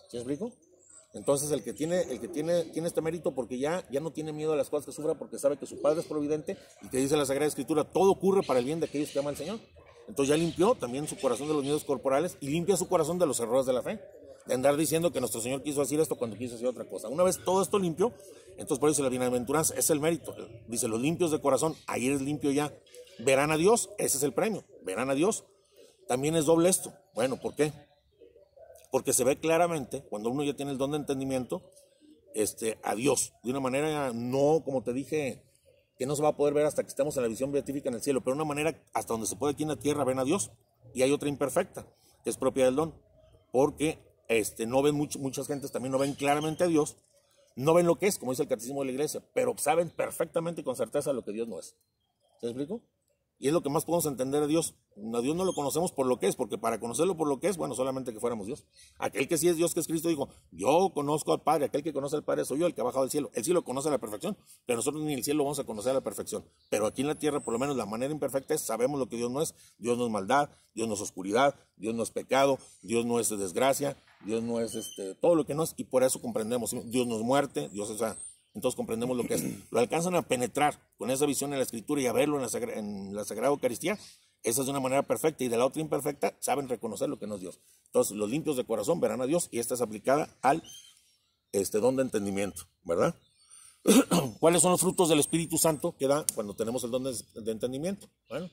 ¿Sí 0.08 0.16
explico? 0.16 0.52
Entonces 1.12 1.50
el 1.50 1.64
que 1.64 1.72
tiene, 1.72 2.02
el 2.02 2.20
que 2.20 2.28
tiene, 2.28 2.64
tiene 2.66 2.86
este 2.86 3.00
mérito 3.00 3.34
porque 3.34 3.58
ya, 3.58 3.84
ya 3.90 4.00
no 4.00 4.12
tiene 4.12 4.32
miedo 4.32 4.52
a 4.52 4.56
las 4.56 4.70
cosas 4.70 4.86
que 4.86 4.92
sufra 4.92 5.14
porque 5.14 5.38
sabe 5.38 5.56
que 5.56 5.66
su 5.66 5.80
Padre 5.82 6.00
es 6.00 6.06
providente 6.06 6.56
y 6.82 6.88
que 6.88 6.98
dice 6.98 7.16
la 7.16 7.26
Sagrada 7.26 7.48
Escritura, 7.48 7.84
todo 7.84 8.12
ocurre 8.12 8.42
para 8.42 8.60
el 8.60 8.64
bien 8.64 8.78
de 8.78 8.86
aquellos 8.86 9.10
que 9.10 9.18
aman 9.18 9.32
al 9.32 9.36
Señor. 9.36 9.58
Entonces 10.10 10.36
ya 10.36 10.36
limpió 10.36 10.74
también 10.74 11.06
su 11.06 11.16
corazón 11.16 11.46
de 11.46 11.54
los 11.54 11.62
miedos 11.62 11.84
corporales 11.84 12.36
y 12.40 12.48
limpia 12.48 12.76
su 12.76 12.88
corazón 12.88 13.20
de 13.20 13.26
los 13.26 13.38
errores 13.38 13.64
de 13.64 13.72
la 13.72 13.80
fe. 13.80 14.00
De 14.44 14.54
andar 14.54 14.76
diciendo 14.76 15.12
que 15.12 15.20
nuestro 15.20 15.40
Señor 15.40 15.62
quiso 15.62 15.82
decir 15.82 16.00
esto 16.00 16.16
cuando 16.16 16.36
quiso 16.36 16.54
decir 16.54 16.66
otra 16.66 16.84
cosa. 16.84 17.08
Una 17.08 17.22
vez 17.22 17.38
todo 17.44 17.62
esto 17.62 17.78
limpio, 17.78 18.12
entonces 18.58 18.80
por 18.80 18.90
eso 18.90 19.04
la 19.04 19.08
bienaventuranza 19.08 19.72
es 19.76 19.88
el 19.88 20.00
mérito. 20.00 20.34
Dice, 20.66 20.88
los 20.88 21.00
limpios 21.00 21.30
de 21.30 21.40
corazón, 21.40 21.76
ahí 21.86 22.08
eres 22.08 22.22
limpio 22.22 22.50
ya. 22.50 22.74
Verán 23.20 23.52
a 23.52 23.56
Dios, 23.56 23.88
ese 23.98 24.16
es 24.16 24.24
el 24.24 24.32
premio. 24.32 24.64
Verán 24.82 25.10
a 25.10 25.14
Dios. 25.14 25.44
También 26.08 26.34
es 26.34 26.44
doble 26.44 26.68
esto. 26.70 26.92
Bueno, 27.14 27.36
¿por 27.36 27.54
qué? 27.54 27.72
Porque 28.90 29.12
se 29.12 29.22
ve 29.22 29.38
claramente, 29.38 30.02
cuando 30.10 30.28
uno 30.28 30.42
ya 30.42 30.56
tiene 30.56 30.72
el 30.72 30.78
don 30.78 30.90
de 30.90 30.96
entendimiento, 30.96 31.62
este, 32.34 32.80
a 32.82 32.96
Dios. 32.96 33.32
De 33.44 33.50
una 33.50 33.60
manera, 33.60 34.10
no, 34.12 34.62
como 34.64 34.82
te 34.82 34.92
dije, 34.92 35.40
que 36.00 36.06
no 36.06 36.16
se 36.16 36.22
va 36.22 36.30
a 36.30 36.36
poder 36.36 36.54
ver 36.54 36.64
hasta 36.64 36.82
que 36.82 36.88
estemos 36.88 37.14
en 37.18 37.24
la 37.24 37.28
visión 37.28 37.52
beatífica 37.52 37.90
en 37.90 37.96
el 37.96 38.00
cielo, 38.00 38.22
pero 38.22 38.34
de 38.34 38.40
una 38.40 38.48
manera 38.48 38.82
hasta 38.94 39.12
donde 39.12 39.26
se 39.26 39.36
puede 39.36 39.52
aquí 39.52 39.64
en 39.64 39.68
la 39.68 39.76
tierra 39.76 40.02
ven 40.02 40.18
a 40.18 40.24
Dios. 40.24 40.50
Y 40.94 41.02
hay 41.02 41.12
otra 41.12 41.28
imperfecta, 41.28 41.86
que 42.24 42.30
es 42.30 42.38
propia 42.38 42.64
del 42.64 42.74
don. 42.74 42.94
Porque 43.52 43.98
este, 44.26 44.66
no 44.66 44.80
ven 44.80 44.94
muchas 44.94 45.46
gentes 45.46 45.70
también 45.72 45.92
no 45.92 45.98
ven 45.98 46.14
claramente 46.14 46.64
a 46.64 46.68
Dios, 46.68 46.96
no 47.54 47.74
ven 47.74 47.86
lo 47.86 47.96
que 47.96 48.06
es, 48.06 48.16
como 48.16 48.32
dice 48.32 48.44
el 48.44 48.48
catecismo 48.48 48.80
de 48.80 48.86
la 48.86 48.92
iglesia, 48.92 49.22
pero 49.34 49.54
saben 49.58 49.90
perfectamente 49.90 50.62
y 50.62 50.64
con 50.64 50.74
certeza 50.74 51.12
lo 51.12 51.22
que 51.22 51.32
Dios 51.32 51.46
no 51.46 51.58
es. 51.58 51.76
¿Se 52.40 52.46
explico? 52.46 52.80
Y 53.40 53.48
es 53.48 53.54
lo 53.54 53.62
que 53.62 53.70
más 53.70 53.86
podemos 53.86 54.04
entender 54.04 54.42
de 54.42 54.46
Dios. 54.46 54.74
A 55.14 55.20
Dios 55.22 55.34
no 55.34 55.44
lo 55.44 55.54
conocemos 55.54 55.92
por 55.92 56.06
lo 56.06 56.18
que 56.18 56.26
es, 56.26 56.36
porque 56.36 56.58
para 56.58 56.78
conocerlo 56.78 57.16
por 57.16 57.26
lo 57.26 57.40
que 57.40 57.48
es, 57.48 57.56
bueno, 57.56 57.74
solamente 57.74 58.12
que 58.12 58.20
fuéramos 58.20 58.46
Dios. 58.46 58.66
Aquel 58.98 59.26
que 59.28 59.38
sí 59.38 59.48
es 59.48 59.56
Dios, 59.56 59.72
que 59.72 59.80
es 59.80 59.86
Cristo, 59.86 60.08
dijo, 60.08 60.28
yo 60.52 60.92
conozco 60.92 61.32
al 61.32 61.40
Padre, 61.40 61.64
aquel 61.64 61.82
que 61.82 61.94
conoce 61.94 62.16
al 62.16 62.22
Padre 62.22 62.44
soy 62.44 62.60
yo, 62.60 62.66
el 62.66 62.74
que 62.74 62.82
ha 62.82 62.84
bajado 62.84 63.04
del 63.04 63.10
cielo. 63.10 63.30
Él 63.32 63.42
sí 63.42 63.54
lo 63.54 63.64
conoce 63.64 63.88
la 63.88 63.96
perfección, 63.96 64.36
pero 64.66 64.76
nosotros 64.76 65.02
ni 65.02 65.14
el 65.14 65.24
cielo 65.24 65.42
vamos 65.42 65.58
a 65.58 65.64
conocer 65.64 65.94
la 65.94 66.02
perfección. 66.02 66.44
Pero 66.68 66.86
aquí 66.86 67.00
en 67.00 67.08
la 67.08 67.14
tierra, 67.14 67.40
por 67.40 67.54
lo 67.54 67.58
menos 67.58 67.76
la 67.76 67.86
manera 67.86 68.12
imperfecta 68.12 68.52
es, 68.52 68.60
sabemos 68.60 69.00
lo 69.00 69.08
que 69.08 69.16
Dios 69.16 69.30
no 69.30 69.40
es. 69.40 69.54
Dios 69.78 69.96
no 69.96 70.04
es 70.04 70.10
maldad, 70.10 70.50
Dios 70.74 70.86
no 70.86 70.92
es 70.92 71.00
oscuridad, 71.00 71.54
Dios 71.76 71.94
no 71.94 72.02
es 72.02 72.10
pecado, 72.10 72.58
Dios 72.82 73.06
no 73.06 73.20
es 73.20 73.30
desgracia, 73.30 73.96
Dios 74.26 74.42
no 74.42 74.60
es 74.60 74.74
este, 74.74 75.14
todo 75.14 75.34
lo 75.34 75.46
que 75.46 75.54
no 75.54 75.62
es, 75.62 75.72
y 75.78 75.84
por 75.84 76.02
eso 76.02 76.20
comprendemos. 76.20 76.74
Dios 76.90 77.06
no 77.06 77.16
es 77.16 77.22
muerte, 77.22 77.70
Dios 77.70 77.88
es... 77.88 78.02
Entonces 78.54 78.76
comprendemos 78.76 79.16
lo 79.16 79.24
que 79.24 79.34
es. 79.34 79.44
Lo 79.70 79.80
alcanzan 79.80 80.14
a 80.16 80.22
penetrar 80.22 80.78
con 80.98 81.10
esa 81.10 81.26
visión 81.26 81.52
en 81.52 81.58
la 81.58 81.64
escritura 81.64 82.00
y 82.00 82.06
a 82.06 82.12
verlo 82.12 82.36
en 82.36 82.42
la, 82.42 82.74
en 82.74 83.14
la 83.14 83.24
Sagrada 83.24 83.52
Eucaristía. 83.52 83.98
Esa 84.42 84.62
es 84.62 84.66
de 84.66 84.70
una 84.70 84.80
manera 84.80 85.02
perfecta 85.02 85.44
y 85.44 85.48
de 85.48 85.56
la 85.56 85.66
otra 85.66 85.82
imperfecta 85.82 86.34
saben 86.40 86.68
reconocer 86.68 87.08
lo 87.08 87.18
que 87.18 87.26
no 87.26 87.34
es 87.36 87.42
Dios. 87.42 87.60
Entonces 87.86 88.16
los 88.16 88.30
limpios 88.30 88.56
de 88.56 88.64
corazón 88.64 89.00
verán 89.00 89.20
a 89.20 89.26
Dios 89.26 89.48
y 89.50 89.58
esta 89.58 89.74
es 89.74 89.80
aplicada 89.82 90.34
al 90.42 90.62
este, 91.52 91.78
don 91.78 91.96
de 91.96 92.02
entendimiento, 92.02 92.62
¿verdad? 92.84 93.14
¿Cuáles 94.40 94.62
son 94.62 94.72
los 94.72 94.80
frutos 94.80 95.08
del 95.08 95.20
Espíritu 95.20 95.58
Santo 95.58 95.94
que 95.96 96.06
da 96.06 96.24
cuando 96.34 96.54
tenemos 96.54 96.82
el 96.84 96.90
don 96.90 97.04
de, 97.04 97.14
de 97.34 97.52
entendimiento? 97.52 98.08
Bueno, 98.28 98.50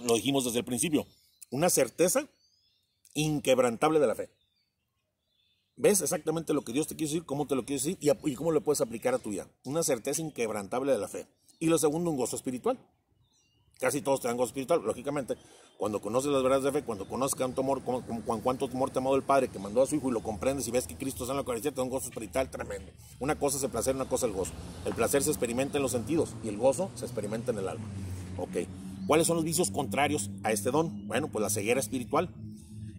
lo 0.00 0.14
dijimos 0.14 0.44
desde 0.44 0.60
el 0.60 0.64
principio, 0.64 1.06
una 1.50 1.68
certeza 1.68 2.26
inquebrantable 3.14 3.98
de 3.98 4.06
la 4.06 4.14
fe. 4.14 4.30
¿Ves 5.82 6.02
exactamente 6.02 6.52
lo 6.52 6.60
que 6.60 6.74
Dios 6.74 6.86
te 6.86 6.94
quiere 6.94 7.10
decir, 7.10 7.24
cómo 7.24 7.46
te 7.46 7.54
lo 7.54 7.64
quiere 7.64 7.82
decir 7.82 7.96
y, 8.02 8.34
cómo 8.34 8.52
lo 8.52 8.60
puedes 8.60 8.82
aplicar 8.82 9.14
a 9.14 9.18
tu 9.18 9.30
vida? 9.30 9.48
Una 9.64 9.82
certeza 9.82 10.20
inquebrantable 10.20 10.92
de 10.92 10.98
la 10.98 11.08
fe. 11.08 11.26
Y 11.58 11.68
lo 11.68 11.78
segundo, 11.78 12.10
un 12.10 12.18
gozo 12.18 12.36
espiritual. 12.36 12.78
Casi 13.78 14.02
todos 14.02 14.20
te 14.20 14.28
dan 14.28 14.36
gozo 14.36 14.48
espiritual, 14.48 14.82
lógicamente. 14.84 15.38
Cuando 15.78 16.02
conoces 16.02 16.30
las 16.30 16.42
verdades 16.42 16.64
de 16.64 16.72
fe, 16.72 16.84
cuando 16.84 17.08
conozcas 17.08 17.38
cuánto 17.38 17.62
amor, 17.62 17.80
cuánto 18.42 18.66
amor 18.66 18.90
te 18.90 18.98
amó 18.98 19.16
el 19.16 19.22
Padre 19.22 19.48
que 19.48 19.58
mandó 19.58 19.80
a 19.80 19.86
su 19.86 19.96
Hijo 19.96 20.10
y 20.10 20.12
lo 20.12 20.22
comprendes 20.22 20.68
y 20.68 20.70
ves 20.70 20.86
que 20.86 20.96
Cristo 20.96 21.24
está 21.24 21.32
en 21.32 21.38
la 21.38 21.40
Eucaristía, 21.40 21.70
te 21.70 21.78
da 21.78 21.84
un 21.84 21.88
gozo 21.88 22.10
espiritual 22.10 22.50
tremendo. 22.50 22.92
Una 23.18 23.38
cosa 23.38 23.56
es 23.56 23.62
el 23.62 23.70
placer, 23.70 23.94
una 23.94 24.06
cosa 24.06 24.26
es 24.26 24.32
el 24.32 24.36
gozo. 24.36 24.52
El 24.84 24.92
placer 24.92 25.22
se 25.22 25.30
experimenta 25.30 25.78
en 25.78 25.82
los 25.82 25.92
sentidos 25.92 26.34
y 26.44 26.48
el 26.48 26.58
gozo 26.58 26.90
se 26.94 27.06
experimenta 27.06 27.52
en 27.52 27.58
el 27.58 27.68
alma. 27.68 27.86
Ok. 28.36 28.68
¿Cuáles 29.06 29.26
son 29.26 29.36
los 29.36 29.46
vicios 29.46 29.70
contrarios 29.70 30.28
a 30.42 30.52
este 30.52 30.70
don? 30.70 31.08
Bueno, 31.08 31.28
pues 31.28 31.42
la 31.42 31.48
ceguera 31.48 31.80
espiritual 31.80 32.34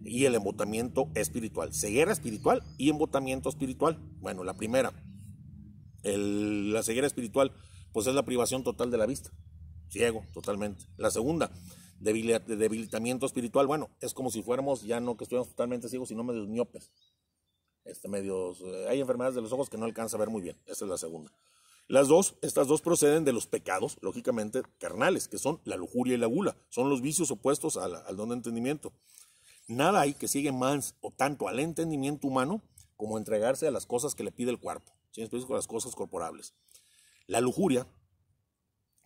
y 0.04 0.24
el 0.24 0.34
embotamiento 0.34 1.08
espiritual. 1.14 1.72
Ceguera 1.74 2.12
espiritual 2.12 2.62
y 2.78 2.90
embotamiento 2.90 3.48
espiritual. 3.48 3.98
Bueno, 4.20 4.44
la 4.44 4.54
primera, 4.54 4.92
la 6.02 6.82
ceguera 6.82 7.06
espiritual, 7.06 7.52
pues 7.92 8.06
es 8.06 8.14
la 8.14 8.24
privación 8.24 8.64
total 8.64 8.90
de 8.90 8.98
la 8.98 9.06
vista. 9.06 9.30
Ciego, 9.88 10.24
totalmente. 10.32 10.86
La 10.96 11.10
segunda, 11.10 11.50
debilitamiento 12.00 13.26
espiritual. 13.26 13.66
Bueno, 13.66 13.90
es 14.00 14.14
como 14.14 14.30
si 14.30 14.42
fuéramos 14.42 14.82
ya 14.82 15.00
no 15.00 15.16
que 15.16 15.24
estuviéramos 15.24 15.50
totalmente 15.50 15.88
ciegos, 15.88 16.08
sino 16.08 16.24
medios 16.24 16.48
miopes. 16.48 16.90
Este, 17.84 18.08
medios, 18.08 18.60
eh, 18.60 18.86
hay 18.88 19.00
enfermedades 19.00 19.34
de 19.34 19.42
los 19.42 19.52
ojos 19.52 19.68
que 19.68 19.76
no 19.76 19.84
alcanza 19.84 20.16
a 20.16 20.20
ver 20.20 20.30
muy 20.30 20.40
bien. 20.40 20.56
Esa 20.66 20.84
es 20.84 20.90
la 20.90 20.98
segunda. 20.98 21.32
Las 21.88 22.08
dos, 22.08 22.36
estas 22.42 22.68
dos 22.68 22.80
proceden 22.80 23.24
de 23.24 23.32
los 23.32 23.46
pecados, 23.46 23.98
lógicamente, 24.00 24.62
carnales, 24.78 25.28
que 25.28 25.36
son 25.36 25.60
la 25.64 25.76
lujuria 25.76 26.14
y 26.14 26.18
la 26.18 26.26
gula. 26.26 26.56
Son 26.68 26.88
los 26.88 27.02
vicios 27.02 27.30
opuestos 27.30 27.76
al 27.76 28.16
don 28.16 28.30
de 28.30 28.36
entendimiento. 28.36 28.92
Nada 29.72 30.02
hay 30.02 30.12
que 30.12 30.28
sigue 30.28 30.52
más 30.52 30.94
o 31.00 31.10
tanto 31.10 31.48
al 31.48 31.58
entendimiento 31.58 32.26
humano 32.26 32.62
como 32.96 33.16
entregarse 33.16 33.66
a 33.66 33.70
las 33.70 33.86
cosas 33.86 34.14
que 34.14 34.22
le 34.22 34.30
pide 34.30 34.50
el 34.50 34.58
cuerpo, 34.58 34.92
¿sí? 35.12 35.26
con 35.28 35.56
las 35.56 35.66
cosas 35.66 35.94
corporables. 35.94 36.54
La 37.26 37.40
lujuria 37.40 37.86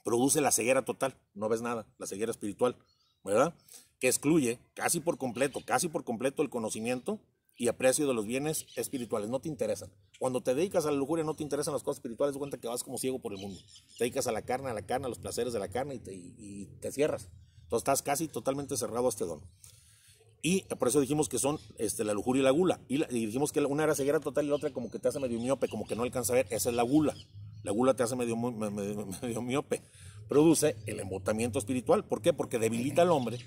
produce 0.05 0.41
la 0.41 0.51
ceguera 0.51 0.85
total, 0.85 1.17
no 1.35 1.49
ves 1.49 1.63
nada, 1.63 1.87
la 1.99 2.07
ceguera 2.07 2.33
espiritual, 2.33 2.77
¿verdad? 3.23 3.55
Que 4.01 4.09
excluye 4.09 4.59
casi 4.75 5.01
por 5.01 5.19
completo, 5.19 5.61
casi 5.65 5.89
por 5.89 6.05
completo 6.05 6.43
el 6.43 6.51
conocimiento 6.51 7.21
y 7.57 7.69
aprecio 7.69 8.07
de 8.09 8.15
los 8.15 8.27
bienes 8.27 8.67
espirituales, 8.75 9.31
no 9.31 9.41
te 9.41 9.49
interesan. 9.49 9.91
Cuando 10.19 10.43
te 10.43 10.55
dedicas 10.55 10.85
a 10.85 10.91
la 10.91 10.97
lujuria 10.97 11.25
no 11.25 11.35
te 11.35 11.45
interesan 11.45 11.75
las 11.75 11.85
cosas 11.85 11.99
espirituales, 11.99 12.37
cuenta 12.37 12.59
que 12.59 12.69
vas 12.69 12.83
como 12.83 12.99
ciego 12.99 13.21
por 13.21 13.33
el 13.33 13.39
mundo. 13.39 13.61
Te 13.99 14.05
dedicas 14.05 14.27
a 14.27 14.33
la 14.33 14.43
carne, 14.43 14.71
a 14.71 14.75
la 14.75 14.83
carne, 14.83 15.07
a 15.07 15.09
los 15.09 15.21
placeres 15.21 15.53
de 15.53 15.61
la 15.61 15.69
carne 15.69 15.95
y 15.95 15.99
te, 16.01 16.13
y 16.13 16.67
te 16.81 16.91
cierras. 16.91 17.31
Entonces 17.63 17.79
estás 17.79 18.03
casi 18.03 18.29
totalmente 18.29 18.77
cerrado 18.77 19.07
a 19.07 19.09
este 19.09 19.25
don. 19.25 19.41
Y 20.47 20.61
por 20.77 20.87
eso 20.87 21.01
dijimos 21.01 21.29
que 21.29 21.41
son 21.41 21.59
este, 21.77 22.05
la 22.05 22.15
lujuria 22.15 22.39
y 22.39 22.45
la 22.45 22.53
gula. 22.53 22.79
Y, 22.87 23.05
dijimos 23.07 23.51
que 23.51 23.59
una 23.65 23.83
era 23.83 23.97
ceguera 23.97 24.21
total 24.21 24.45
y 24.45 24.49
la 24.49 24.55
otra 24.55 24.71
como 24.71 24.93
que 24.93 25.01
te 25.01 25.09
hace 25.09 25.19
medio 25.19 25.41
miope, 25.41 25.67
como 25.67 25.89
que 25.89 25.97
no 25.97 26.05
alcanza 26.05 26.35
a 26.35 26.37
ver. 26.37 26.47
Esa 26.51 26.71
es 26.71 26.77
la 26.77 26.85
gula. 26.85 27.17
La 27.65 27.73
gula 27.73 27.95
te 27.95 28.05
hace 28.05 28.15
medio, 28.15 28.37
medio, 29.21 29.43
miope. 29.43 29.83
Produce 30.29 30.77
el 30.87 31.01
embotamiento 31.01 31.59
espiritual. 31.59 32.05
¿Por 32.05 32.23
qué? 32.23 32.33
Porque 32.33 32.61
debilita 32.61 33.03
al 33.03 33.11
hombre 33.11 33.41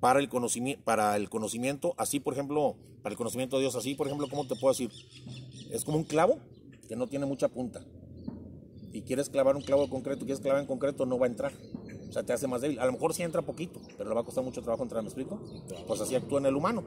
para 0.00 0.18
el, 0.18 0.30
conocimiento, 0.30 0.82
para 0.82 1.14
el 1.14 1.28
conocimiento. 1.28 1.92
Así, 1.98 2.20
por 2.20 2.32
ejemplo, 2.32 2.74
para 3.02 3.12
el 3.12 3.18
conocimiento 3.18 3.58
de 3.58 3.64
Dios. 3.64 3.76
Así, 3.76 3.94
por 3.94 4.06
ejemplo, 4.06 4.26
¿cómo 4.30 4.46
te 4.46 4.56
puedo 4.56 4.72
decir? 4.72 4.90
Es 5.72 5.84
como 5.84 5.98
un 5.98 6.04
clavo 6.04 6.38
que 6.88 6.96
no 6.96 7.06
tiene 7.06 7.26
mucha 7.26 7.48
punta. 7.48 7.84
Y 8.94 9.02
quieres 9.02 9.28
clavar 9.28 9.56
un 9.56 9.62
clavo 9.62 9.90
concreto, 9.90 10.24
quieres 10.24 10.40
clavar 10.40 10.62
en 10.62 10.66
concreto, 10.66 11.04
no 11.04 11.18
va 11.18 11.26
a 11.26 11.28
entrar 11.28 11.52
sea, 12.14 12.22
te 12.22 12.32
hace 12.32 12.46
más 12.46 12.60
débil. 12.60 12.78
A 12.78 12.86
lo 12.86 12.92
mejor 12.92 13.12
sí 13.12 13.22
entra 13.22 13.42
poquito, 13.42 13.80
pero 13.98 14.08
le 14.08 14.14
va 14.14 14.22
a 14.22 14.24
costar 14.24 14.44
mucho 14.44 14.62
trabajo 14.62 14.84
entrar, 14.84 15.02
¿me 15.02 15.08
explico? 15.08 15.40
Pues 15.86 16.00
así 16.00 16.14
actúa 16.14 16.38
en 16.38 16.46
el 16.46 16.54
humano. 16.54 16.82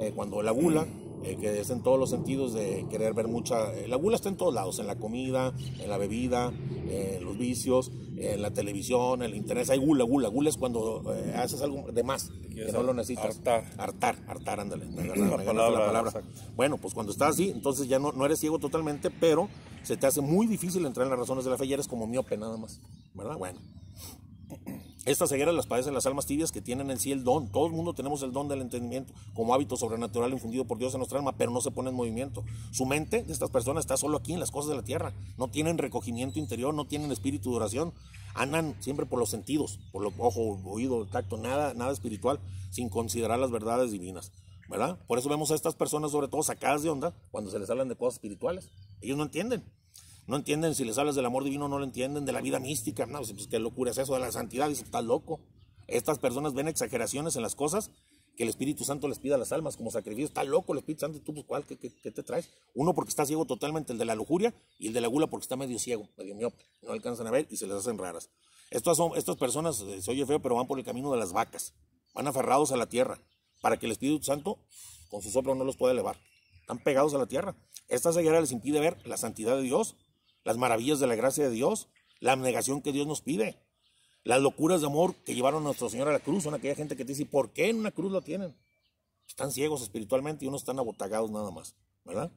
Eh, 0.00 0.12
cuando 0.16 0.42
la 0.42 0.50
gula, 0.50 0.86
eh, 1.22 1.36
que 1.38 1.60
es 1.60 1.68
en 1.68 1.82
todos 1.82 1.98
los 1.98 2.08
sentidos 2.08 2.54
de 2.54 2.86
querer 2.88 3.12
ver 3.12 3.28
mucha... 3.28 3.74
Eh, 3.74 3.86
la 3.88 3.96
gula 3.96 4.16
está 4.16 4.30
en 4.30 4.36
todos 4.36 4.54
lados, 4.54 4.78
en 4.78 4.86
la 4.86 4.96
comida, 4.96 5.52
en 5.78 5.90
la 5.90 5.98
bebida, 5.98 6.52
en 6.88 7.22
los 7.22 7.36
vicios, 7.36 7.92
en 8.16 8.40
la 8.40 8.52
televisión, 8.52 9.22
en 9.22 9.30
el 9.30 9.36
internet. 9.36 9.68
Hay 9.68 9.78
gula, 9.78 10.04
gula. 10.04 10.28
Gula 10.28 10.48
es 10.48 10.56
cuando 10.56 11.04
haces 11.36 11.60
algo 11.60 11.92
de 11.92 12.02
más, 12.02 12.30
que 12.54 12.72
no 12.72 12.82
lo 12.82 12.94
necesitas. 12.94 13.36
Hartar. 13.36 13.64
Hartar, 13.76 14.16
hartar, 14.26 14.60
ándale. 14.60 14.86
la, 15.14 15.44
palabra. 15.44 16.22
Bueno, 16.56 16.78
pues 16.78 16.94
cuando 16.94 17.12
estás 17.12 17.30
así, 17.30 17.50
entonces 17.50 17.86
ya 17.86 17.98
no, 17.98 18.12
no 18.12 18.24
eres 18.24 18.40
ciego 18.40 18.58
totalmente, 18.58 19.10
pero 19.10 19.48
se 19.82 19.98
te 19.98 20.06
hace 20.06 20.22
muy 20.22 20.46
difícil 20.46 20.86
entrar 20.86 21.04
en 21.06 21.10
las 21.10 21.18
razones 21.18 21.44
de 21.44 21.50
la 21.50 21.58
fe 21.58 21.66
y 21.66 21.72
eres 21.74 21.86
como 21.86 22.06
miope 22.06 22.38
nada 22.38 22.56
más. 22.56 22.80
¿Verdad? 23.14 23.36
Bueno. 23.36 23.58
Esta 25.06 25.26
ceguera 25.26 25.50
las 25.52 25.66
padecen 25.66 25.94
las 25.94 26.04
almas 26.04 26.26
tibias 26.26 26.52
que 26.52 26.60
tienen 26.60 26.90
en 26.90 26.98
sí 26.98 27.10
el 27.10 27.24
don. 27.24 27.50
Todo 27.50 27.66
el 27.66 27.72
mundo 27.72 27.94
tenemos 27.94 28.22
el 28.22 28.32
don 28.32 28.48
del 28.48 28.60
entendimiento 28.60 29.14
como 29.34 29.54
hábito 29.54 29.76
sobrenatural 29.76 30.32
infundido 30.32 30.66
por 30.66 30.76
Dios 30.76 30.92
en 30.92 30.98
nuestra 30.98 31.18
alma, 31.18 31.32
pero 31.36 31.50
no 31.50 31.62
se 31.62 31.70
pone 31.70 31.88
en 31.88 31.96
movimiento. 31.96 32.44
Su 32.70 32.84
mente 32.84 33.22
de 33.22 33.32
estas 33.32 33.48
personas 33.48 33.84
está 33.84 33.96
solo 33.96 34.18
aquí 34.18 34.34
en 34.34 34.40
las 34.40 34.50
cosas 34.50 34.68
de 34.68 34.76
la 34.76 34.82
tierra. 34.82 35.14
No 35.38 35.48
tienen 35.48 35.78
recogimiento 35.78 36.38
interior, 36.38 36.74
no 36.74 36.86
tienen 36.86 37.10
espíritu 37.12 37.50
de 37.50 37.56
oración. 37.56 37.94
Andan 38.34 38.76
siempre 38.80 39.06
por 39.06 39.18
los 39.18 39.30
sentidos, 39.30 39.80
por 39.90 40.02
lo 40.02 40.12
ojo, 40.18 40.60
oído, 40.66 41.06
tacto, 41.06 41.38
nada, 41.38 41.72
nada 41.72 41.92
espiritual, 41.92 42.38
sin 42.70 42.90
considerar 42.90 43.38
las 43.38 43.50
verdades 43.50 43.90
divinas. 43.90 44.32
¿verdad? 44.68 44.98
Por 45.08 45.18
eso 45.18 45.28
vemos 45.28 45.50
a 45.50 45.56
estas 45.56 45.74
personas, 45.74 46.12
sobre 46.12 46.28
todo, 46.28 46.44
sacadas 46.44 46.82
de 46.82 46.90
onda 46.90 47.12
cuando 47.32 47.50
se 47.50 47.58
les 47.58 47.68
hablan 47.68 47.88
de 47.88 47.96
cosas 47.96 48.14
espirituales. 48.14 48.70
Ellos 49.00 49.16
no 49.16 49.24
entienden. 49.24 49.64
No 50.30 50.36
entienden 50.36 50.76
si 50.76 50.84
les 50.84 50.96
hablas 50.96 51.16
del 51.16 51.26
amor 51.26 51.42
divino, 51.42 51.66
no 51.66 51.80
lo 51.80 51.84
entienden, 51.84 52.24
de 52.24 52.30
la 52.30 52.40
vida 52.40 52.60
mística. 52.60 53.04
No, 53.04 53.18
pues 53.18 53.48
qué 53.48 53.58
locura 53.58 53.90
es 53.90 53.98
eso, 53.98 54.14
de 54.14 54.20
la 54.20 54.30
santidad. 54.30 54.68
Dice, 54.68 54.84
estás 54.84 55.04
loco. 55.04 55.40
Estas 55.88 56.20
personas 56.20 56.54
ven 56.54 56.68
exageraciones 56.68 57.34
en 57.34 57.42
las 57.42 57.56
cosas 57.56 57.90
que 58.36 58.44
el 58.44 58.48
Espíritu 58.48 58.84
Santo 58.84 59.08
les 59.08 59.18
pide 59.18 59.34
a 59.34 59.38
las 59.38 59.50
almas 59.50 59.76
como 59.76 59.90
sacrificio. 59.90 60.26
Está 60.26 60.44
loco 60.44 60.72
el 60.72 60.78
Espíritu 60.78 61.00
Santo, 61.00 61.20
tú, 61.20 61.34
pues, 61.34 61.46
¿cuál? 61.46 61.66
¿Qué, 61.66 61.76
te 61.76 62.22
traes? 62.22 62.48
Uno 62.74 62.94
porque 62.94 63.08
está 63.08 63.26
ciego 63.26 63.44
totalmente, 63.44 63.92
el 63.92 63.98
de 63.98 64.04
la 64.04 64.14
lujuria, 64.14 64.54
y 64.78 64.86
el 64.86 64.92
de 64.92 65.00
la 65.00 65.08
gula 65.08 65.26
porque 65.26 65.42
está 65.42 65.56
medio 65.56 65.80
ciego, 65.80 66.08
medio 66.16 66.36
miope. 66.36 66.64
No 66.82 66.92
alcanzan 66.92 67.26
a 67.26 67.32
ver 67.32 67.48
y 67.50 67.56
se 67.56 67.66
les 67.66 67.74
hacen 67.74 67.98
raras. 67.98 68.30
Estas, 68.70 68.98
son, 68.98 69.16
estas 69.16 69.34
personas, 69.34 69.80
eh, 69.80 70.00
se 70.00 70.12
oye 70.12 70.24
feo, 70.26 70.40
pero 70.40 70.54
van 70.54 70.68
por 70.68 70.78
el 70.78 70.84
camino 70.84 71.10
de 71.10 71.18
las 71.18 71.32
vacas. 71.32 71.74
Van 72.14 72.28
aferrados 72.28 72.70
a 72.70 72.76
la 72.76 72.88
tierra 72.88 73.20
para 73.62 73.78
que 73.80 73.86
el 73.86 73.92
Espíritu 73.92 74.22
Santo 74.22 74.60
con 75.08 75.22
su 75.22 75.30
soplo 75.32 75.56
no 75.56 75.64
los 75.64 75.76
pueda 75.76 75.92
elevar. 75.92 76.20
Están 76.60 76.78
pegados 76.78 77.14
a 77.14 77.18
la 77.18 77.26
tierra. 77.26 77.56
Esta 77.88 78.12
ceguera 78.12 78.40
les 78.40 78.52
impide 78.52 78.78
ver 78.78 79.04
la 79.04 79.16
santidad 79.16 79.56
de 79.56 79.62
Dios, 79.62 79.96
las 80.44 80.56
maravillas 80.56 81.00
de 81.00 81.06
la 81.06 81.14
gracia 81.14 81.44
de 81.44 81.50
Dios, 81.50 81.88
la 82.20 82.32
abnegación 82.32 82.82
que 82.82 82.92
Dios 82.92 83.06
nos 83.06 83.20
pide. 83.20 83.58
Las 84.22 84.40
locuras 84.40 84.80
de 84.80 84.86
amor 84.86 85.14
que 85.24 85.34
llevaron 85.34 85.62
a 85.62 85.66
nuestro 85.66 85.88
Señor 85.88 86.08
a 86.08 86.12
la 86.12 86.20
cruz 86.20 86.44
son 86.44 86.54
aquella 86.54 86.74
gente 86.74 86.96
que 86.96 87.04
te 87.04 87.12
dice, 87.12 87.26
¿por 87.26 87.52
qué 87.52 87.70
en 87.70 87.78
una 87.78 87.90
cruz 87.90 88.12
lo 88.12 88.20
tienen? 88.20 88.54
Están 89.26 89.50
ciegos 89.50 89.82
espiritualmente 89.82 90.44
y 90.44 90.48
unos 90.48 90.62
están 90.62 90.78
abotagados 90.78 91.30
nada 91.30 91.50
más, 91.50 91.76
¿verdad? 92.04 92.30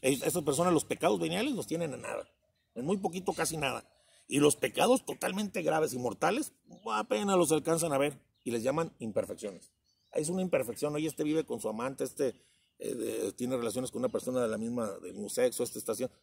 Estas 0.00 0.42
personas 0.42 0.72
los 0.72 0.84
pecados 0.84 1.20
veniales 1.20 1.54
los 1.54 1.66
tienen 1.66 1.94
en 1.94 2.02
nada, 2.02 2.28
en 2.74 2.84
muy 2.84 2.96
poquito, 2.96 3.32
casi 3.32 3.56
nada. 3.56 3.88
Y 4.26 4.40
los 4.40 4.56
pecados 4.56 5.04
totalmente 5.04 5.62
graves 5.62 5.94
y 5.94 5.98
mortales, 5.98 6.52
apenas 6.92 7.36
los 7.36 7.52
alcanzan 7.52 7.92
a 7.92 7.98
ver 7.98 8.18
y 8.44 8.50
les 8.50 8.62
llaman 8.62 8.92
imperfecciones. 8.98 9.70
Es 10.12 10.28
una 10.28 10.42
imperfección, 10.42 10.94
hoy 10.94 11.06
este 11.06 11.22
vive 11.22 11.44
con 11.44 11.60
su 11.60 11.68
amante, 11.68 12.04
este 12.04 12.34
eh, 12.78 13.32
tiene 13.36 13.56
relaciones 13.56 13.90
con 13.90 14.00
una 14.00 14.08
persona 14.08 14.40
de 14.40 14.48
la 14.48 14.58
misma, 14.58 14.90
del 15.02 15.14
mismo 15.14 15.28
sexo, 15.28 15.62
este 15.62 15.78
está 15.78 15.92
haciendo... 15.92 16.14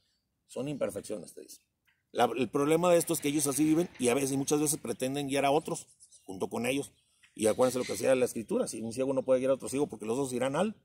Son 0.47 0.67
imperfecciones, 0.67 1.33
te 1.33 1.41
dice 1.41 1.61
el 2.37 2.49
problema 2.49 2.91
de 2.91 2.97
esto 2.97 3.13
es 3.13 3.19
que 3.19 3.27
ellos 3.27 3.47
así 3.47 3.63
viven 3.63 3.89
y 3.99 4.07
a 4.07 4.13
veces 4.13 4.31
y 4.31 4.37
muchas 4.37 4.59
veces 4.59 4.79
pretenden 4.79 5.27
guiar 5.27 5.45
a 5.45 5.51
otros 5.51 5.87
junto 6.23 6.49
con 6.49 6.65
ellos. 6.65 6.91
Y 7.33 7.47
acuérdense 7.47 7.79
lo 7.79 7.85
que 7.85 7.93
decía 7.93 8.15
la 8.15 8.25
escritura, 8.25 8.67
si 8.67 8.81
un 8.81 8.93
ciego 8.93 9.13
no 9.13 9.23
puede 9.23 9.39
guiar 9.39 9.51
a 9.51 9.55
otro 9.55 9.67
ciego 9.67 9.87
porque 9.87 10.05
los 10.05 10.17
dos 10.17 10.31
irán 10.31 10.55
al 10.55 10.75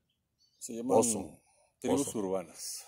Se 0.59 0.73
llaman 0.75 1.01
tribus 1.79 2.13
urbanas. 2.13 2.83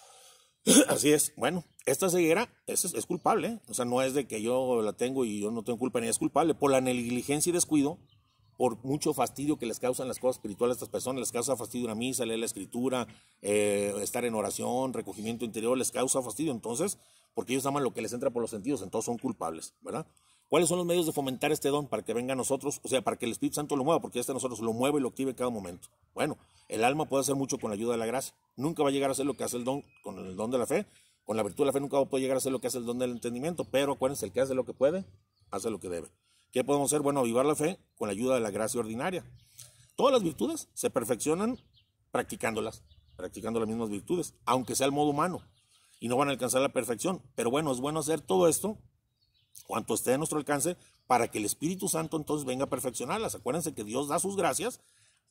Así 0.87 1.11
es. 1.11 1.33
Bueno, 1.37 1.63
esta 1.85 2.09
ceguera 2.09 2.49
es, 2.67 2.85
es, 2.85 3.05
culpable. 3.05 3.47
¿eh? 3.47 3.59
O 3.67 3.73
sea, 3.73 3.85
no 3.85 4.01
es 4.01 4.13
de 4.13 4.27
que 4.27 4.41
yo 4.41 4.81
la 4.81 4.93
tengo 4.93 5.25
y 5.25 5.41
yo 5.41 5.51
no 5.51 5.63
tengo 5.63 5.79
culpa 5.79 5.99
ni 5.99 6.07
es 6.07 6.19
culpable. 6.19 6.53
Por 6.53 6.71
la 6.71 6.81
negligencia 6.81 7.49
y 7.49 7.53
descuido, 7.53 7.99
por 8.57 8.83
mucho 8.83 9.13
fastidio 9.13 9.57
que 9.57 9.65
les 9.65 9.79
causan 9.79 10.07
las 10.07 10.19
cosas 10.19 10.37
espirituales 10.37 10.75
a 10.75 10.77
estas 10.77 10.89
personas, 10.89 11.19
les 11.19 11.31
causa 11.31 11.55
fastidio 11.55 11.85
una 11.85 11.95
misa, 11.95 12.25
leer 12.25 12.39
la 12.39 12.45
escritura, 12.45 13.07
eh, 13.41 13.93
estar 14.01 14.25
en 14.25 14.35
oración, 14.35 14.93
recogimiento 14.93 15.45
interior, 15.45 15.77
les 15.77 15.91
causa 15.91 16.21
fastidio. 16.21 16.51
Entonces, 16.51 16.97
porque 17.33 17.53
ellos 17.53 17.65
aman 17.65 17.83
lo 17.83 17.93
que 17.93 18.01
les 18.01 18.13
entra 18.13 18.29
por 18.29 18.41
los 18.41 18.51
sentidos, 18.51 18.81
entonces 18.81 19.05
son 19.05 19.17
culpables, 19.17 19.73
¿verdad? 19.81 20.05
¿Cuáles 20.53 20.69
son 20.69 20.77
los 20.77 20.85
medios 20.85 21.07
de 21.07 21.13
fomentar 21.13 21.51
este 21.51 21.69
don 21.69 21.87
para 21.87 22.03
que 22.03 22.13
venga 22.13 22.33
a 22.33 22.35
nosotros? 22.35 22.79
O 22.83 22.87
sea, 22.87 23.01
para 23.01 23.17
que 23.17 23.25
el 23.25 23.31
Espíritu 23.31 23.55
Santo 23.55 23.75
lo 23.75 23.83
mueva, 23.83 23.99
porque 23.99 24.19
este 24.19 24.33
nosotros 24.33 24.59
lo 24.59 24.71
mueve 24.71 24.99
y 24.99 25.01
lo 25.01 25.07
active 25.07 25.33
cada 25.33 25.49
momento. 25.49 25.87
Bueno, 26.13 26.37
el 26.67 26.83
alma 26.83 27.05
puede 27.05 27.21
hacer 27.21 27.33
mucho 27.33 27.57
con 27.57 27.71
la 27.71 27.75
ayuda 27.75 27.93
de 27.93 27.97
la 27.97 28.05
gracia. 28.05 28.35
Nunca 28.55 28.83
va 28.83 28.89
a 28.89 28.91
llegar 28.91 29.09
a 29.09 29.13
hacer 29.13 29.25
lo 29.25 29.33
que 29.33 29.43
hace 29.43 29.57
el 29.57 29.63
don 29.63 29.83
con 30.03 30.19
el 30.19 30.35
don 30.35 30.51
de 30.51 30.59
la 30.59 30.67
fe. 30.67 30.85
Con 31.25 31.37
la 31.37 31.43
virtud 31.43 31.63
de 31.63 31.65
la 31.67 31.73
fe 31.73 31.79
nunca 31.79 31.97
va 31.97 32.03
a 32.03 32.05
poder 32.05 32.21
llegar 32.21 32.35
a 32.35 32.37
hacer 32.37 32.51
lo 32.51 32.61
que 32.61 32.67
hace 32.67 32.77
el 32.77 32.85
don 32.85 32.99
del 32.99 33.09
entendimiento. 33.09 33.63
Pero 33.63 33.93
acuérdense, 33.93 34.27
el 34.27 34.31
que 34.31 34.41
hace 34.41 34.53
lo 34.53 34.63
que 34.63 34.73
puede, 34.73 35.05
hace 35.49 35.71
lo 35.71 35.79
que 35.79 35.89
debe. 35.89 36.09
¿Qué 36.53 36.63
podemos 36.63 36.93
hacer? 36.93 37.01
Bueno, 37.01 37.21
avivar 37.21 37.47
la 37.47 37.55
fe 37.55 37.79
con 37.97 38.07
la 38.07 38.11
ayuda 38.11 38.35
de 38.35 38.39
la 38.39 38.51
gracia 38.51 38.79
ordinaria. 38.79 39.25
Todas 39.95 40.13
las 40.13 40.21
virtudes 40.21 40.69
se 40.75 40.91
perfeccionan 40.91 41.57
practicándolas, 42.11 42.83
practicando 43.15 43.59
las 43.59 43.67
mismas 43.67 43.89
virtudes, 43.89 44.35
aunque 44.45 44.75
sea 44.75 44.85
el 44.85 44.91
modo 44.91 45.09
humano 45.09 45.41
y 45.99 46.09
no 46.09 46.15
van 46.15 46.27
a 46.27 46.31
alcanzar 46.31 46.61
la 46.61 46.71
perfección. 46.71 47.23
Pero 47.33 47.49
bueno, 47.49 47.71
es 47.71 47.79
bueno 47.79 48.01
hacer 48.01 48.21
todo 48.21 48.47
esto 48.47 48.77
cuanto 49.65 49.95
esté 49.95 50.13
a 50.13 50.19
nuestro 50.19 50.37
alcance 50.37 50.77
para 51.07 51.27
que 51.27 51.39
el 51.39 51.45
Espíritu 51.45 51.89
Santo 51.89 52.17
entonces 52.17 52.45
venga 52.45 52.65
a 52.65 52.69
perfeccionarlas. 52.69 53.33
Acuérdense 53.33 53.73
que 53.73 53.83
Dios 53.83 54.07
da 54.07 54.19
sus 54.19 54.37
gracias 54.37 54.79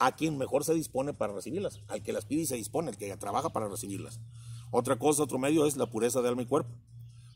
a 0.00 0.16
quien 0.16 0.36
mejor 0.38 0.64
se 0.64 0.74
dispone 0.74 1.14
para 1.14 1.32
recibirlas, 1.32 1.82
al 1.86 2.02
que 2.02 2.12
las 2.12 2.24
pide 2.24 2.42
y 2.42 2.46
se 2.46 2.56
dispone, 2.56 2.88
al 2.88 2.96
que 2.96 3.16
trabaja 3.16 3.50
para 3.50 3.68
recibirlas. 3.68 4.18
Otra 4.72 4.98
cosa, 4.98 5.22
otro 5.22 5.38
medio 5.38 5.66
es 5.66 5.76
la 5.76 5.86
pureza 5.86 6.20
de 6.20 6.30
alma 6.30 6.42
y 6.42 6.46
cuerpo. 6.46 6.74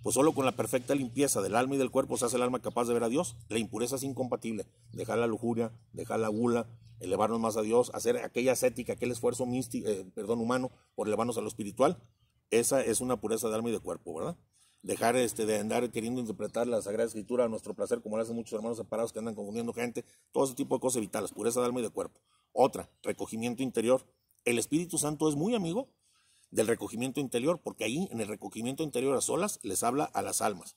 Pues 0.06 0.14
solo 0.14 0.34
con 0.34 0.44
la 0.46 0.52
perfecta 0.52 0.94
limpieza 0.94 1.42
del 1.42 1.56
alma 1.56 1.74
y 1.74 1.78
del 1.78 1.90
cuerpo 1.90 2.16
se 2.16 2.26
hace 2.26 2.36
el 2.36 2.42
alma 2.42 2.60
capaz 2.60 2.84
de 2.84 2.94
ver 2.94 3.02
a 3.02 3.08
Dios. 3.08 3.34
La 3.48 3.58
impureza 3.58 3.96
es 3.96 4.04
incompatible. 4.04 4.64
Dejar 4.92 5.18
la 5.18 5.26
lujuria, 5.26 5.72
dejar 5.92 6.20
la 6.20 6.28
gula, 6.28 6.68
elevarnos 7.00 7.40
más 7.40 7.56
a 7.56 7.62
Dios, 7.62 7.90
hacer 7.92 8.18
aquella 8.18 8.52
ascética, 8.52 8.92
aquel 8.92 9.10
esfuerzo 9.10 9.46
místico, 9.46 9.88
eh, 9.88 10.06
perdón, 10.14 10.38
humano 10.40 10.70
por 10.94 11.08
elevarnos 11.08 11.38
a 11.38 11.40
lo 11.40 11.48
espiritual, 11.48 12.00
esa 12.52 12.82
es 12.82 13.00
una 13.00 13.20
pureza 13.20 13.48
de 13.48 13.56
alma 13.56 13.70
y 13.70 13.72
de 13.72 13.80
cuerpo, 13.80 14.14
¿verdad? 14.14 14.36
Dejar 14.84 15.16
este, 15.16 15.44
de 15.44 15.58
andar 15.58 15.90
queriendo 15.90 16.20
interpretar 16.20 16.68
la 16.68 16.80
Sagrada 16.82 17.08
Escritura 17.08 17.46
a 17.46 17.48
nuestro 17.48 17.74
placer, 17.74 18.00
como 18.00 18.16
lo 18.16 18.22
hacen 18.22 18.36
muchos 18.36 18.52
hermanos 18.52 18.78
separados 18.78 19.12
que 19.12 19.18
andan 19.18 19.34
confundiendo 19.34 19.72
gente, 19.72 20.04
todo 20.30 20.44
ese 20.44 20.54
tipo 20.54 20.76
de 20.76 20.80
cosas 20.82 20.98
evitalas, 20.98 21.32
pureza 21.32 21.58
de 21.58 21.66
alma 21.66 21.80
y 21.80 21.82
de 21.82 21.90
cuerpo. 21.90 22.20
Otra, 22.52 22.88
recogimiento 23.02 23.64
interior. 23.64 24.06
El 24.44 24.60
Espíritu 24.60 24.98
Santo 24.98 25.28
es 25.28 25.34
muy 25.34 25.56
amigo 25.56 25.88
del 26.56 26.66
recogimiento 26.66 27.20
interior, 27.20 27.60
porque 27.62 27.84
ahí 27.84 28.08
en 28.10 28.22
el 28.22 28.28
recogimiento 28.28 28.82
interior 28.82 29.14
a 29.14 29.20
solas 29.20 29.60
les 29.62 29.82
habla 29.82 30.04
a 30.04 30.22
las 30.22 30.40
almas. 30.40 30.74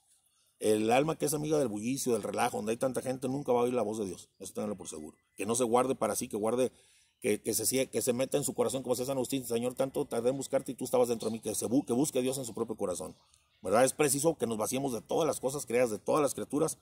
El 0.60 0.92
alma 0.92 1.18
que 1.18 1.26
es 1.26 1.34
amiga 1.34 1.58
del 1.58 1.70
bullicio, 1.70 2.12
del 2.12 2.22
relajo, 2.22 2.58
donde 2.58 2.74
hay 2.74 2.78
tanta 2.78 3.02
gente, 3.02 3.30
nunca 3.30 3.54
va 3.54 3.62
a 3.62 3.64
oír 3.64 3.74
la 3.74 3.82
voz 3.82 3.98
de 3.98 4.06
Dios. 4.06 4.30
Eso 4.40 4.54
tenganlo 4.54 4.76
por 4.76 4.90
seguro. 4.90 5.18
Que 5.38 5.46
no 5.46 5.56
se 5.56 5.64
guarde 5.64 5.96
para 5.96 6.18
sí, 6.18 6.28
que 6.28 6.36
guarde 6.36 6.74
que, 7.22 7.42
que, 7.42 7.54
se, 7.54 7.90
que 7.90 8.02
se 8.02 8.12
meta 8.12 8.38
en 8.38 8.44
su 8.44 8.54
corazón, 8.54 8.84
como 8.84 8.94
decía 8.94 9.06
San 9.06 9.16
Agustín, 9.16 9.46
Señor, 9.46 9.74
tanto 9.74 10.06
tardé 10.06 10.32
en 10.32 10.38
buscarte 10.38 10.74
y 10.74 10.76
tú 10.76 10.84
estabas 10.84 11.08
dentro 11.08 11.30
de 11.30 11.34
mí, 11.34 11.40
que, 11.40 11.56
se, 11.56 11.66
que 11.70 11.94
busque 11.94 12.20
a 12.20 12.22
Dios 12.22 12.38
en 12.38 12.44
su 12.44 12.54
propio 12.54 12.76
corazón. 12.76 13.16
¿Verdad? 13.62 13.86
Es 13.86 13.94
preciso 13.94 14.38
que 14.38 14.48
nos 14.48 14.58
vaciemos 14.58 14.92
de 14.92 15.02
todas 15.02 15.26
las 15.26 15.40
cosas 15.40 15.66
creadas, 15.66 15.92
de 15.92 16.00
todas 16.00 16.22
las 16.22 16.34
criaturas, 16.34 16.78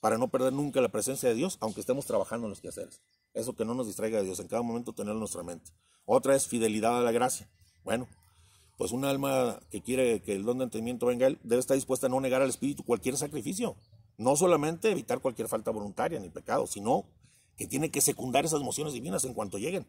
para 0.00 0.16
no 0.16 0.30
perder 0.30 0.54
nunca 0.54 0.80
la 0.80 0.88
presencia 0.88 1.28
de 1.28 1.34
Dios, 1.34 1.58
aunque 1.60 1.80
estemos 1.80 2.06
trabajando 2.06 2.46
en 2.46 2.50
los 2.50 2.62
quehaceres. 2.62 3.02
Eso 3.34 3.54
que 3.54 3.66
no 3.66 3.74
nos 3.74 3.86
distraiga 3.86 4.16
de 4.16 4.24
Dios, 4.24 4.40
en 4.40 4.48
cada 4.48 4.62
momento 4.62 4.94
tenerlo 4.94 5.16
en 5.16 5.20
nuestra 5.20 5.42
mente. 5.42 5.72
Otra 6.06 6.34
es 6.34 6.46
fidelidad 6.46 6.98
a 6.98 7.02
la 7.02 7.12
gracia. 7.12 7.50
Bueno, 7.84 8.08
pues 8.80 8.92
un 8.92 9.04
alma 9.04 9.60
que 9.70 9.82
quiere 9.82 10.22
que 10.22 10.34
el 10.34 10.42
don 10.42 10.56
de 10.56 10.64
entendimiento 10.64 11.04
venga 11.04 11.26
él, 11.26 11.38
debe 11.42 11.60
estar 11.60 11.74
dispuesta 11.74 12.06
a 12.06 12.08
no 12.08 12.18
negar 12.18 12.40
al 12.40 12.48
Espíritu 12.48 12.82
cualquier 12.82 13.14
sacrificio. 13.18 13.76
No 14.16 14.36
solamente 14.36 14.90
evitar 14.90 15.20
cualquier 15.20 15.48
falta 15.48 15.70
voluntaria 15.70 16.18
ni 16.18 16.30
pecado, 16.30 16.66
sino 16.66 17.04
que 17.58 17.66
tiene 17.66 17.90
que 17.90 18.00
secundar 18.00 18.46
esas 18.46 18.62
emociones 18.62 18.94
divinas 18.94 19.26
en 19.26 19.34
cuanto 19.34 19.58
lleguen. 19.58 19.86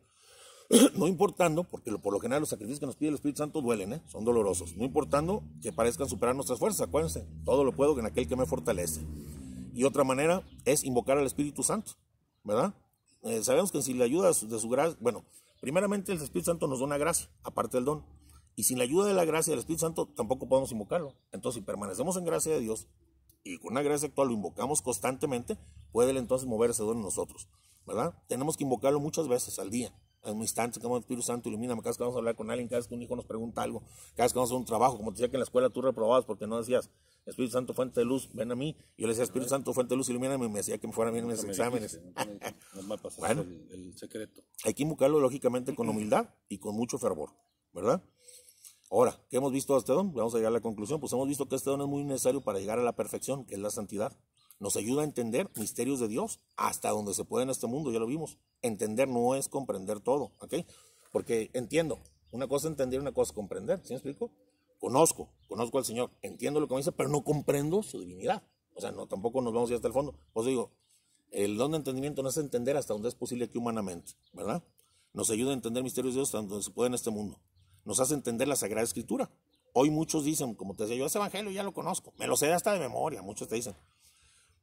no 0.97 1.07
importando, 1.07 1.63
porque 1.63 1.89
por 1.99 2.11
lo 2.11 2.19
general 2.19 2.41
los 2.41 2.49
sacrificios 2.49 2.81
que 2.81 2.85
nos 2.85 2.97
pide 2.97 3.07
el 3.07 3.15
Espíritu 3.15 3.37
Santo 3.37 3.61
duelen, 3.61 3.93
¿eh? 3.93 4.01
son 4.07 4.25
dolorosos, 4.25 4.75
no 4.75 4.83
importando 4.83 5.41
que 5.61 5.71
parezcan 5.71 6.09
superar 6.09 6.35
nuestras 6.35 6.59
fuerzas, 6.59 6.85
acuérdense, 6.85 7.25
todo 7.45 7.63
lo 7.63 7.71
puedo 7.71 7.97
en 7.97 8.05
aquel 8.05 8.27
que 8.27 8.35
me 8.35 8.45
fortalece. 8.45 8.99
Y 9.73 9.85
otra 9.85 10.03
manera 10.03 10.43
es 10.65 10.83
invocar 10.83 11.17
al 11.17 11.25
Espíritu 11.25 11.63
Santo, 11.63 11.93
¿verdad? 12.43 12.73
Eh, 13.23 13.41
sabemos 13.41 13.71
que 13.71 13.81
sin 13.81 13.99
la 13.99 14.03
ayuda 14.03 14.27
de 14.27 14.33
su, 14.33 14.67
gracia, 14.67 14.97
bueno, 14.99 15.23
primeramente 15.61 16.11
el 16.11 16.21
Espíritu 16.21 16.51
Santo 16.51 16.67
nos 16.67 16.79
da 16.79 16.85
una 16.87 16.97
gracia, 16.97 17.29
aparte 17.41 17.77
del 17.77 17.85
don, 17.85 18.03
y 18.61 18.63
sin 18.63 18.77
la 18.77 18.83
ayuda 18.83 19.07
de 19.07 19.15
la 19.15 19.25
gracia 19.25 19.49
del 19.49 19.57
Espíritu 19.57 19.79
Santo 19.79 20.05
tampoco 20.15 20.47
podemos 20.47 20.71
invocarlo. 20.71 21.15
Entonces, 21.31 21.61
si 21.61 21.65
permanecemos 21.65 22.15
en 22.15 22.25
gracia 22.25 22.53
de 22.53 22.59
Dios 22.59 22.87
y 23.43 23.57
con 23.57 23.71
una 23.71 23.81
gracia 23.81 24.07
actual 24.07 24.27
lo 24.27 24.35
invocamos 24.35 24.83
constantemente, 24.83 25.57
puede 25.91 26.11
él 26.11 26.17
entonces 26.17 26.47
mover 26.47 26.69
ese 26.69 26.83
don 26.83 26.97
en 26.97 27.01
nosotros, 27.01 27.47
¿verdad? 27.87 28.13
Tenemos 28.27 28.57
que 28.57 28.63
invocarlo 28.63 28.99
muchas 28.99 29.27
veces 29.27 29.57
al 29.57 29.71
día 29.71 29.91
en 30.23 30.35
un 30.35 30.43
instante, 30.43 30.79
como 30.79 30.97
el 30.97 31.01
Espíritu 31.01 31.23
Santo 31.23 31.49
ilumina, 31.49 31.75
cada 31.77 31.89
vez 31.89 31.97
que 31.97 32.03
vamos 32.03 32.15
a 32.15 32.19
hablar 32.19 32.35
con 32.35 32.51
alguien, 32.51 32.67
cada 32.67 32.77
vez 32.81 32.87
que 32.87 32.93
un 32.93 33.01
hijo 33.01 33.15
nos 33.15 33.25
pregunta 33.25 33.63
algo, 33.63 33.81
cada 34.13 34.25
vez 34.25 34.33
que 34.33 34.37
vamos 34.37 34.51
a 34.51 34.53
hacer 34.53 34.59
un 34.59 34.65
trabajo, 34.65 34.95
como 34.95 35.09
te 35.09 35.15
decía 35.15 35.31
que 35.31 35.37
en 35.37 35.39
la 35.39 35.45
escuela 35.45 35.71
tú 35.71 35.81
reprobabas 35.81 36.25
porque 36.25 36.45
no 36.45 36.59
decías, 36.59 36.91
Espíritu 37.25 37.53
Santo, 37.53 37.73
fuente 37.73 37.99
de 37.99 38.05
luz, 38.05 38.29
ven 38.33 38.51
a 38.51 38.55
mí. 38.55 38.75
Yo 38.95 39.07
le 39.07 39.13
decía, 39.13 39.23
Espíritu 39.23 39.49
Santo, 39.49 39.73
fuente 39.73 39.95
de 39.95 39.97
luz, 39.97 40.09
ilumíname, 40.09 40.45
y 40.45 40.49
me 40.49 40.59
decía 40.59 40.77
que 40.77 40.85
me 40.85 40.93
fuera 40.93 41.09
bien 41.09 41.25
en 41.25 41.31
mis 41.31 41.43
exámenes. 41.43 41.99
bueno, 43.17 43.41
el, 43.41 43.97
secreto. 43.97 44.43
Hay 44.65 44.75
que 44.75 44.83
invocarlo 44.83 45.19
lógicamente 45.19 45.73
con 45.73 45.89
humildad 45.89 46.29
y 46.47 46.59
con 46.59 46.75
mucho 46.75 46.99
fervor, 46.99 47.31
¿verdad? 47.73 48.03
Ahora, 48.91 49.19
¿qué 49.29 49.37
hemos 49.37 49.51
visto 49.51 49.73
de 49.73 49.79
este 49.79 49.93
don? 49.93 50.13
Vamos 50.13 50.35
a 50.35 50.37
llegar 50.37 50.51
a 50.51 50.53
la 50.53 50.61
conclusión. 50.61 50.99
Pues 50.99 51.11
hemos 51.13 51.27
visto 51.27 51.47
que 51.47 51.55
este 51.55 51.71
don 51.71 51.81
es 51.81 51.87
muy 51.87 52.03
necesario 52.03 52.41
para 52.41 52.59
llegar 52.59 52.77
a 52.77 52.83
la 52.83 52.93
perfección, 52.93 53.45
que 53.45 53.55
es 53.55 53.59
la 53.59 53.71
santidad 53.71 54.15
nos 54.61 54.75
ayuda 54.75 55.01
a 55.01 55.05
entender 55.05 55.49
misterios 55.55 55.99
de 55.99 56.07
Dios 56.07 56.39
hasta 56.55 56.91
donde 56.91 57.15
se 57.15 57.25
puede 57.25 57.43
en 57.43 57.49
este 57.49 57.65
mundo, 57.65 57.91
ya 57.91 57.97
lo 57.97 58.05
vimos. 58.05 58.37
Entender 58.61 59.07
no 59.07 59.33
es 59.33 59.49
comprender 59.49 59.99
todo, 60.01 60.33
¿ok? 60.37 60.53
Porque 61.11 61.49
entiendo, 61.53 61.97
una 62.31 62.47
cosa 62.47 62.67
es 62.67 62.73
entender, 62.73 63.01
una 63.01 63.11
cosa 63.11 63.31
es 63.31 63.35
comprender, 63.35 63.79
¿sí 63.83 63.89
me 63.89 63.95
explico? 63.95 64.31
Conozco, 64.79 65.29
conozco 65.47 65.79
al 65.79 65.85
Señor, 65.85 66.11
entiendo 66.21 66.59
lo 66.59 66.67
que 66.67 66.75
me 66.75 66.79
dice, 66.79 66.91
pero 66.91 67.09
no 67.09 67.23
comprendo 67.23 67.81
su 67.81 67.99
divinidad. 67.99 68.43
O 68.75 68.81
sea, 68.81 68.91
no, 68.91 69.07
tampoco 69.07 69.41
nos 69.41 69.51
vamos 69.51 69.69
a 69.69 69.73
ir 69.73 69.75
hasta 69.77 69.87
el 69.87 69.95
fondo. 69.95 70.13
Pues 70.31 70.45
digo, 70.45 70.71
el 71.31 71.57
don 71.57 71.71
de 71.71 71.77
entendimiento 71.77 72.21
no 72.21 72.29
es 72.29 72.37
entender 72.37 72.77
hasta 72.77 72.93
donde 72.93 73.09
es 73.09 73.15
posible 73.15 73.45
aquí 73.45 73.57
humanamente, 73.57 74.13
¿verdad? 74.31 74.63
Nos 75.13 75.31
ayuda 75.31 75.51
a 75.51 75.53
entender 75.55 75.81
misterios 75.81 76.13
de 76.13 76.19
Dios 76.19 76.29
hasta 76.29 76.37
donde 76.37 76.63
se 76.63 76.69
puede 76.69 76.89
en 76.89 76.93
este 76.93 77.09
mundo. 77.09 77.39
Nos 77.85 77.99
hace 77.99 78.13
entender 78.13 78.47
la 78.47 78.55
Sagrada 78.55 78.83
Escritura. 78.83 79.29
Hoy 79.73 79.89
muchos 79.89 80.25
dicen, 80.25 80.55
como 80.55 80.75
te 80.75 80.83
decía 80.83 80.97
yo, 80.97 81.05
ese 81.05 81.17
evangelio 81.17 81.51
ya 81.51 81.63
lo 81.63 81.73
conozco, 81.73 82.13
me 82.17 82.27
lo 82.27 82.35
sé 82.35 82.51
hasta 82.51 82.73
de 82.73 82.79
memoria, 82.79 83.21
muchos 83.21 83.47
te 83.47 83.55
dicen, 83.55 83.73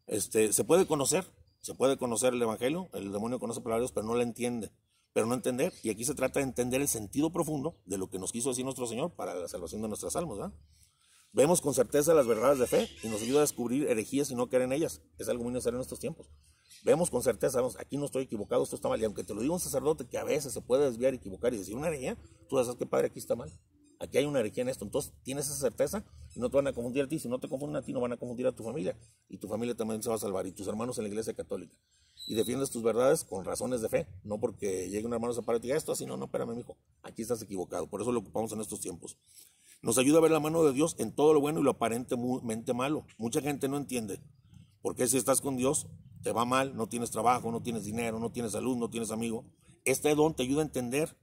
este, 0.07 0.53
se 0.53 0.64
puede 0.64 0.87
conocer, 0.87 1.25
se 1.61 1.75
puede 1.75 1.97
conocer 1.97 2.33
el 2.35 2.43
Evangelio, 2.43 2.89
el 2.95 3.12
demonio 3.12 3.39
conoce 3.39 3.61
palabras, 3.61 3.93
pero 3.93 4.07
no 4.07 4.14
la 4.14 4.23
entiende. 4.23 4.71
pero 5.12 5.27
no 5.27 5.35
entender. 5.35 5.73
Y 5.83 5.91
aquí 5.91 6.05
se 6.05 6.14
trata 6.14 6.39
de 6.39 6.45
entender 6.45 6.81
el 6.81 6.87
sentido 6.87 7.31
profundo 7.31 7.75
de 7.87 7.99
lo 7.99 8.09
que 8.09 8.19
nos 8.19 8.31
quiso 8.31 8.51
decir 8.51 8.64
nuestro 8.64 8.87
Señor 8.87 9.11
para 9.11 9.35
la 9.35 9.49
salvación 9.49 9.83
de 9.83 9.89
nuestras 9.89 10.14
almas. 10.14 10.39
¿verdad? 10.39 10.55
Vemos 11.33 11.61
con 11.61 11.75
certeza 11.75 12.14
las 12.14 12.27
verdades 12.27 12.59
de 12.59 12.66
fe 12.66 12.89
y 13.03 13.09
nos 13.09 13.23
ayuda 13.23 13.39
a 13.39 13.41
descubrir 13.41 13.89
herejías 13.89 14.31
y 14.31 14.37
no 14.37 14.49
creer 14.49 14.64
en 14.64 14.73
ellas. 14.73 15.03
Es 15.19 15.29
algo 15.29 15.43
muy 15.43 15.53
necesario 15.53 15.79
en 15.79 15.83
estos 15.83 15.99
tiempos. 15.99 16.29
Vemos 16.85 17.11
con 17.11 17.23
certeza, 17.23 17.59
vamos, 17.59 17.77
aquí 17.79 17.97
no 17.97 18.05
estoy 18.05 18.25
equivocado, 18.25 18.62
esto 18.62 18.77
está 18.77 18.89
mal. 18.89 19.01
Y 19.01 19.05
aunque 19.05 19.25
te 19.25 19.35
lo 19.35 19.41
diga 19.41 19.55
un 19.55 19.61
sacerdote 19.61 20.07
que 20.07 20.19
a 20.19 20.25
veces 20.25 20.53
se 20.53 20.61
puede 20.61 20.85
desviar, 20.85 21.14
equivocar 21.14 21.53
y 21.55 21.59
decir 21.59 21.75
una 21.75 21.89
herejía, 21.89 22.16
tú 22.49 22.57
sabes 22.57 22.77
que 22.77 22.87
padre, 22.87 23.09
aquí 23.09 23.19
está 23.19 23.37
mal. 23.37 23.51
Aquí 24.01 24.19
hay 24.19 24.27
una 24.27 24.41
herejía 24.41 24.62
en 24.62 24.69
esto. 24.69 24.85
Entonces 24.85 25.12
tienes 25.23 25.47
esa 25.47 25.57
certeza 25.57 26.05
y 26.35 26.41
no 26.41 26.51
te 26.51 26.57
van 26.57 26.69
a 26.69 26.73
confundir 26.73 27.05
a 27.05 27.09
ti. 27.09 27.19
Si 27.19 27.29
no 27.29 27.41
te 27.41 27.49
confunden 27.49 27.77
a 27.77 27.83
ti, 27.83 27.93
no 27.93 28.01
van 28.01 28.12
a 28.12 28.16
confundir 28.16 28.47
a 28.47 28.53
tu 28.53 28.62
familia. 28.62 28.97
Y 29.29 29.39
tu 29.39 29.49
familia 29.49 29.75
también 29.75 30.03
se 30.03 30.09
va 30.09 30.14
a 30.14 30.19
salvar. 30.19 30.47
Y 30.47 30.53
tus 30.53 30.69
hermanos 30.69 30.99
en 30.99 31.05
la 31.05 31.09
iglesia 31.09 31.35
católica. 31.35 31.75
Y 32.27 32.35
defiendes 32.35 32.71
tus 32.71 32.83
verdades 32.83 33.25
con 33.25 33.45
razones 33.45 33.81
de 33.81 33.89
fe. 33.89 34.07
No 34.23 34.39
porque 34.39 34.89
llegue 34.89 35.07
un 35.07 35.12
hermano 35.12 35.35
a 35.35 35.57
y 35.57 35.61
diga 35.61 35.77
esto 35.77 35.93
así. 35.93 36.07
No, 36.07 36.16
no, 36.16 36.27
espérame, 36.27 36.59
hijo. 36.59 36.77
Aquí 37.03 37.23
estás 37.23 37.43
equivocado. 37.43 37.89
Por 37.89 38.01
eso 38.01 38.12
lo 38.12 38.21
ocupamos 38.21 38.53
en 38.53 38.61
estos 38.61 38.81
tiempos. 38.81 39.19
Nos 39.83 39.99
ayuda 39.99 40.19
a 40.19 40.21
ver 40.21 40.31
la 40.31 40.41
mano 40.41 40.64
de 40.64 40.73
Dios 40.73 40.95
en 40.99 41.12
todo 41.12 41.35
lo 41.35 41.41
bueno 41.41 41.61
y 41.61 41.62
lo 41.64 41.71
aparentemente 41.71 42.75
malo. 42.75 43.05
Mucha 43.16 43.41
gente 43.41 43.69
no 43.69 43.77
entiende. 43.77 44.21
Porque 44.81 45.09
si 45.09 45.16
estás 45.16 45.41
con 45.41 45.57
Dios, 45.57 45.89
te 46.23 46.33
va 46.33 46.45
mal, 46.45 46.77
no 46.77 46.89
tienes 46.89 47.11
trabajo, 47.11 47.51
no 47.51 47.62
tienes 47.62 47.85
dinero, 47.85 48.19
no 48.19 48.31
tienes 48.31 48.53
salud, 48.53 48.77
no 48.77 48.91
tienes 48.91 49.11
amigo. 49.11 49.45
Este 49.85 50.14
don 50.14 50.35
te 50.35 50.43
ayuda 50.43 50.62
a 50.62 50.66
entender 50.66 51.16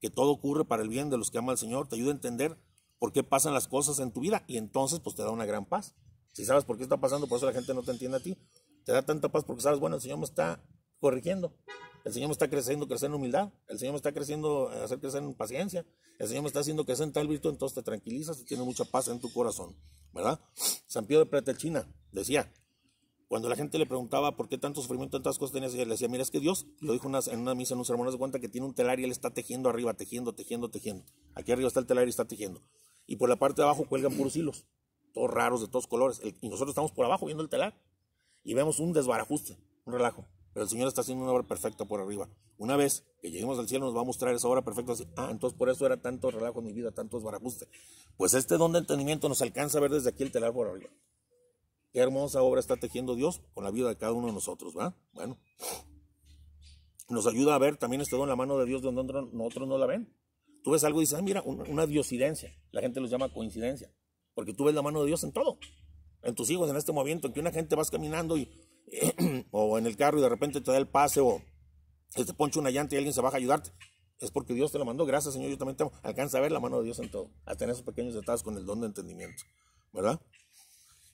que 0.00 0.10
todo 0.10 0.30
ocurre 0.30 0.64
para 0.64 0.82
el 0.82 0.88
bien 0.88 1.10
de 1.10 1.18
los 1.18 1.30
que 1.30 1.38
aman 1.38 1.50
al 1.50 1.58
Señor, 1.58 1.88
te 1.88 1.96
ayuda 1.96 2.10
a 2.10 2.14
entender 2.14 2.58
por 2.98 3.12
qué 3.12 3.22
pasan 3.22 3.54
las 3.54 3.68
cosas 3.68 3.98
en 3.98 4.12
tu 4.12 4.20
vida 4.20 4.44
y 4.46 4.56
entonces 4.56 5.00
pues 5.00 5.16
te 5.16 5.22
da 5.22 5.30
una 5.30 5.46
gran 5.46 5.66
paz. 5.66 5.94
Si 6.32 6.44
sabes 6.44 6.64
por 6.64 6.76
qué 6.76 6.82
está 6.82 6.98
pasando, 6.98 7.26
por 7.26 7.38
eso 7.38 7.46
la 7.46 7.52
gente 7.52 7.72
no 7.74 7.82
te 7.82 7.90
entiende 7.90 8.18
a 8.18 8.20
ti. 8.20 8.36
Te 8.84 8.92
da 8.92 9.02
tanta 9.02 9.30
paz 9.30 9.44
porque 9.44 9.62
sabes, 9.62 9.80
bueno, 9.80 9.96
el 9.96 10.02
Señor 10.02 10.18
me 10.18 10.24
está 10.24 10.62
corrigiendo. 11.00 11.56
El 12.04 12.12
Señor 12.12 12.28
me 12.28 12.32
está 12.32 12.48
creciendo, 12.48 12.86
crecer 12.86 13.08
en 13.08 13.14
humildad. 13.14 13.52
El 13.68 13.78
Señor 13.78 13.94
me 13.94 13.96
está 13.96 14.12
creciendo, 14.12 14.68
hacer 14.68 15.00
crecer 15.00 15.22
en 15.22 15.34
paciencia. 15.34 15.84
El 16.18 16.28
Señor 16.28 16.42
me 16.42 16.48
está 16.48 16.60
haciendo 16.60 16.84
crecer 16.84 17.06
en 17.06 17.12
tal 17.12 17.26
virtud, 17.26 17.50
entonces 17.50 17.74
te 17.74 17.82
tranquilizas 17.82 18.38
y 18.40 18.44
tienes 18.44 18.64
mucha 18.64 18.84
paz 18.84 19.08
en 19.08 19.18
tu 19.18 19.32
corazón. 19.32 19.74
¿Verdad? 20.12 20.40
San 20.86 21.06
Pío 21.06 21.18
de 21.18 21.26
Pretelchina 21.26 21.92
decía, 22.12 22.52
cuando 23.28 23.48
la 23.48 23.56
gente 23.56 23.78
le 23.78 23.86
preguntaba 23.86 24.36
por 24.36 24.48
qué 24.48 24.56
tanto 24.56 24.80
sufrimiento, 24.80 25.18
tantas 25.18 25.38
cosas 25.38 25.52
tenía, 25.52 25.68
le 25.68 25.84
decía, 25.84 26.08
mira, 26.08 26.22
es 26.22 26.30
que 26.30 26.40
Dios, 26.40 26.66
lo 26.80 26.92
dijo 26.92 27.08
en 27.08 27.40
una 27.40 27.54
misa, 27.54 27.74
en 27.74 27.78
un 27.78 27.84
sermón, 27.84 28.10
de 28.10 28.16
cuenta 28.18 28.38
que 28.38 28.48
tiene 28.48 28.66
un 28.66 28.74
telar 28.74 29.00
y 29.00 29.04
él 29.04 29.10
está 29.10 29.30
tejiendo 29.30 29.68
arriba, 29.68 29.94
tejiendo, 29.94 30.34
tejiendo, 30.34 30.70
tejiendo. 30.70 31.04
Aquí 31.34 31.50
arriba 31.52 31.66
está 31.68 31.80
el 31.80 31.86
telar 31.86 32.06
y 32.06 32.10
está 32.10 32.24
tejiendo. 32.24 32.62
Y 33.06 33.16
por 33.16 33.28
la 33.28 33.36
parte 33.36 33.62
de 33.62 33.64
abajo 33.64 33.86
cuelgan 33.88 34.16
puros 34.16 34.36
hilos, 34.36 34.66
todos 35.12 35.30
raros, 35.30 35.60
de 35.60 35.68
todos 35.68 35.86
colores. 35.86 36.20
y 36.40 36.48
nosotros 36.48 36.70
estamos 36.70 36.92
por 36.92 37.04
abajo 37.04 37.26
viendo 37.26 37.42
el 37.42 37.48
telar 37.48 37.80
y 38.44 38.54
vemos 38.54 38.78
un 38.78 38.92
desbarajuste, 38.92 39.58
un 39.84 39.92
relajo. 39.92 40.26
Pero 40.56 40.64
el 40.64 40.70
Señor 40.70 40.88
está 40.88 41.02
haciendo 41.02 41.24
una 41.24 41.34
obra 41.34 41.46
perfecta 41.46 41.84
por 41.84 42.00
arriba. 42.00 42.30
Una 42.56 42.76
vez 42.76 43.04
que 43.20 43.30
lleguemos 43.30 43.58
al 43.58 43.68
cielo 43.68 43.84
nos 43.84 43.94
va 43.94 44.00
a 44.00 44.04
mostrar 44.04 44.34
esa 44.34 44.48
obra 44.48 44.62
perfecta. 44.62 44.94
Ah, 45.16 45.28
entonces 45.30 45.58
por 45.58 45.68
eso 45.68 45.84
era 45.84 46.00
tanto 46.00 46.30
relajo 46.30 46.60
en 46.60 46.64
mi 46.64 46.72
vida, 46.72 46.92
tanto 46.92 47.18
desbarajuste. 47.18 47.68
Pues 48.16 48.32
este 48.32 48.56
don 48.56 48.72
de 48.72 48.78
entendimiento 48.78 49.28
nos 49.28 49.42
alcanza 49.42 49.76
a 49.76 49.82
ver 49.82 49.90
desde 49.90 50.08
aquí 50.08 50.22
el 50.22 50.32
telar 50.32 50.54
por 50.54 50.68
arriba. 50.68 50.88
Qué 51.92 52.00
hermosa 52.00 52.42
obra 52.42 52.60
está 52.60 52.76
tejiendo 52.76 53.14
Dios 53.14 53.40
con 53.54 53.64
la 53.64 53.70
vida 53.70 53.88
de 53.88 53.96
cada 53.96 54.12
uno 54.12 54.26
de 54.26 54.32
nosotros, 54.32 54.76
¿va? 54.76 54.96
Bueno. 55.12 55.38
Nos 57.08 57.26
ayuda 57.26 57.54
a 57.54 57.58
ver 57.58 57.76
también 57.76 58.00
este 58.00 58.16
don 58.16 58.28
la 58.28 58.36
mano 58.36 58.58
de 58.58 58.66
Dios 58.66 58.82
donde 58.82 59.04
nosotros 59.32 59.68
no 59.68 59.78
la 59.78 59.86
ven. 59.86 60.12
Tú 60.64 60.72
ves 60.72 60.82
algo 60.82 61.00
y 61.00 61.04
dices, 61.04 61.22
mira, 61.22 61.42
una, 61.42 61.86
diosidencia. 61.86 62.52
La 62.72 62.80
gente 62.80 63.00
los 63.00 63.08
llama 63.08 63.32
coincidencia. 63.32 63.92
Porque 64.34 64.52
tú 64.52 64.64
ves 64.64 64.74
la 64.74 64.82
mano 64.82 65.00
de 65.00 65.06
Dios 65.06 65.22
en 65.22 65.32
todo. 65.32 65.58
En 66.22 66.34
tus 66.34 66.50
hijos, 66.50 66.68
en 66.68 66.76
este 66.76 66.92
movimiento, 66.92 67.28
en 67.28 67.32
que 67.32 67.40
una 67.40 67.52
gente 67.52 67.76
vas 67.76 67.88
caminando 67.88 68.36
y, 68.36 68.50
o 69.52 69.78
en 69.78 69.86
el 69.86 69.96
carro 69.96 70.18
y 70.18 70.22
de 70.22 70.28
repente 70.28 70.60
te 70.60 70.72
da 70.72 70.76
el 70.76 70.88
pase 70.88 71.20
o 71.20 71.40
te 72.14 72.24
poncha 72.34 72.58
una 72.58 72.70
llanta 72.70 72.96
y 72.96 72.98
alguien 72.98 73.14
se 73.14 73.20
baja 73.20 73.36
a 73.36 73.38
ayudarte. 73.38 73.70
Es 74.18 74.32
porque 74.32 74.54
Dios 74.54 74.72
te 74.72 74.78
lo 74.78 74.84
mandó. 74.84 75.06
Gracias, 75.06 75.34
Señor. 75.34 75.50
Yo 75.50 75.58
también 75.58 75.76
te 75.76 75.84
alcanza 76.02 76.38
a 76.38 76.40
ver 76.40 76.50
la 76.50 76.58
mano 76.58 76.78
de 76.78 76.84
Dios 76.84 76.98
en 76.98 77.12
todo. 77.12 77.30
Hasta 77.44 77.64
en 77.64 77.70
esos 77.70 77.84
pequeños 77.84 78.14
detalles 78.14 78.42
con 78.42 78.56
el 78.56 78.66
don 78.66 78.80
de 78.80 78.88
entendimiento. 78.88 79.44
¿Verdad? 79.92 80.20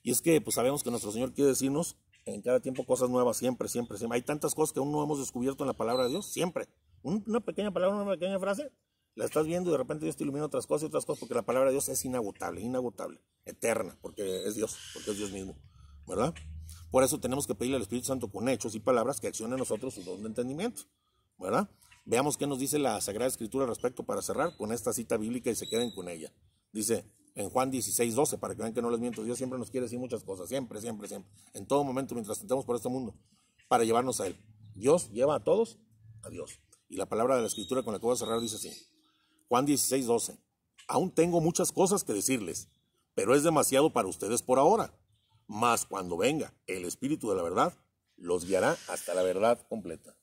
Y 0.03 0.11
es 0.11 0.21
que 0.21 0.39
pues 0.41 0.55
sabemos 0.55 0.83
que 0.83 0.91
nuestro 0.91 1.11
Señor 1.11 1.33
quiere 1.33 1.49
decirnos 1.49 1.97
en 2.25 2.41
cada 2.41 2.59
tiempo 2.59 2.85
cosas 2.85 3.09
nuevas, 3.09 3.37
siempre, 3.37 3.67
siempre, 3.67 3.97
siempre. 3.97 4.17
Hay 4.17 4.21
tantas 4.21 4.53
cosas 4.53 4.73
que 4.73 4.79
aún 4.79 4.91
no 4.91 5.03
hemos 5.03 5.19
descubierto 5.19 5.63
en 5.63 5.69
la 5.69 5.73
palabra 5.73 6.03
de 6.03 6.09
Dios, 6.09 6.31
siempre. 6.31 6.67
Una 7.01 7.39
pequeña 7.39 7.71
palabra, 7.71 7.95
una 7.95 8.11
pequeña 8.11 8.39
frase, 8.39 8.71
la 9.15 9.25
estás 9.25 9.45
viendo 9.45 9.69
y 9.69 9.71
de 9.73 9.77
repente 9.77 10.05
Dios 10.05 10.15
te 10.15 10.23
ilumina 10.23 10.45
otras 10.45 10.65
cosas 10.65 10.83
y 10.83 10.85
otras 10.87 11.05
cosas, 11.05 11.19
porque 11.19 11.35
la 11.35 11.43
palabra 11.43 11.69
de 11.69 11.73
Dios 11.73 11.89
es 11.89 12.03
inagotable, 12.05 12.61
inagotable, 12.61 13.21
eterna, 13.45 13.97
porque 14.01 14.45
es 14.45 14.55
Dios, 14.55 14.77
porque 14.93 15.11
es 15.11 15.17
Dios 15.17 15.31
mismo, 15.31 15.55
¿verdad? 16.07 16.33
Por 16.91 17.03
eso 17.03 17.19
tenemos 17.19 17.45
que 17.45 17.55
pedirle 17.55 17.75
al 17.75 17.81
Espíritu 17.81 18.07
Santo 18.07 18.31
con 18.31 18.47
hechos 18.49 18.75
y 18.75 18.79
palabras 18.79 19.19
que 19.19 19.27
accione 19.27 19.53
en 19.53 19.59
nosotros 19.59 19.93
su 19.93 20.03
don 20.03 20.21
de 20.21 20.27
entendimiento, 20.27 20.83
¿verdad? 21.37 21.69
Veamos 22.05 22.37
qué 22.37 22.47
nos 22.47 22.59
dice 22.59 22.79
la 22.79 22.99
Sagrada 23.01 23.27
Escritura 23.27 23.65
al 23.65 23.69
respecto 23.69 24.03
para 24.03 24.21
cerrar 24.21 24.55
con 24.57 24.71
esta 24.71 24.93
cita 24.93 25.17
bíblica 25.17 25.49
y 25.49 25.55
se 25.55 25.67
queden 25.67 25.91
con 25.91 26.09
ella. 26.09 26.33
Dice, 26.71 27.05
en 27.35 27.49
Juan 27.49 27.71
16, 27.71 28.15
12, 28.15 28.37
para 28.37 28.55
que 28.55 28.61
vean 28.61 28.73
que 28.73 28.81
no 28.81 28.89
les 28.89 28.99
miento. 28.99 29.23
Dios 29.23 29.37
siempre 29.37 29.57
nos 29.57 29.71
quiere 29.71 29.85
decir 29.85 29.99
muchas 29.99 30.23
cosas, 30.23 30.49
siempre, 30.49 30.79
siempre, 30.81 31.07
siempre. 31.07 31.31
En 31.53 31.65
todo 31.65 31.83
momento, 31.83 32.13
mientras 32.13 32.39
estemos 32.39 32.65
por 32.65 32.75
este 32.75 32.89
mundo, 32.89 33.15
para 33.67 33.83
llevarnos 33.83 34.21
a 34.21 34.27
Él. 34.27 34.37
Dios 34.75 35.11
lleva 35.11 35.35
a 35.35 35.43
todos 35.43 35.79
a 36.23 36.29
Dios. 36.29 36.59
Y 36.89 36.97
la 36.97 37.07
palabra 37.07 37.35
de 37.35 37.41
la 37.41 37.47
Escritura 37.47 37.83
con 37.83 37.93
la 37.93 37.99
que 37.99 38.05
voy 38.05 38.13
a 38.13 38.17
cerrar 38.17 38.39
dice 38.39 38.55
así. 38.55 38.71
Juan 39.49 39.65
16, 39.65 40.05
12. 40.05 40.37
Aún 40.87 41.11
tengo 41.11 41.41
muchas 41.41 41.71
cosas 41.71 42.03
que 42.03 42.13
decirles, 42.13 42.69
pero 43.15 43.35
es 43.35 43.43
demasiado 43.43 43.91
para 43.91 44.07
ustedes 44.07 44.41
por 44.41 44.59
ahora. 44.59 44.93
Mas 45.47 45.85
cuando 45.85 46.17
venga 46.17 46.53
el 46.67 46.85
Espíritu 46.85 47.29
de 47.29 47.35
la 47.35 47.43
verdad, 47.43 47.73
los 48.15 48.45
guiará 48.45 48.77
hasta 48.87 49.13
la 49.13 49.23
verdad 49.23 49.65
completa. 49.67 50.15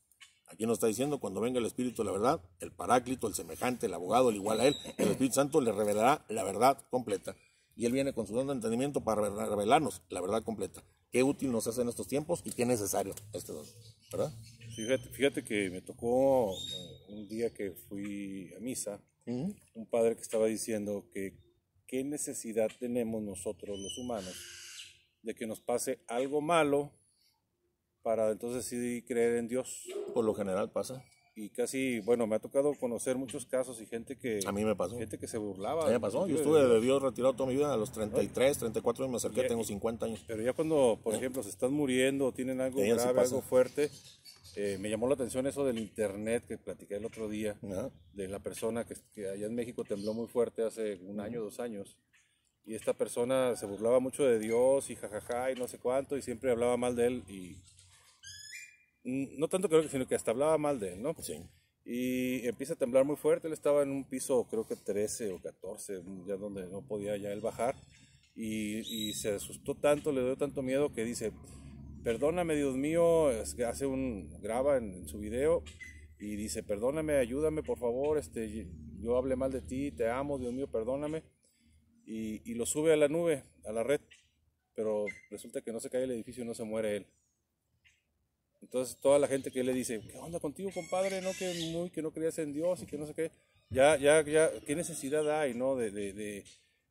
Aquí 0.50 0.66
nos 0.66 0.78
está 0.78 0.88
diciendo, 0.88 1.20
cuando 1.20 1.40
venga 1.40 1.60
el 1.60 1.66
Espíritu 1.66 2.02
de 2.02 2.06
la 2.06 2.12
verdad, 2.12 2.40
el 2.58 2.72
paráclito, 2.72 3.28
el 3.28 3.34
semejante, 3.34 3.86
el 3.86 3.94
abogado, 3.94 4.30
el 4.30 4.36
igual 4.36 4.60
a 4.60 4.66
él, 4.66 4.74
el 4.98 5.10
Espíritu 5.10 5.36
Santo 5.36 5.60
le 5.60 5.70
revelará 5.70 6.24
la 6.28 6.42
verdad 6.42 6.76
completa. 6.90 7.36
Y 7.76 7.86
él 7.86 7.92
viene 7.92 8.12
con 8.12 8.26
su 8.26 8.34
don 8.34 8.48
de 8.48 8.54
entendimiento 8.54 9.02
para 9.02 9.30
revelarnos 9.30 10.02
la 10.08 10.20
verdad 10.20 10.42
completa. 10.42 10.82
Qué 11.10 11.22
útil 11.22 11.52
nos 11.52 11.66
hace 11.68 11.82
en 11.82 11.88
estos 11.88 12.08
tiempos 12.08 12.42
y 12.44 12.50
qué 12.50 12.66
necesario 12.66 13.14
este 13.32 13.52
don, 13.52 13.64
¿verdad? 14.10 14.32
Fíjate, 14.74 15.08
fíjate 15.10 15.44
que 15.44 15.70
me 15.70 15.82
tocó 15.82 16.52
eh, 16.52 17.12
un 17.12 17.28
día 17.28 17.54
que 17.54 17.70
fui 17.72 18.52
a 18.56 18.60
misa, 18.60 19.00
un 19.26 19.86
padre 19.88 20.16
que 20.16 20.22
estaba 20.22 20.46
diciendo 20.46 21.06
que 21.12 21.38
qué 21.86 22.02
necesidad 22.02 22.68
tenemos 22.80 23.22
nosotros 23.22 23.78
los 23.78 23.96
humanos 23.98 24.34
de 25.22 25.34
que 25.34 25.46
nos 25.46 25.60
pase 25.60 26.00
algo 26.08 26.40
malo 26.40 26.92
para 28.02 28.30
entonces 28.30 28.64
sí 28.64 29.02
creer 29.06 29.36
en 29.36 29.48
Dios. 29.48 29.88
Por 30.14 30.24
lo 30.24 30.34
general 30.34 30.70
pasa. 30.70 31.04
Y 31.36 31.48
casi, 31.50 32.00
bueno, 32.00 32.26
me 32.26 32.36
ha 32.36 32.38
tocado 32.38 32.74
conocer 32.74 33.16
muchos 33.16 33.46
casos 33.46 33.80
y 33.80 33.86
gente 33.86 34.18
que... 34.18 34.40
A 34.46 34.52
mí 34.52 34.64
me 34.64 34.74
pasó. 34.74 34.98
Gente 34.98 35.16
que 35.16 35.28
se 35.28 35.38
burlaba. 35.38 35.84
A 35.84 35.86
mí 35.86 35.92
me 35.92 36.00
pasó. 36.00 36.26
Yo 36.26 36.36
estuve 36.36 36.62
de 36.62 36.80
Dios 36.80 37.00
retirado 37.00 37.34
toda 37.34 37.48
mi 37.48 37.56
vida 37.56 37.72
a 37.72 37.76
los 37.76 37.92
33, 37.92 38.58
34 38.58 39.04
años 39.04 39.10
me 39.10 39.16
acerqué, 39.16 39.48
tengo 39.48 39.64
50 39.64 40.06
años. 40.06 40.24
Pero 40.26 40.42
ya 40.42 40.52
cuando, 40.52 40.98
por 41.02 41.14
ejemplo, 41.14 41.42
se 41.42 41.48
están 41.50 41.72
muriendo 41.72 42.26
o 42.26 42.32
tienen 42.32 42.60
algo 42.60 42.80
grave, 42.80 43.20
algo 43.20 43.40
fuerte, 43.40 43.90
eh, 44.56 44.76
me 44.80 44.90
llamó 44.90 45.06
la 45.06 45.14
atención 45.14 45.46
eso 45.46 45.64
del 45.64 45.78
internet 45.78 46.44
que 46.46 46.58
platiqué 46.58 46.96
el 46.96 47.06
otro 47.06 47.28
día, 47.28 47.56
de 48.12 48.28
la 48.28 48.40
persona 48.40 48.84
que, 48.84 48.96
que, 49.14 49.28
allá 49.28 49.46
en 49.46 49.54
México 49.54 49.84
tembló 49.84 50.12
muy 50.12 50.26
fuerte 50.26 50.64
hace 50.64 50.96
un 51.06 51.20
año, 51.20 51.40
dos 51.40 51.60
años. 51.60 51.96
Y 52.66 52.74
esta 52.74 52.92
persona 52.92 53.56
se 53.56 53.66
burlaba 53.66 54.00
mucho 54.00 54.24
de 54.24 54.38
Dios 54.38 54.90
y 54.90 54.96
jajaja 54.96 55.52
y 55.52 55.54
no 55.54 55.66
sé 55.68 55.78
cuánto 55.78 56.16
y 56.16 56.22
siempre 56.22 56.50
hablaba 56.50 56.76
mal 56.76 56.94
de 56.94 57.06
él 57.06 57.24
y 57.28 57.56
no 59.04 59.48
tanto 59.48 59.68
creo 59.68 59.82
que, 59.82 59.88
sino 59.88 60.06
que 60.06 60.14
hasta 60.14 60.30
hablaba 60.30 60.58
mal 60.58 60.78
de 60.78 60.94
él, 60.94 61.02
¿no? 61.02 61.14
Sí. 61.20 61.42
Y 61.84 62.46
empieza 62.46 62.74
a 62.74 62.76
temblar 62.76 63.04
muy 63.04 63.16
fuerte, 63.16 63.46
él 63.46 63.52
estaba 63.52 63.82
en 63.82 63.90
un 63.90 64.04
piso 64.04 64.46
creo 64.48 64.66
que 64.66 64.76
13 64.76 65.32
o 65.32 65.40
14, 65.40 66.02
ya 66.26 66.36
donde 66.36 66.66
no 66.68 66.86
podía 66.86 67.16
ya 67.16 67.32
él 67.32 67.40
bajar, 67.40 67.74
y, 68.34 69.12
se 69.14 69.34
asustó 69.34 69.74
tanto, 69.74 70.12
le 70.12 70.22
dio 70.22 70.36
tanto 70.36 70.62
miedo 70.62 70.92
que 70.92 71.04
dice, 71.04 71.32
perdóname 72.04 72.54
Dios 72.54 72.76
mío, 72.76 73.30
es 73.30 73.54
que 73.54 73.64
hace 73.64 73.86
un, 73.86 74.30
graba 74.40 74.76
en, 74.76 75.06
su 75.08 75.18
video 75.18 75.62
y 76.18 76.36
dice, 76.36 76.62
perdóname, 76.62 77.14
ayúdame 77.16 77.62
por 77.62 77.78
favor, 77.78 78.18
este, 78.18 78.68
yo 79.00 79.16
hablé 79.16 79.36
mal 79.36 79.50
de 79.50 79.62
ti, 79.62 79.90
te 79.90 80.08
amo, 80.08 80.38
Dios 80.38 80.52
mío, 80.52 80.70
perdóname, 80.70 81.22
y, 82.06 82.40
y 82.50 82.54
lo 82.54 82.66
sube 82.66 82.92
a 82.92 82.96
la 82.96 83.08
nube, 83.08 83.44
a 83.64 83.72
la 83.72 83.82
red, 83.82 84.00
pero 84.74 85.06
resulta 85.30 85.60
que 85.60 85.72
no 85.72 85.80
se 85.80 85.90
cae 85.90 86.04
el 86.04 86.12
edificio 86.12 86.44
y 86.44 86.46
no 86.46 86.54
se 86.54 86.64
muere 86.64 86.96
él. 86.96 87.06
Entonces 88.62 88.96
toda 89.00 89.18
la 89.18 89.26
gente 89.26 89.50
que 89.50 89.64
le 89.64 89.72
dice, 89.72 90.00
¿qué 90.00 90.18
onda 90.18 90.38
contigo, 90.40 90.70
compadre? 90.72 91.20
No, 91.20 91.30
que 91.38 91.52
muy 91.72 91.90
que 91.90 92.02
no 92.02 92.12
creías 92.12 92.38
en 92.38 92.52
Dios 92.52 92.82
y 92.82 92.86
que 92.86 92.98
no 92.98 93.06
sé 93.06 93.14
qué. 93.14 93.30
Ya, 93.70 93.96
ya, 93.96 94.22
ya, 94.22 94.50
¿qué 94.66 94.74
necesidad 94.74 95.40
hay, 95.40 95.54
no? 95.54 95.76
De, 95.76 95.90
de, 95.90 96.12
de, 96.12 96.44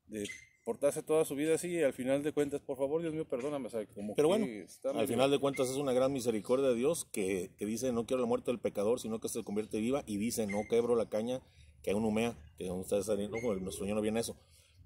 de 0.08 0.30
portarse 0.64 1.04
toda 1.04 1.26
su 1.26 1.36
vida 1.36 1.56
así 1.56 1.68
y 1.68 1.82
al 1.84 1.94
final 1.94 2.24
de 2.24 2.32
cuentas, 2.32 2.62
por 2.62 2.78
favor, 2.78 3.02
Dios 3.02 3.14
mío, 3.14 3.28
perdóname. 3.28 3.70
como 3.96 4.16
Pero 4.16 4.28
bueno, 4.28 4.46
al 4.94 5.08
final 5.08 5.32
de 5.32 5.40
cuentas 5.40 5.70
es 5.70 5.78
una 5.78 5.94
gran 5.94 6.14
misericordia 6.14 6.70
de 6.70 6.76
Dios 6.76 7.06
que, 7.06 7.52
que, 7.58 7.66
dice, 7.66 7.92
no 7.92 8.06
quiero 8.06 8.22
la 8.22 8.28
muerte 8.28 8.52
del 8.52 8.60
pecador, 8.60 9.00
sino 9.00 9.20
que 9.20 9.30
se 9.30 9.44
convierte 9.44 9.80
viva 9.80 10.04
y 10.06 10.18
dice, 10.18 10.48
no 10.48 10.62
quebro 10.70 10.96
la 10.96 11.10
caña 11.10 11.42
que 11.82 11.92
aún 11.92 12.06
humea, 12.06 12.38
que 12.58 12.70
ustedes 12.70 13.06
saben, 13.06 13.32
no, 13.32 13.38
nuestro 13.56 13.84
Señor 13.84 13.96
no 13.96 14.02
viene 14.02 14.20
eso. 14.20 14.38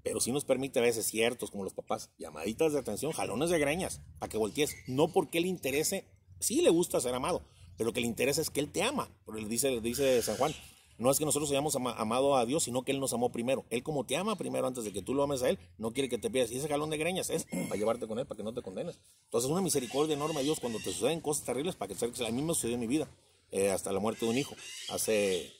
Pero 0.03 0.19
sí 0.19 0.31
nos 0.31 0.45
permite 0.45 0.79
a 0.79 0.83
veces 0.83 1.05
ciertos, 1.05 1.49
como 1.49 1.63
los 1.63 1.73
papás, 1.73 2.11
llamaditas 2.17 2.73
de 2.73 2.79
atención, 2.79 3.11
jalones 3.11 3.49
de 3.49 3.59
greñas, 3.59 4.01
para 4.19 4.29
que 4.29 4.37
voltees, 4.37 4.75
no 4.87 5.11
porque 5.11 5.39
le 5.39 5.47
interese 5.47 6.05
sí 6.39 6.61
le 6.61 6.69
gusta 6.69 6.99
ser 6.99 7.13
amado, 7.13 7.41
pero 7.77 7.89
lo 7.89 7.93
que 7.93 8.01
le 8.01 8.07
interesa 8.07 8.41
es 8.41 8.49
que 8.49 8.59
Él 8.59 8.71
te 8.71 8.83
ama. 8.83 9.09
Porque 9.25 9.41
le 9.41 9.47
dice, 9.47 9.81
dice 9.81 10.21
San 10.21 10.37
Juan, 10.37 10.53
no 10.97 11.09
es 11.09 11.17
que 11.17 11.25
nosotros 11.25 11.49
hayamos 11.49 11.75
amado 11.75 12.37
a 12.37 12.45
Dios, 12.45 12.63
sino 12.63 12.83
que 12.83 12.91
Él 12.91 12.99
nos 12.99 13.13
amó 13.13 13.31
primero. 13.31 13.65
Él 13.69 13.83
como 13.83 14.05
te 14.05 14.15
ama 14.15 14.35
primero 14.35 14.67
antes 14.67 14.83
de 14.83 14.93
que 14.93 15.01
tú 15.01 15.13
lo 15.13 15.23
ames 15.23 15.41
a 15.41 15.49
Él, 15.49 15.57
no 15.77 15.91
quiere 15.91 16.07
que 16.07 16.17
te 16.17 16.29
pierdas. 16.29 16.51
Y 16.51 16.57
ese 16.57 16.67
jalón 16.67 16.89
de 16.89 16.97
greñas 16.97 17.29
es 17.29 17.45
para 17.45 17.75
llevarte 17.75 18.07
con 18.07 18.19
Él, 18.19 18.25
para 18.25 18.37
que 18.37 18.43
no 18.43 18.53
te 18.53 18.61
condenes. 18.61 18.99
Entonces 19.25 19.49
una 19.49 19.61
misericordia 19.61 20.13
enorme 20.13 20.39
de 20.39 20.43
Dios 20.43 20.59
cuando 20.59 20.79
te 20.79 20.93
suceden 20.93 21.19
cosas 21.19 21.45
terribles 21.45 21.75
para 21.75 21.93
que 21.93 21.95
te 21.95 22.25
A 22.25 22.31
mí 22.31 22.41
me 22.41 22.53
sucedió 22.53 22.75
en 22.75 22.81
mi 22.81 22.87
vida, 22.87 23.07
eh, 23.51 23.71
hasta 23.71 23.91
la 23.91 23.99
muerte 23.99 24.25
de 24.25 24.31
un 24.31 24.37
hijo, 24.37 24.55
hace 24.89 25.51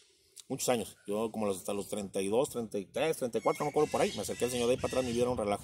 muchos 0.47 0.69
años. 0.69 0.95
Yo 1.07 1.31
como 1.31 1.49
hasta 1.49 1.73
los 1.73 1.87
32, 1.87 2.49
33, 2.49 3.17
34, 3.17 3.59
no 3.59 3.65
me 3.65 3.69
acuerdo 3.71 3.91
por 3.91 4.01
ahí, 4.01 4.11
me 4.15 4.21
acerqué 4.21 4.45
al 4.45 4.51
Señor 4.51 4.67
de 4.67 4.73
ahí 4.73 4.77
para 4.77 4.89
atrás, 4.89 5.05
mi 5.05 5.11
vida 5.11 5.23
era 5.23 5.31
un 5.31 5.37
relajo. 5.37 5.63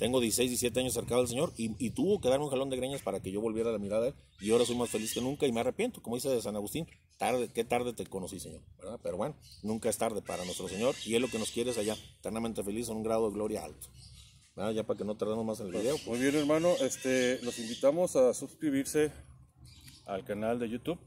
Tengo 0.00 0.18
16, 0.18 0.48
17 0.48 0.80
años 0.80 0.94
cercado 0.94 1.20
al 1.20 1.28
Señor 1.28 1.52
y, 1.58 1.90
tuvo 1.90 2.22
que 2.22 2.30
darme 2.30 2.46
un 2.46 2.50
jalón 2.50 2.70
de 2.70 2.76
greñas 2.78 3.02
para 3.02 3.20
que 3.20 3.30
yo 3.30 3.42
volviera 3.42 3.68
a 3.68 3.72
la 3.74 3.78
mirada 3.78 4.04
de 4.04 4.08
Él. 4.08 4.14
Y 4.40 4.50
ahora 4.50 4.64
soy 4.64 4.74
más 4.74 4.88
feliz 4.88 5.12
que 5.12 5.20
nunca 5.20 5.46
y 5.46 5.52
me 5.52 5.60
arrepiento, 5.60 6.00
como 6.00 6.16
dice 6.16 6.40
San 6.40 6.56
Agustín. 6.56 6.86
Tarde, 7.18 7.50
qué 7.52 7.64
tarde 7.64 7.92
te 7.92 8.06
conocí, 8.06 8.40
Señor. 8.40 8.62
Pero 9.02 9.18
bueno, 9.18 9.36
nunca 9.62 9.90
es 9.90 9.98
tarde 9.98 10.22
para 10.22 10.42
nuestro 10.46 10.68
Señor 10.68 10.94
y 11.04 11.16
Él 11.16 11.20
lo 11.20 11.28
que 11.28 11.38
nos 11.38 11.50
quiere 11.50 11.72
es 11.72 11.76
allá, 11.76 11.98
eternamente 12.18 12.64
feliz, 12.64 12.88
en 12.88 12.96
un 12.96 13.02
grado 13.02 13.28
de 13.28 13.34
gloria 13.34 13.62
alto. 13.62 13.88
Ya 14.74 14.84
para 14.84 14.96
que 14.96 15.04
no 15.04 15.18
tardemos 15.18 15.44
más 15.44 15.60
en 15.60 15.66
el 15.66 15.72
video. 15.72 15.96
Muy 16.06 16.18
bien, 16.18 16.34
hermano. 16.34 16.70
Este, 16.80 17.38
los 17.42 17.58
invitamos 17.58 18.16
a 18.16 18.32
suscribirse 18.32 19.12
al 20.06 20.24
canal 20.24 20.58
de 20.58 20.70
YouTube. 20.70 20.98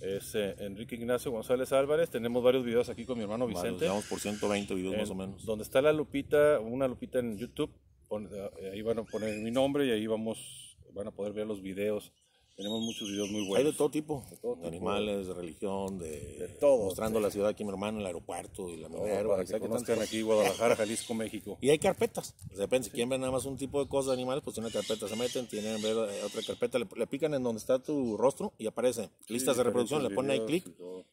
Es 0.00 0.34
eh, 0.34 0.56
Enrique 0.58 0.96
Ignacio 0.96 1.30
González 1.30 1.72
Álvarez. 1.72 2.10
Tenemos 2.10 2.42
varios 2.42 2.64
videos 2.64 2.88
aquí 2.88 3.04
con 3.04 3.16
mi 3.16 3.22
hermano 3.22 3.46
Vicente. 3.46 3.86
Vamos 3.86 4.06
por 4.06 4.18
120 4.18 4.74
videos 4.74 4.96
más 4.96 5.10
o 5.10 5.14
menos. 5.14 5.44
Donde 5.44 5.62
está 5.62 5.80
la 5.80 5.92
lupita, 5.92 6.58
una 6.58 6.88
lupita 6.88 7.20
en 7.20 7.38
YouTube 7.38 7.70
eh, 8.10 8.70
ahí 8.72 8.82
van 8.82 8.98
a 8.98 9.04
poner 9.04 9.38
mi 9.38 9.50
nombre 9.50 9.86
y 9.86 9.90
ahí 9.90 10.06
vamos, 10.06 10.76
van 10.94 11.08
a 11.08 11.10
poder 11.10 11.32
ver 11.32 11.46
los 11.46 11.62
videos. 11.62 12.12
Tenemos 12.58 12.80
muchos 12.80 13.08
videos 13.08 13.30
muy 13.30 13.46
buenos. 13.46 13.58
Hay 13.58 13.70
de 13.70 13.78
todo 13.78 13.88
tipo, 13.88 14.24
de, 14.60 14.66
animales, 14.66 15.28
de 15.28 15.34
religión, 15.34 15.96
de, 15.96 16.56
todo. 16.58 16.86
Mostrando 16.86 17.20
la 17.20 17.30
ciudad 17.30 17.50
aquí, 17.50 17.62
mi 17.62 17.70
hermano, 17.70 18.00
el 18.00 18.06
aeropuerto 18.06 18.68
y 18.68 18.78
la 18.78 18.88
madera. 18.88 19.28
Para 19.28 19.44
que 19.44 19.60
conozcan 19.60 20.02
aquí 20.02 20.22
Guadalajara, 20.22 20.74
Jalisco, 20.74 21.14
México. 21.14 21.56
Y 21.60 21.70
hay 21.70 21.78
carpetas. 21.78 22.34
Depende, 22.56 22.86
si 22.86 22.90
quieren 22.90 23.10
ver 23.10 23.20
nada 23.20 23.30
más 23.30 23.44
un 23.44 23.56
tipo 23.56 23.80
de 23.80 23.88
cosas 23.88 24.08
de 24.08 24.14
animales, 24.14 24.42
pues 24.42 24.54
tiene 24.54 24.72
carpeta. 24.72 25.06
Se 25.06 25.14
meten, 25.14 25.46
tienen 25.46 25.80
ver 25.80 26.10
eh, 26.10 26.24
otra 26.24 26.42
carpeta, 26.44 26.80
le, 26.80 27.06
pican 27.06 27.32
en 27.34 27.44
donde 27.44 27.60
está 27.60 27.78
tu 27.78 28.16
rostro 28.16 28.52
y 28.58 28.66
aparece 28.66 29.08
listas 29.28 29.56
de 29.56 29.62
reproducción. 29.62 30.02
Le 30.02 30.10
ponen 30.10 30.32
ahí 30.32 30.40
clic 30.44 30.66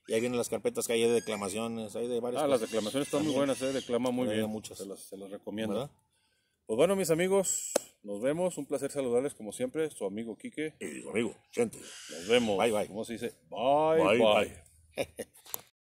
y, 0.07 0.13
ahí 0.13 0.21
vienen 0.21 0.39
las 0.39 0.49
carpetas 0.49 0.87
que 0.87 0.93
hay 0.93 1.03
de 1.03 1.11
declamaciones, 1.11 1.95
hay 1.95 2.07
de 2.07 2.19
varias 2.21 2.41
Ah, 2.41 2.47
las 2.47 2.61
declamaciones 2.61 3.07
están 3.07 3.23
muy 3.23 3.35
buenas, 3.35 3.61
eh, 3.61 3.71
declama 3.71 4.09
muy 4.09 4.27
bien. 4.29 4.49
Muchas. 4.49 4.79
Se 4.79 4.87
las, 4.87 4.99
se 5.01 5.15
las 5.15 5.29
recomiendo. 5.29 5.91
Pues 6.65 6.77
bueno, 6.77 6.95
mis 6.95 7.11
amigos, 7.11 7.73
nos 8.01 8.21
vemos. 8.21 8.57
Un 8.57 8.65
placer 8.65 8.89
saludarles 8.89 9.35
como 9.35 9.51
siempre. 9.51 9.91
Su 9.91 10.05
amigo 10.05 10.35
Quique. 10.35 10.73
Y 10.79 11.01
su 11.01 11.09
amigo 11.11 11.35
Chente. 11.51 11.77
Nos 11.77 12.27
vemos. 12.27 12.57
Bye, 12.57 12.71
bye. 12.71 12.87
¿Cómo 12.87 13.05
se 13.05 13.13
dice? 13.13 13.33
Bye, 13.49 14.17
bye. 14.17 14.55
bye. 14.95 15.27